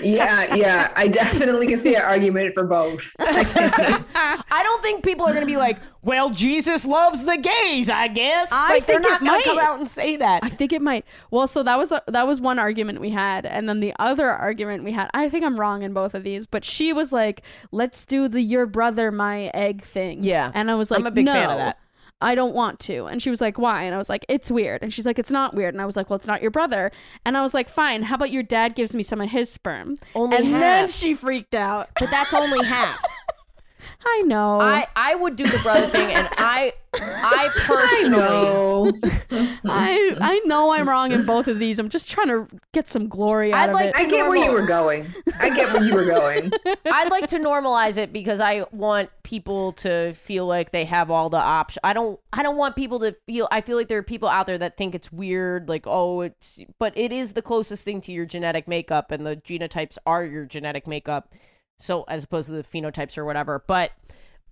Yeah, 0.00 0.54
yeah. 0.54 0.92
I 0.96 1.08
definitely 1.08 1.66
can 1.66 1.76
see 1.76 1.94
an 1.94 2.02
argument 2.02 2.54
for 2.54 2.64
both. 2.64 3.10
I 3.18 4.60
don't 4.62 4.82
think 4.82 5.04
people 5.04 5.26
are 5.26 5.30
going 5.32 5.40
to 5.42 5.46
be 5.46 5.58
like, 5.58 5.78
well, 6.02 6.30
Jesus 6.30 6.84
loves 6.86 7.24
the 7.24 7.36
gays, 7.36 7.90
I 7.90 8.08
guess. 8.08 8.50
I 8.52 8.74
like, 8.74 8.86
they're 8.86 9.00
think 9.00 9.10
not 9.10 9.22
it 9.22 9.24
going 9.24 9.42
to 9.42 9.48
come 9.48 9.58
out 9.58 9.78
and 9.80 9.88
say 9.88 10.16
that. 10.16 10.42
I 10.42 10.48
think 10.48 10.72
it 10.72 10.80
might. 10.80 11.04
Well, 11.30 11.46
so 11.46 11.62
that 11.62 11.78
was 11.78 11.92
a, 11.92 12.02
that 12.06 12.26
was 12.26 12.40
one 12.40 12.58
argument 12.58 13.00
we 13.00 13.10
had, 13.10 13.44
and 13.44 13.68
then 13.68 13.80
the 13.80 13.94
other 13.98 14.30
argument 14.30 14.84
we 14.84 14.92
had. 14.92 15.10
I 15.12 15.28
think 15.28 15.44
I'm 15.44 15.58
wrong 15.58 15.82
in 15.82 15.92
both 15.92 16.14
of 16.14 16.22
these, 16.22 16.46
but 16.46 16.64
she 16.64 16.92
was 16.92 17.12
like, 17.12 17.42
"Let's 17.70 18.06
do 18.06 18.28
the 18.28 18.40
your 18.40 18.66
brother 18.66 19.10
my 19.10 19.50
egg 19.54 19.82
thing." 19.84 20.22
Yeah. 20.22 20.50
and 20.54 20.70
I 20.70 20.74
was 20.74 20.90
like, 20.90 21.00
I'm 21.00 21.06
a 21.06 21.10
big 21.10 21.26
no, 21.26 21.32
fan 21.32 21.50
of 21.50 21.58
that. 21.58 21.78
I 22.22 22.34
don't 22.34 22.54
want 22.54 22.80
to. 22.80 23.06
And 23.06 23.22
she 23.22 23.30
was 23.30 23.40
like, 23.40 23.58
why? 23.58 23.84
And 23.84 23.94
I 23.94 23.98
was 23.98 24.10
like, 24.10 24.26
it's 24.28 24.50
weird. 24.50 24.82
And 24.82 24.92
she's 24.92 25.06
like, 25.06 25.18
it's 25.18 25.30
not 25.30 25.54
weird. 25.54 25.74
And 25.74 25.80
I 25.80 25.86
was 25.86 25.96
like, 25.96 26.10
well, 26.10 26.18
it's 26.18 26.26
not 26.26 26.42
your 26.42 26.50
brother. 26.50 26.92
And 27.24 27.36
I 27.36 27.40
was 27.40 27.54
like, 27.54 27.68
fine. 27.68 28.02
How 28.02 28.16
about 28.16 28.30
your 28.30 28.42
dad 28.42 28.74
gives 28.74 28.94
me 28.94 29.02
some 29.02 29.22
of 29.22 29.30
his 29.30 29.50
sperm? 29.50 29.96
Only 30.14 30.36
and 30.36 30.54
then 30.54 30.90
she 30.90 31.14
freaked 31.14 31.54
out. 31.54 31.88
But 31.98 32.10
that's 32.10 32.34
only 32.34 32.62
half. 32.64 33.02
I 34.04 34.22
know. 34.22 34.60
I, 34.60 34.86
I 34.96 35.14
would 35.14 35.36
do 35.36 35.44
the 35.44 35.58
brother 35.58 35.86
thing, 35.86 36.06
and 36.06 36.28
I 36.38 36.72
I 36.94 37.50
personally 37.56 38.10
No. 38.10 38.92
I 39.64 40.16
I 40.20 40.40
know 40.46 40.72
I'm 40.72 40.88
wrong 40.88 41.12
in 41.12 41.24
both 41.24 41.48
of 41.48 41.58
these. 41.58 41.78
I'm 41.78 41.88
just 41.88 42.10
trying 42.10 42.28
to 42.28 42.48
get 42.72 42.88
some 42.88 43.08
glory 43.08 43.52
out 43.52 43.68
I'd 43.68 43.74
of 43.74 43.80
it. 43.80 43.96
I 43.96 44.04
get 44.04 44.28
where 44.28 44.38
you 44.38 44.52
were 44.52 44.66
going. 44.66 45.06
I 45.38 45.50
get 45.50 45.72
where 45.72 45.82
you 45.82 45.94
were 45.94 46.06
going. 46.06 46.50
I'd 46.86 47.10
like 47.10 47.28
to 47.28 47.38
normalize 47.38 47.96
it 47.96 48.12
because 48.12 48.40
I 48.40 48.64
want 48.72 49.10
people 49.22 49.72
to 49.74 50.14
feel 50.14 50.46
like 50.46 50.72
they 50.72 50.84
have 50.86 51.10
all 51.10 51.30
the 51.30 51.38
options. 51.38 51.80
I 51.84 51.92
don't 51.92 52.18
I 52.32 52.42
don't 52.42 52.56
want 52.56 52.76
people 52.76 53.00
to 53.00 53.12
feel 53.26 53.48
I 53.50 53.60
feel 53.60 53.76
like 53.76 53.88
there 53.88 53.98
are 53.98 54.02
people 54.02 54.28
out 54.28 54.46
there 54.46 54.58
that 54.58 54.76
think 54.76 54.94
it's 54.94 55.12
weird 55.12 55.68
like 55.68 55.84
oh 55.86 56.22
it's 56.22 56.58
but 56.78 56.96
it 56.96 57.12
is 57.12 57.34
the 57.34 57.42
closest 57.42 57.84
thing 57.84 58.00
to 58.02 58.12
your 58.12 58.26
genetic 58.26 58.66
makeup 58.66 59.10
and 59.10 59.26
the 59.26 59.36
genotypes 59.36 59.98
are 60.06 60.24
your 60.24 60.46
genetic 60.46 60.86
makeup. 60.86 61.32
So 61.80 62.04
as 62.08 62.24
opposed 62.24 62.46
to 62.46 62.52
the 62.52 62.62
phenotypes 62.62 63.16
or 63.18 63.24
whatever. 63.24 63.62
But 63.66 63.92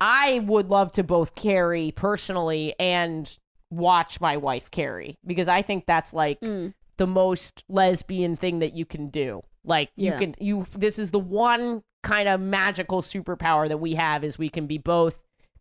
I 0.01 0.39
would 0.45 0.69
love 0.69 0.91
to 0.93 1.03
both 1.03 1.35
carry 1.35 1.91
personally 1.91 2.73
and 2.79 3.37
watch 3.69 4.19
my 4.19 4.37
wife 4.37 4.71
carry 4.71 5.15
because 5.25 5.47
I 5.47 5.61
think 5.61 5.85
that's 5.85 6.13
like 6.13 6.39
Mm. 6.41 6.73
the 6.97 7.05
most 7.07 7.63
lesbian 7.69 8.35
thing 8.35 8.59
that 8.59 8.73
you 8.73 8.85
can 8.85 9.09
do. 9.09 9.43
Like 9.63 9.89
you 9.95 10.11
Yeah. 10.11 10.17
can 10.19 10.35
you 10.39 10.65
this 10.77 10.97
is 10.97 11.11
the 11.11 11.19
one 11.19 11.83
kind 12.01 12.29
of 12.29 12.39
magical 12.39 13.01
superpower 13.01 13.67
that 13.67 13.77
we 13.77 13.93
have 13.95 14.23
is 14.23 14.39
we 14.39 14.49
can 14.49 14.65
be 14.67 14.77
both 14.77 15.19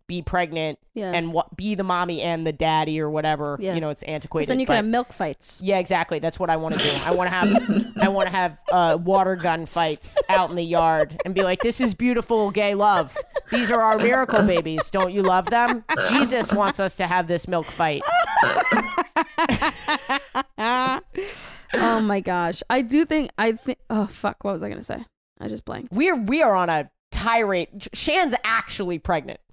be 0.08 0.22
pregnant 0.22 0.78
Yeah. 0.94 1.12
and 1.12 1.34
be 1.54 1.74
the 1.74 1.84
mommy 1.84 2.22
and 2.22 2.46
the 2.46 2.52
daddy 2.52 2.98
or 2.98 3.10
whatever. 3.10 3.58
Yeah. 3.60 3.74
You 3.74 3.82
know, 3.82 3.90
it's 3.90 4.02
antiquated. 4.04 4.48
then 4.48 4.58
you 4.58 4.64
can 4.64 4.72
but- 4.72 4.76
have 4.76 4.84
milk 4.86 5.12
fights. 5.12 5.60
yeah, 5.62 5.78
exactly. 5.78 6.18
That's 6.18 6.40
what 6.40 6.48
I 6.48 6.56
want 6.56 6.78
to 6.78 6.82
do. 6.82 6.90
I 7.04 7.14
want 7.14 7.28
to 7.28 7.34
have 7.34 7.86
I 8.00 8.08
want 8.08 8.26
to 8.26 8.32
have 8.34 8.58
uh, 8.72 8.98
water 9.00 9.36
gun 9.36 9.66
fights 9.66 10.16
out 10.30 10.48
in 10.50 10.56
the 10.56 10.62
yard 10.64 11.20
and 11.26 11.34
be 11.34 11.42
like, 11.42 11.60
"This 11.60 11.78
is 11.80 11.92
beautiful 11.94 12.50
gay 12.50 12.74
love. 12.74 13.16
These 13.50 13.70
are 13.70 13.82
our 13.82 13.98
miracle 13.98 14.42
babies. 14.42 14.90
Don't 14.90 15.12
you 15.12 15.22
love 15.22 15.50
them? 15.50 15.84
Jesus 16.08 16.52
wants 16.52 16.80
us 16.80 16.96
to 16.96 17.06
have 17.06 17.28
this 17.28 17.46
milk 17.46 17.66
fight." 17.66 18.02
oh 20.58 22.00
my 22.02 22.20
gosh. 22.20 22.62
I 22.70 22.82
do 22.82 23.04
think 23.04 23.30
I 23.38 23.52
think 23.52 23.78
oh 23.90 24.06
fuck, 24.06 24.42
what 24.42 24.52
was 24.52 24.62
I 24.62 24.68
gonna 24.68 24.82
say? 24.82 25.04
I 25.40 25.48
just 25.48 25.64
blanked. 25.64 25.94
We 25.96 26.08
are 26.08 26.16
we 26.16 26.42
are 26.42 26.54
on 26.54 26.68
a 26.70 26.90
tirade. 27.10 27.88
Shan's 27.92 28.34
actually 28.44 28.98
pregnant. 28.98 29.40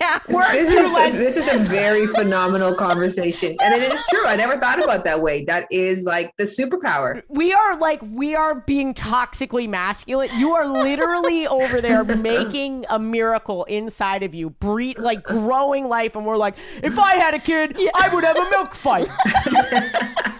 yeah. 0.00 0.20
This 0.52 0.72
is 0.72 0.94
this 1.16 1.36
is 1.36 1.48
a 1.48 1.58
very 1.58 2.06
phenomenal 2.06 2.74
conversation, 2.74 3.56
and 3.60 3.74
it 3.74 3.92
is 3.92 4.00
true. 4.10 4.26
I 4.26 4.36
never 4.36 4.58
thought 4.58 4.82
about 4.82 5.04
that 5.04 5.20
way. 5.20 5.44
That 5.44 5.66
is 5.70 6.04
like 6.04 6.32
the 6.36 6.44
superpower. 6.44 7.22
We 7.28 7.52
are 7.52 7.76
like 7.78 8.00
we 8.02 8.34
are 8.34 8.54
being 8.54 8.94
toxically 8.94 9.68
masculine. 9.68 10.30
You 10.36 10.52
are 10.52 10.66
literally 10.66 11.46
over 11.46 11.80
there 11.80 12.04
making 12.22 12.86
a 12.90 12.98
miracle 12.98 13.64
inside 13.64 14.22
of 14.22 14.34
you, 14.34 14.50
breed 14.50 14.98
like 14.98 15.22
growing 15.22 15.88
life, 15.88 16.16
and 16.16 16.24
we're 16.24 16.36
like, 16.36 16.56
if 16.82 16.98
I 16.98 17.14
had 17.16 17.34
a 17.34 17.38
kid, 17.38 17.76
I 17.94 18.12
would 18.12 18.24
have 18.24 18.36
a 18.36 18.50
milk 18.50 18.74
fight. 18.74 19.08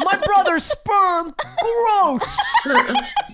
My 0.00 0.20
brother's 0.24 0.64
sperm, 0.64 1.34
gross. 1.60 2.38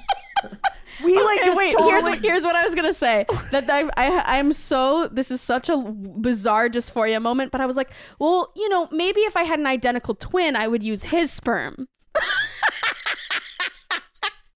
We 1.04 1.14
like 1.22 1.38
Okay, 1.38 1.46
just 1.46 1.58
wait. 1.58 1.72
totally. 1.72 1.90
Here's 1.92 2.02
what 2.04 2.18
here's 2.20 2.44
what 2.44 2.56
I 2.56 2.64
was 2.64 2.74
gonna 2.74 2.92
say. 2.92 3.24
That 3.52 3.68
I 3.70 3.88
I 3.96 4.38
I'm 4.38 4.52
so 4.52 5.08
this 5.08 5.30
is 5.30 5.40
such 5.40 5.68
a 5.68 5.76
bizarre 5.76 6.68
dysphoria 6.68 7.20
moment. 7.22 7.52
But 7.52 7.60
I 7.60 7.66
was 7.66 7.76
like, 7.76 7.90
well, 8.18 8.52
you 8.56 8.68
know, 8.68 8.88
maybe 8.90 9.20
if 9.22 9.36
I 9.36 9.44
had 9.44 9.58
an 9.58 9.66
identical 9.66 10.14
twin, 10.14 10.56
I 10.56 10.66
would 10.68 10.82
use 10.82 11.04
his 11.04 11.30
sperm. 11.32 11.86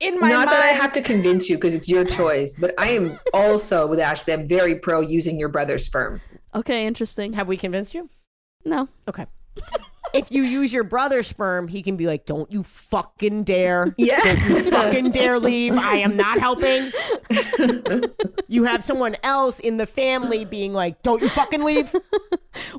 In 0.01 0.19
my 0.19 0.31
Not 0.31 0.47
mind, 0.47 0.49
that 0.49 0.63
I 0.63 0.69
have 0.75 0.93
to 0.95 1.01
convince 1.03 1.49
you 1.49 1.57
because 1.57 1.75
it's 1.75 1.89
your 1.89 2.05
choice, 2.05 2.57
but 2.59 2.75
I 2.77 2.89
am 2.89 3.21
also 3.33 3.87
with 3.87 4.01
Ashley. 4.01 4.33
I'm 4.33 4.49
very 4.49 4.75
pro 4.75 4.99
using 5.01 5.39
your 5.39 5.49
brother's 5.49 5.85
sperm. 5.85 6.21
okay, 6.57 6.87
interesting. 6.87 7.35
have 7.35 7.47
we 7.47 7.57
convinced 7.57 7.95
you? 7.95 8.11
No, 8.65 8.89
Okay. 9.09 9.27
If 10.15 10.31
you 10.31 10.43
use 10.43 10.73
your 10.73 10.85
brother's 10.85 11.27
sperm, 11.27 11.69
he 11.69 11.83
can 11.83 11.97
be 11.97 12.07
like, 12.07 12.27
"Don't 12.27 12.51
you 12.51 12.63
fucking 12.63 13.45
dare." 13.45 13.95
Yeah. 14.03 14.19
Don't 14.25 14.49
you 14.49 14.71
fucking 14.71 15.11
dare 15.13 15.39
leave. 15.39 15.75
I 15.75 15.99
am 15.99 16.17
not 16.17 16.39
helping. 16.39 16.91
you 18.49 18.65
have 18.65 18.83
someone 18.83 19.17
else 19.23 19.61
in 19.61 19.77
the 19.77 19.87
family 19.87 20.45
being 20.45 20.73
like, 20.73 21.03
"Don't 21.03 21.23
you 21.23 21.29
fucking 21.29 21.63
leave." 21.63 21.95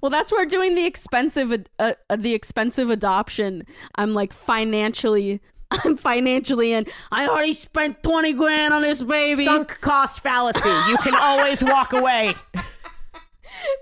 well, 0.01 0.09
that's 0.09 0.31
where 0.31 0.45
doing 0.45 0.75
the 0.75 0.86
expensive 0.86 1.65
uh, 1.79 1.93
uh, 2.09 2.15
the 2.15 2.34
expensive 2.34 2.89
adoption. 2.89 3.65
I'm 3.95 4.13
like 4.13 4.34
financially. 4.34 5.41
I'm 5.71 5.97
financially 5.97 6.73
in. 6.73 6.88
I 7.11 7.27
already 7.27 7.53
spent 7.53 8.03
twenty 8.03 8.34
grand 8.34 8.73
on 8.73 8.81
this 8.81 9.01
baby. 9.01 9.45
Sunk 9.45 9.79
cost 9.81 10.19
fallacy. 10.19 10.69
You 10.89 10.97
can 10.97 11.15
always 11.15 11.63
walk 11.63 11.93
away. 11.93 12.36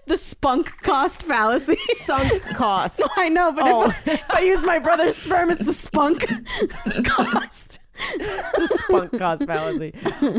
The 0.08 0.18
spunk 0.18 0.82
cost 0.82 1.24
fallacy. 1.28 1.78
Sunk 1.94 2.44
cost. 2.56 3.02
I 3.18 3.30
know, 3.30 3.52
but 3.52 3.64
Oh. 3.66 3.86
if, 3.86 4.08
I, 4.08 4.12
if 4.12 4.32
I 4.32 4.40
use 4.42 4.64
my 4.64 4.80
brother's 4.80 5.16
sperm, 5.18 5.50
it's 5.52 5.64
the 5.64 5.74
spunk 5.74 6.28
cost. 7.06 7.80
the 8.18 8.68
spunk 8.88 9.18
cost 9.18 9.46
fallacy. 9.46 9.94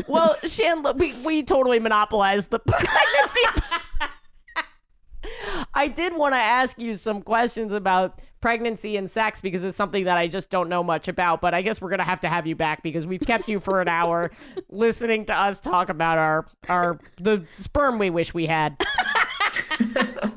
Well, 0.07 0.35
Shan, 0.45 0.83
we, 0.97 1.13
we 1.23 1.43
totally 1.43 1.79
monopolized 1.79 2.49
the 2.51 2.59
pregnancy. 2.59 3.39
I 5.73 5.87
did 5.87 6.15
want 6.15 6.33
to 6.33 6.39
ask 6.39 6.77
you 6.79 6.95
some 6.95 7.21
questions 7.21 7.71
about 7.71 8.19
pregnancy 8.41 8.97
and 8.97 9.09
sex 9.09 9.39
because 9.39 9.63
it's 9.63 9.77
something 9.77 10.03
that 10.03 10.17
I 10.17 10.27
just 10.27 10.49
don't 10.49 10.67
know 10.67 10.83
much 10.83 11.07
about. 11.07 11.39
But 11.39 11.53
I 11.53 11.61
guess 11.61 11.79
we're 11.81 11.89
gonna 11.89 12.03
have 12.03 12.19
to 12.21 12.27
have 12.27 12.45
you 12.45 12.57
back 12.57 12.83
because 12.83 13.07
we've 13.07 13.21
kept 13.21 13.47
you 13.47 13.61
for 13.61 13.79
an 13.79 13.87
hour 13.87 14.31
listening 14.69 15.23
to 15.27 15.33
us 15.33 15.61
talk 15.61 15.87
about 15.87 16.17
our 16.17 16.45
our 16.67 16.99
the 17.21 17.45
sperm 17.55 17.99
we 17.99 18.09
wish 18.09 18.33
we 18.33 18.45
had. 18.45 18.75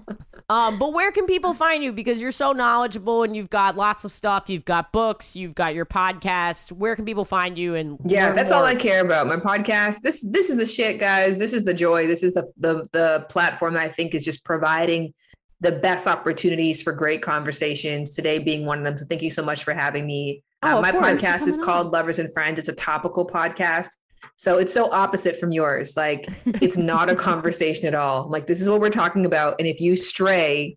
Um, 0.49 0.79
but 0.79 0.93
where 0.93 1.11
can 1.11 1.27
people 1.27 1.55
find 1.55 1.83
you? 1.83 1.93
Because 1.93 2.20
you're 2.20 2.31
so 2.31 2.53
knowledgeable 2.53 3.24
and 3.24 3.35
you've 3.35 3.51
got 3.51 3.77
lots 3.77 4.05
of 4.05 4.12
stuff. 4.12 4.49
You've 4.49 4.64
got 4.64 4.93
books, 4.93 5.35
you've 5.35 5.57
got 5.57 5.74
your 5.74 5.87
podcast. 5.87 6.70
Where 6.70 6.95
can 6.95 7.05
people 7.05 7.24
find 7.24 7.59
you? 7.59 7.74
And 7.74 7.99
Yeah, 8.05 8.33
that's 8.33 8.53
all? 8.53 8.64
I 8.64 8.77
care 8.77 9.05
about. 9.05 9.27
My 9.27 9.37
podcast. 9.37 10.03
This 10.03 10.24
this 10.31 10.49
is 10.49 10.57
the 10.57 10.66
shit, 10.66 11.01
guys. 11.01 11.37
This 11.37 11.53
is 11.53 11.64
the 11.64 11.74
joy. 11.74 12.07
This 12.07 12.22
is 12.22 12.35
the 12.35 12.45
the 12.59 12.85
the 12.93 13.27
platform 13.29 13.74
that 13.74 13.83
I 13.83 13.89
think 13.89 14.14
is 14.14 14.24
just 14.24 14.45
providing 14.45 15.12
the 15.61 15.72
best 15.72 16.07
opportunities 16.07 16.81
for 16.81 16.93
great 16.93 17.22
conversations. 17.22 18.14
Today 18.14 18.39
being 18.39 18.66
one 18.66 18.79
of 18.79 18.85
them. 18.85 18.97
So 18.97 19.05
thank 19.09 19.22
you 19.22 19.31
so 19.31 19.43
much 19.43 19.64
for 19.64 19.74
having 19.74 20.07
me. 20.07 20.45
Oh, 20.62 20.77
Uh, 20.77 20.77
of 20.77 20.83
my 20.83 20.93
podcast 20.93 21.49
is 21.49 21.57
Coming 21.57 21.64
called 21.64 21.93
Lovers 21.93 22.20
and 22.20 22.33
Friends. 22.33 22.61
It's 22.61 22.68
a 22.68 22.74
topical 22.74 23.27
podcast. 23.27 23.89
So 24.37 24.59
it's 24.59 24.72
so 24.72 24.91
opposite 24.93 25.39
from 25.39 25.53
yours. 25.53 25.97
Like 25.97 26.27
it's 26.61 26.77
not 26.77 27.09
a 27.09 27.14
conversation 27.29 27.87
at 27.87 27.95
all. 27.95 28.29
Like 28.29 28.47
this 28.47 28.61
is 28.61 28.68
what 28.68 28.81
we're 28.81 28.91
talking 28.91 29.24
about. 29.27 29.55
And 29.59 29.68
if 29.68 29.81
you 29.81 29.95
stray, 29.97 30.77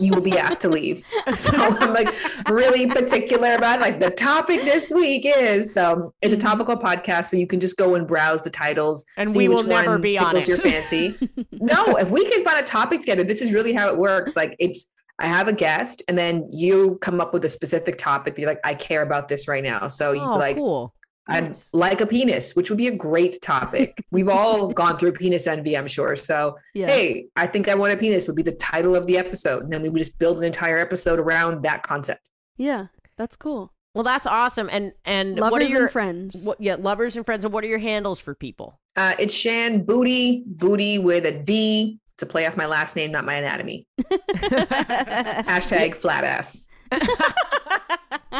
you 0.00 0.12
will 0.14 0.20
be 0.22 0.38
asked 0.38 0.60
to 0.62 0.68
leave. 0.68 1.04
So 1.32 1.50
I'm 1.54 1.92
like 1.92 2.14
really 2.50 2.86
particular 2.86 3.54
about 3.56 3.80
like 3.80 4.00
the 4.00 4.10
topic 4.10 4.62
this 4.62 4.92
week 4.92 5.24
is. 5.26 5.76
Um, 5.76 6.10
it's 6.22 6.34
a 6.34 6.38
topical 6.38 6.76
podcast, 6.76 7.26
so 7.26 7.36
you 7.36 7.46
can 7.46 7.60
just 7.60 7.76
go 7.76 7.94
and 7.94 8.06
browse 8.06 8.42
the 8.42 8.50
titles 8.50 9.04
And 9.16 9.30
see 9.30 9.38
we 9.38 9.48
will 9.48 9.56
which 9.58 9.66
never 9.66 9.98
be 9.98 10.18
on 10.18 10.36
it. 10.36 10.46
your 10.48 10.56
fancy. 10.58 11.14
no, 11.52 11.96
if 11.96 12.10
we 12.10 12.28
can 12.30 12.44
find 12.44 12.58
a 12.58 12.62
topic 12.62 13.00
together, 13.00 13.24
this 13.24 13.42
is 13.42 13.52
really 13.52 13.72
how 13.72 13.88
it 13.88 13.96
works. 13.96 14.36
Like 14.36 14.56
it's 14.58 14.90
I 15.18 15.26
have 15.28 15.48
a 15.48 15.52
guest, 15.54 16.02
and 16.08 16.18
then 16.18 16.46
you 16.52 16.98
come 17.00 17.22
up 17.22 17.32
with 17.32 17.42
a 17.46 17.48
specific 17.48 17.96
topic. 17.96 18.34
That 18.34 18.42
you're 18.42 18.50
like, 18.50 18.60
I 18.64 18.74
care 18.74 19.00
about 19.00 19.28
this 19.28 19.48
right 19.48 19.62
now. 19.64 19.88
So 19.88 20.12
you 20.12 20.20
Oh, 20.20 20.34
like 20.36 20.56
cool. 20.56 20.92
I'd 21.28 21.44
Nice. 21.48 21.70
like 21.74 22.00
a 22.00 22.06
penis, 22.06 22.54
which 22.54 22.70
would 22.70 22.78
be 22.78 22.86
a 22.86 22.94
great 22.94 23.40
topic. 23.42 24.04
We've 24.12 24.28
all 24.28 24.68
gone 24.68 24.96
through 24.98 25.12
penis 25.12 25.46
envy, 25.46 25.76
I'm 25.76 25.88
sure. 25.88 26.14
So, 26.16 26.56
Yeah. 26.74 26.86
hey, 26.86 27.26
I 27.36 27.46
think 27.46 27.68
I 27.68 27.74
want 27.74 27.92
a 27.92 27.96
penis 27.96 28.26
would 28.26 28.36
be 28.36 28.42
the 28.42 28.52
title 28.52 28.94
of 28.94 29.06
the 29.06 29.18
episode. 29.18 29.64
And 29.64 29.72
then 29.72 29.82
we 29.82 29.88
would 29.88 29.98
just 29.98 30.18
build 30.18 30.38
an 30.38 30.44
entire 30.44 30.78
episode 30.78 31.18
around 31.18 31.62
that 31.64 31.82
concept. 31.82 32.30
Yeah. 32.56 32.86
That's 33.18 33.34
cool. 33.36 33.72
Well, 33.94 34.04
that's 34.04 34.26
awesome. 34.26 34.68
And 34.70 34.92
and 35.06 35.36
Lovers 35.36 35.50
what 35.52 35.62
are 35.62 35.64
your 35.64 35.82
and 35.84 35.90
friends. 35.90 36.44
What, 36.44 36.60
yeah, 36.60 36.76
lovers 36.78 37.16
and 37.16 37.24
friends. 37.24 37.44
And 37.46 37.54
what 37.54 37.64
are 37.64 37.66
your 37.66 37.78
handles 37.78 38.20
for 38.20 38.34
people? 38.34 38.78
Uh, 38.94 39.14
it's 39.18 39.32
Shan 39.32 39.84
Boody, 39.86 40.44
Boody 40.56 40.98
with 41.02 41.24
a 41.24 41.32
D 41.32 41.98
to 42.18 42.26
play 42.26 42.46
off 42.46 42.56
my 42.58 42.66
last 42.66 42.94
name, 42.94 43.10
not 43.10 43.24
my 43.24 43.34
anatomy. 43.34 43.86
Hashtag 44.02 45.96
flat 45.96 46.24
ass. 46.24 46.68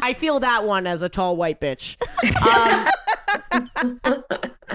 I 0.02 0.14
feel 0.14 0.40
that 0.40 0.64
one 0.64 0.86
as 0.86 1.02
a 1.02 1.08
tall 1.08 1.36
white 1.36 1.60
bitch. 1.60 1.96
Um, 2.42 2.88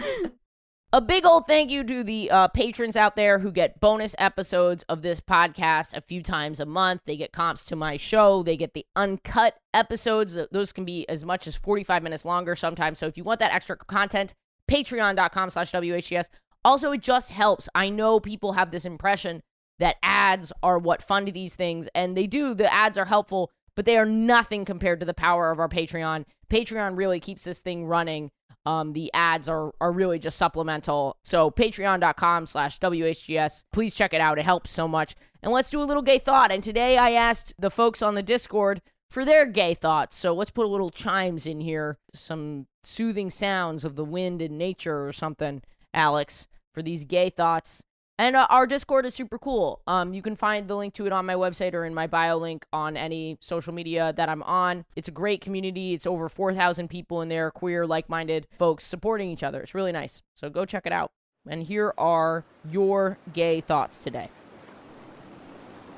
a 0.93 1.01
big 1.01 1.25
old 1.25 1.47
thank 1.47 1.69
you 1.69 1.83
to 1.83 2.03
the 2.03 2.29
uh, 2.29 2.47
patrons 2.49 2.97
out 2.97 3.15
there 3.15 3.39
who 3.39 3.51
get 3.51 3.79
bonus 3.79 4.15
episodes 4.17 4.83
of 4.89 5.01
this 5.01 5.19
podcast 5.19 5.95
a 5.95 6.01
few 6.01 6.21
times 6.21 6.59
a 6.59 6.65
month. 6.65 7.01
They 7.05 7.15
get 7.15 7.31
comps 7.31 7.63
to 7.65 7.75
my 7.75 7.97
show. 7.97 8.43
They 8.43 8.57
get 8.57 8.73
the 8.73 8.85
uncut 8.95 9.57
episodes. 9.73 10.37
Those 10.51 10.73
can 10.73 10.85
be 10.85 11.07
as 11.07 11.23
much 11.23 11.47
as 11.47 11.55
45 11.55 12.03
minutes 12.03 12.25
longer 12.25 12.55
sometimes. 12.55 12.99
So 12.99 13.07
if 13.07 13.17
you 13.17 13.23
want 13.23 13.39
that 13.39 13.53
extra 13.53 13.77
content, 13.77 14.33
patreon.com 14.69 15.49
slash 15.49 15.71
WHGS. 15.71 16.29
Also, 16.63 16.91
it 16.91 17.01
just 17.01 17.31
helps. 17.31 17.67
I 17.73 17.89
know 17.89 18.19
people 18.19 18.53
have 18.53 18.71
this 18.71 18.85
impression 18.85 19.41
that 19.79 19.95
ads 20.03 20.53
are 20.61 20.77
what 20.77 21.01
fund 21.01 21.27
these 21.29 21.55
things, 21.55 21.89
and 21.95 22.15
they 22.15 22.27
do. 22.27 22.53
The 22.53 22.71
ads 22.71 22.97
are 22.99 23.05
helpful, 23.05 23.51
but 23.75 23.85
they 23.85 23.97
are 23.97 24.05
nothing 24.05 24.65
compared 24.65 24.99
to 24.99 25.05
the 25.05 25.13
power 25.13 25.51
of 25.51 25.59
our 25.59 25.69
Patreon. 25.69 26.25
Patreon 26.49 26.97
really 26.97 27.19
keeps 27.19 27.43
this 27.43 27.59
thing 27.59 27.85
running. 27.85 28.31
Um, 28.65 28.93
the 28.93 29.11
ads 29.13 29.49
are 29.49 29.73
are 29.81 29.91
really 29.91 30.19
just 30.19 30.37
supplemental. 30.37 31.17
So 31.23 31.49
patreon.com 31.49 32.45
slash 32.45 32.79
WHGS. 32.79 33.65
Please 33.73 33.95
check 33.95 34.13
it 34.13 34.21
out. 34.21 34.37
It 34.37 34.45
helps 34.45 34.71
so 34.71 34.87
much. 34.87 35.15
And 35.41 35.51
let's 35.51 35.69
do 35.69 35.81
a 35.81 35.85
little 35.85 36.03
gay 36.03 36.19
thought. 36.19 36.51
And 36.51 36.63
today 36.63 36.97
I 36.97 37.11
asked 37.11 37.55
the 37.57 37.71
folks 37.71 38.01
on 38.01 38.13
the 38.13 38.21
Discord 38.21 38.81
for 39.09 39.25
their 39.25 39.45
gay 39.45 39.73
thoughts. 39.73 40.15
So 40.15 40.33
let's 40.33 40.51
put 40.51 40.65
a 40.65 40.69
little 40.69 40.89
chimes 40.89 41.45
in 41.45 41.59
here, 41.59 41.97
some 42.13 42.67
soothing 42.83 43.29
sounds 43.29 43.83
of 43.83 43.95
the 43.95 44.05
wind 44.05 44.41
and 44.41 44.57
nature 44.57 45.05
or 45.05 45.11
something, 45.11 45.61
Alex, 45.93 46.47
for 46.73 46.81
these 46.81 47.03
gay 47.03 47.29
thoughts. 47.29 47.83
And 48.21 48.35
uh, 48.35 48.45
our 48.51 48.67
Discord 48.67 49.07
is 49.07 49.15
super 49.15 49.39
cool. 49.39 49.81
Um, 49.87 50.13
you 50.13 50.21
can 50.21 50.35
find 50.35 50.67
the 50.67 50.75
link 50.75 50.93
to 50.93 51.07
it 51.07 51.11
on 51.11 51.25
my 51.25 51.33
website 51.33 51.73
or 51.73 51.85
in 51.85 51.95
my 51.95 52.05
bio 52.05 52.37
link 52.37 52.67
on 52.71 52.95
any 52.95 53.39
social 53.41 53.73
media 53.73 54.13
that 54.15 54.29
I'm 54.29 54.43
on. 54.43 54.85
It's 54.95 55.07
a 55.07 55.11
great 55.11 55.41
community. 55.41 55.95
It's 55.95 56.05
over 56.05 56.29
4,000 56.29 56.87
people 56.87 57.23
in 57.23 57.29
there, 57.29 57.49
queer, 57.49 57.87
like 57.87 58.09
minded 58.09 58.45
folks 58.55 58.83
supporting 58.83 59.31
each 59.31 59.41
other. 59.41 59.59
It's 59.61 59.73
really 59.73 59.91
nice. 59.91 60.21
So 60.35 60.51
go 60.51 60.65
check 60.65 60.85
it 60.85 60.91
out. 60.91 61.09
And 61.49 61.63
here 61.63 61.95
are 61.97 62.43
your 62.69 63.17
gay 63.33 63.59
thoughts 63.59 64.03
today. 64.03 64.29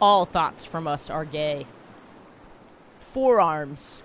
All 0.01 0.23
thoughts 0.23 0.63
from 0.63 0.87
us 0.87 1.09
are 1.09 1.25
gay. 1.25 1.65
Forearms. 2.99 4.01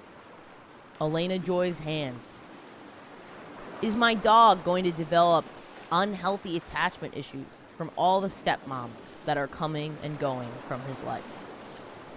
Elena 1.01 1.39
Joy's 1.39 1.79
hands. 1.79 2.39
Is 3.81 3.95
my 3.95 4.15
dog 4.15 4.65
going 4.65 4.83
to 4.83 4.91
develop 4.91 5.45
unhealthy 5.93 6.57
attachment 6.57 7.17
issues 7.17 7.47
from 7.79 7.91
all 7.97 8.21
the 8.21 8.29
stepmoms 8.29 9.15
that 9.25 9.39
are 9.39 9.47
coming 9.47 9.97
and 10.03 10.19
going 10.19 10.49
from 10.67 10.81
his 10.83 11.03
life? 11.05 11.25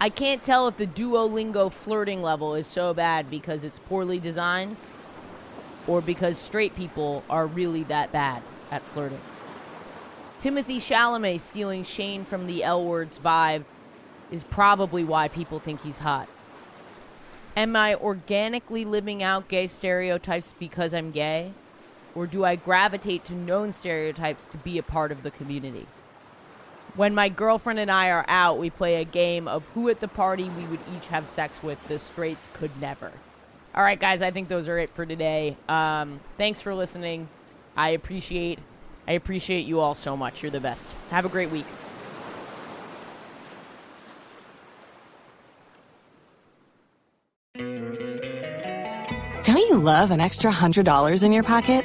I 0.00 0.08
can't 0.10 0.42
tell 0.42 0.66
if 0.66 0.76
the 0.76 0.86
Duolingo 0.88 1.72
flirting 1.72 2.20
level 2.20 2.56
is 2.56 2.66
so 2.66 2.92
bad 2.92 3.30
because 3.30 3.62
it's 3.62 3.78
poorly 3.78 4.18
designed 4.18 4.76
or 5.86 6.00
because 6.00 6.36
straight 6.36 6.74
people 6.74 7.22
are 7.30 7.46
really 7.46 7.84
that 7.84 8.10
bad 8.10 8.42
at 8.72 8.82
flirting. 8.82 9.20
Timothy 10.40 10.78
Chalamet 10.78 11.38
stealing 11.38 11.84
Shane 11.84 12.24
from 12.24 12.48
the 12.48 12.64
L 12.64 12.84
Words 12.84 13.16
vibe 13.16 13.62
is 14.32 14.42
probably 14.42 15.04
why 15.04 15.28
people 15.28 15.60
think 15.60 15.82
he's 15.82 15.98
hot. 15.98 16.28
Am 17.56 17.76
I 17.76 17.94
organically 17.94 18.84
living 18.84 19.22
out 19.22 19.46
gay 19.46 19.68
stereotypes 19.68 20.52
because 20.58 20.92
I'm 20.92 21.12
gay? 21.12 21.52
Or 22.14 22.26
do 22.26 22.44
I 22.44 22.56
gravitate 22.56 23.24
to 23.26 23.34
known 23.34 23.72
stereotypes 23.72 24.46
to 24.48 24.56
be 24.58 24.78
a 24.78 24.82
part 24.82 25.12
of 25.12 25.22
the 25.22 25.30
community? 25.30 25.86
When 26.94 27.14
my 27.14 27.30
girlfriend 27.30 27.78
and 27.78 27.90
I 27.90 28.10
are 28.10 28.26
out, 28.28 28.58
we 28.58 28.68
play 28.68 28.96
a 28.96 29.04
game 29.04 29.48
of 29.48 29.64
who 29.74 29.88
at 29.88 30.00
the 30.00 30.08
party 30.08 30.50
we 30.50 30.64
would 30.66 30.80
each 30.96 31.08
have 31.08 31.26
sex 31.26 31.62
with 31.62 31.82
the 31.88 31.98
straights 31.98 32.50
could 32.52 32.78
never. 32.80 33.12
All 33.74 33.82
right, 33.82 33.98
guys, 33.98 34.20
I 34.20 34.30
think 34.30 34.48
those 34.48 34.68
are 34.68 34.78
it 34.78 34.90
for 34.90 35.06
today. 35.06 35.56
Um, 35.68 36.20
thanks 36.36 36.60
for 36.60 36.74
listening. 36.74 37.28
I 37.74 37.90
appreciate 37.90 38.58
I 39.06 39.12
appreciate 39.12 39.66
you 39.66 39.80
all 39.80 39.94
so 39.94 40.16
much. 40.16 40.42
You're 40.42 40.52
the 40.52 40.60
best. 40.60 40.94
Have 41.10 41.24
a 41.24 41.28
great 41.28 41.50
week. 41.50 41.66
Don't 49.44 49.58
you 49.58 49.78
love 49.78 50.12
an 50.12 50.20
extra 50.20 50.52
$100 50.52 51.24
in 51.24 51.32
your 51.32 51.42
pocket? 51.42 51.84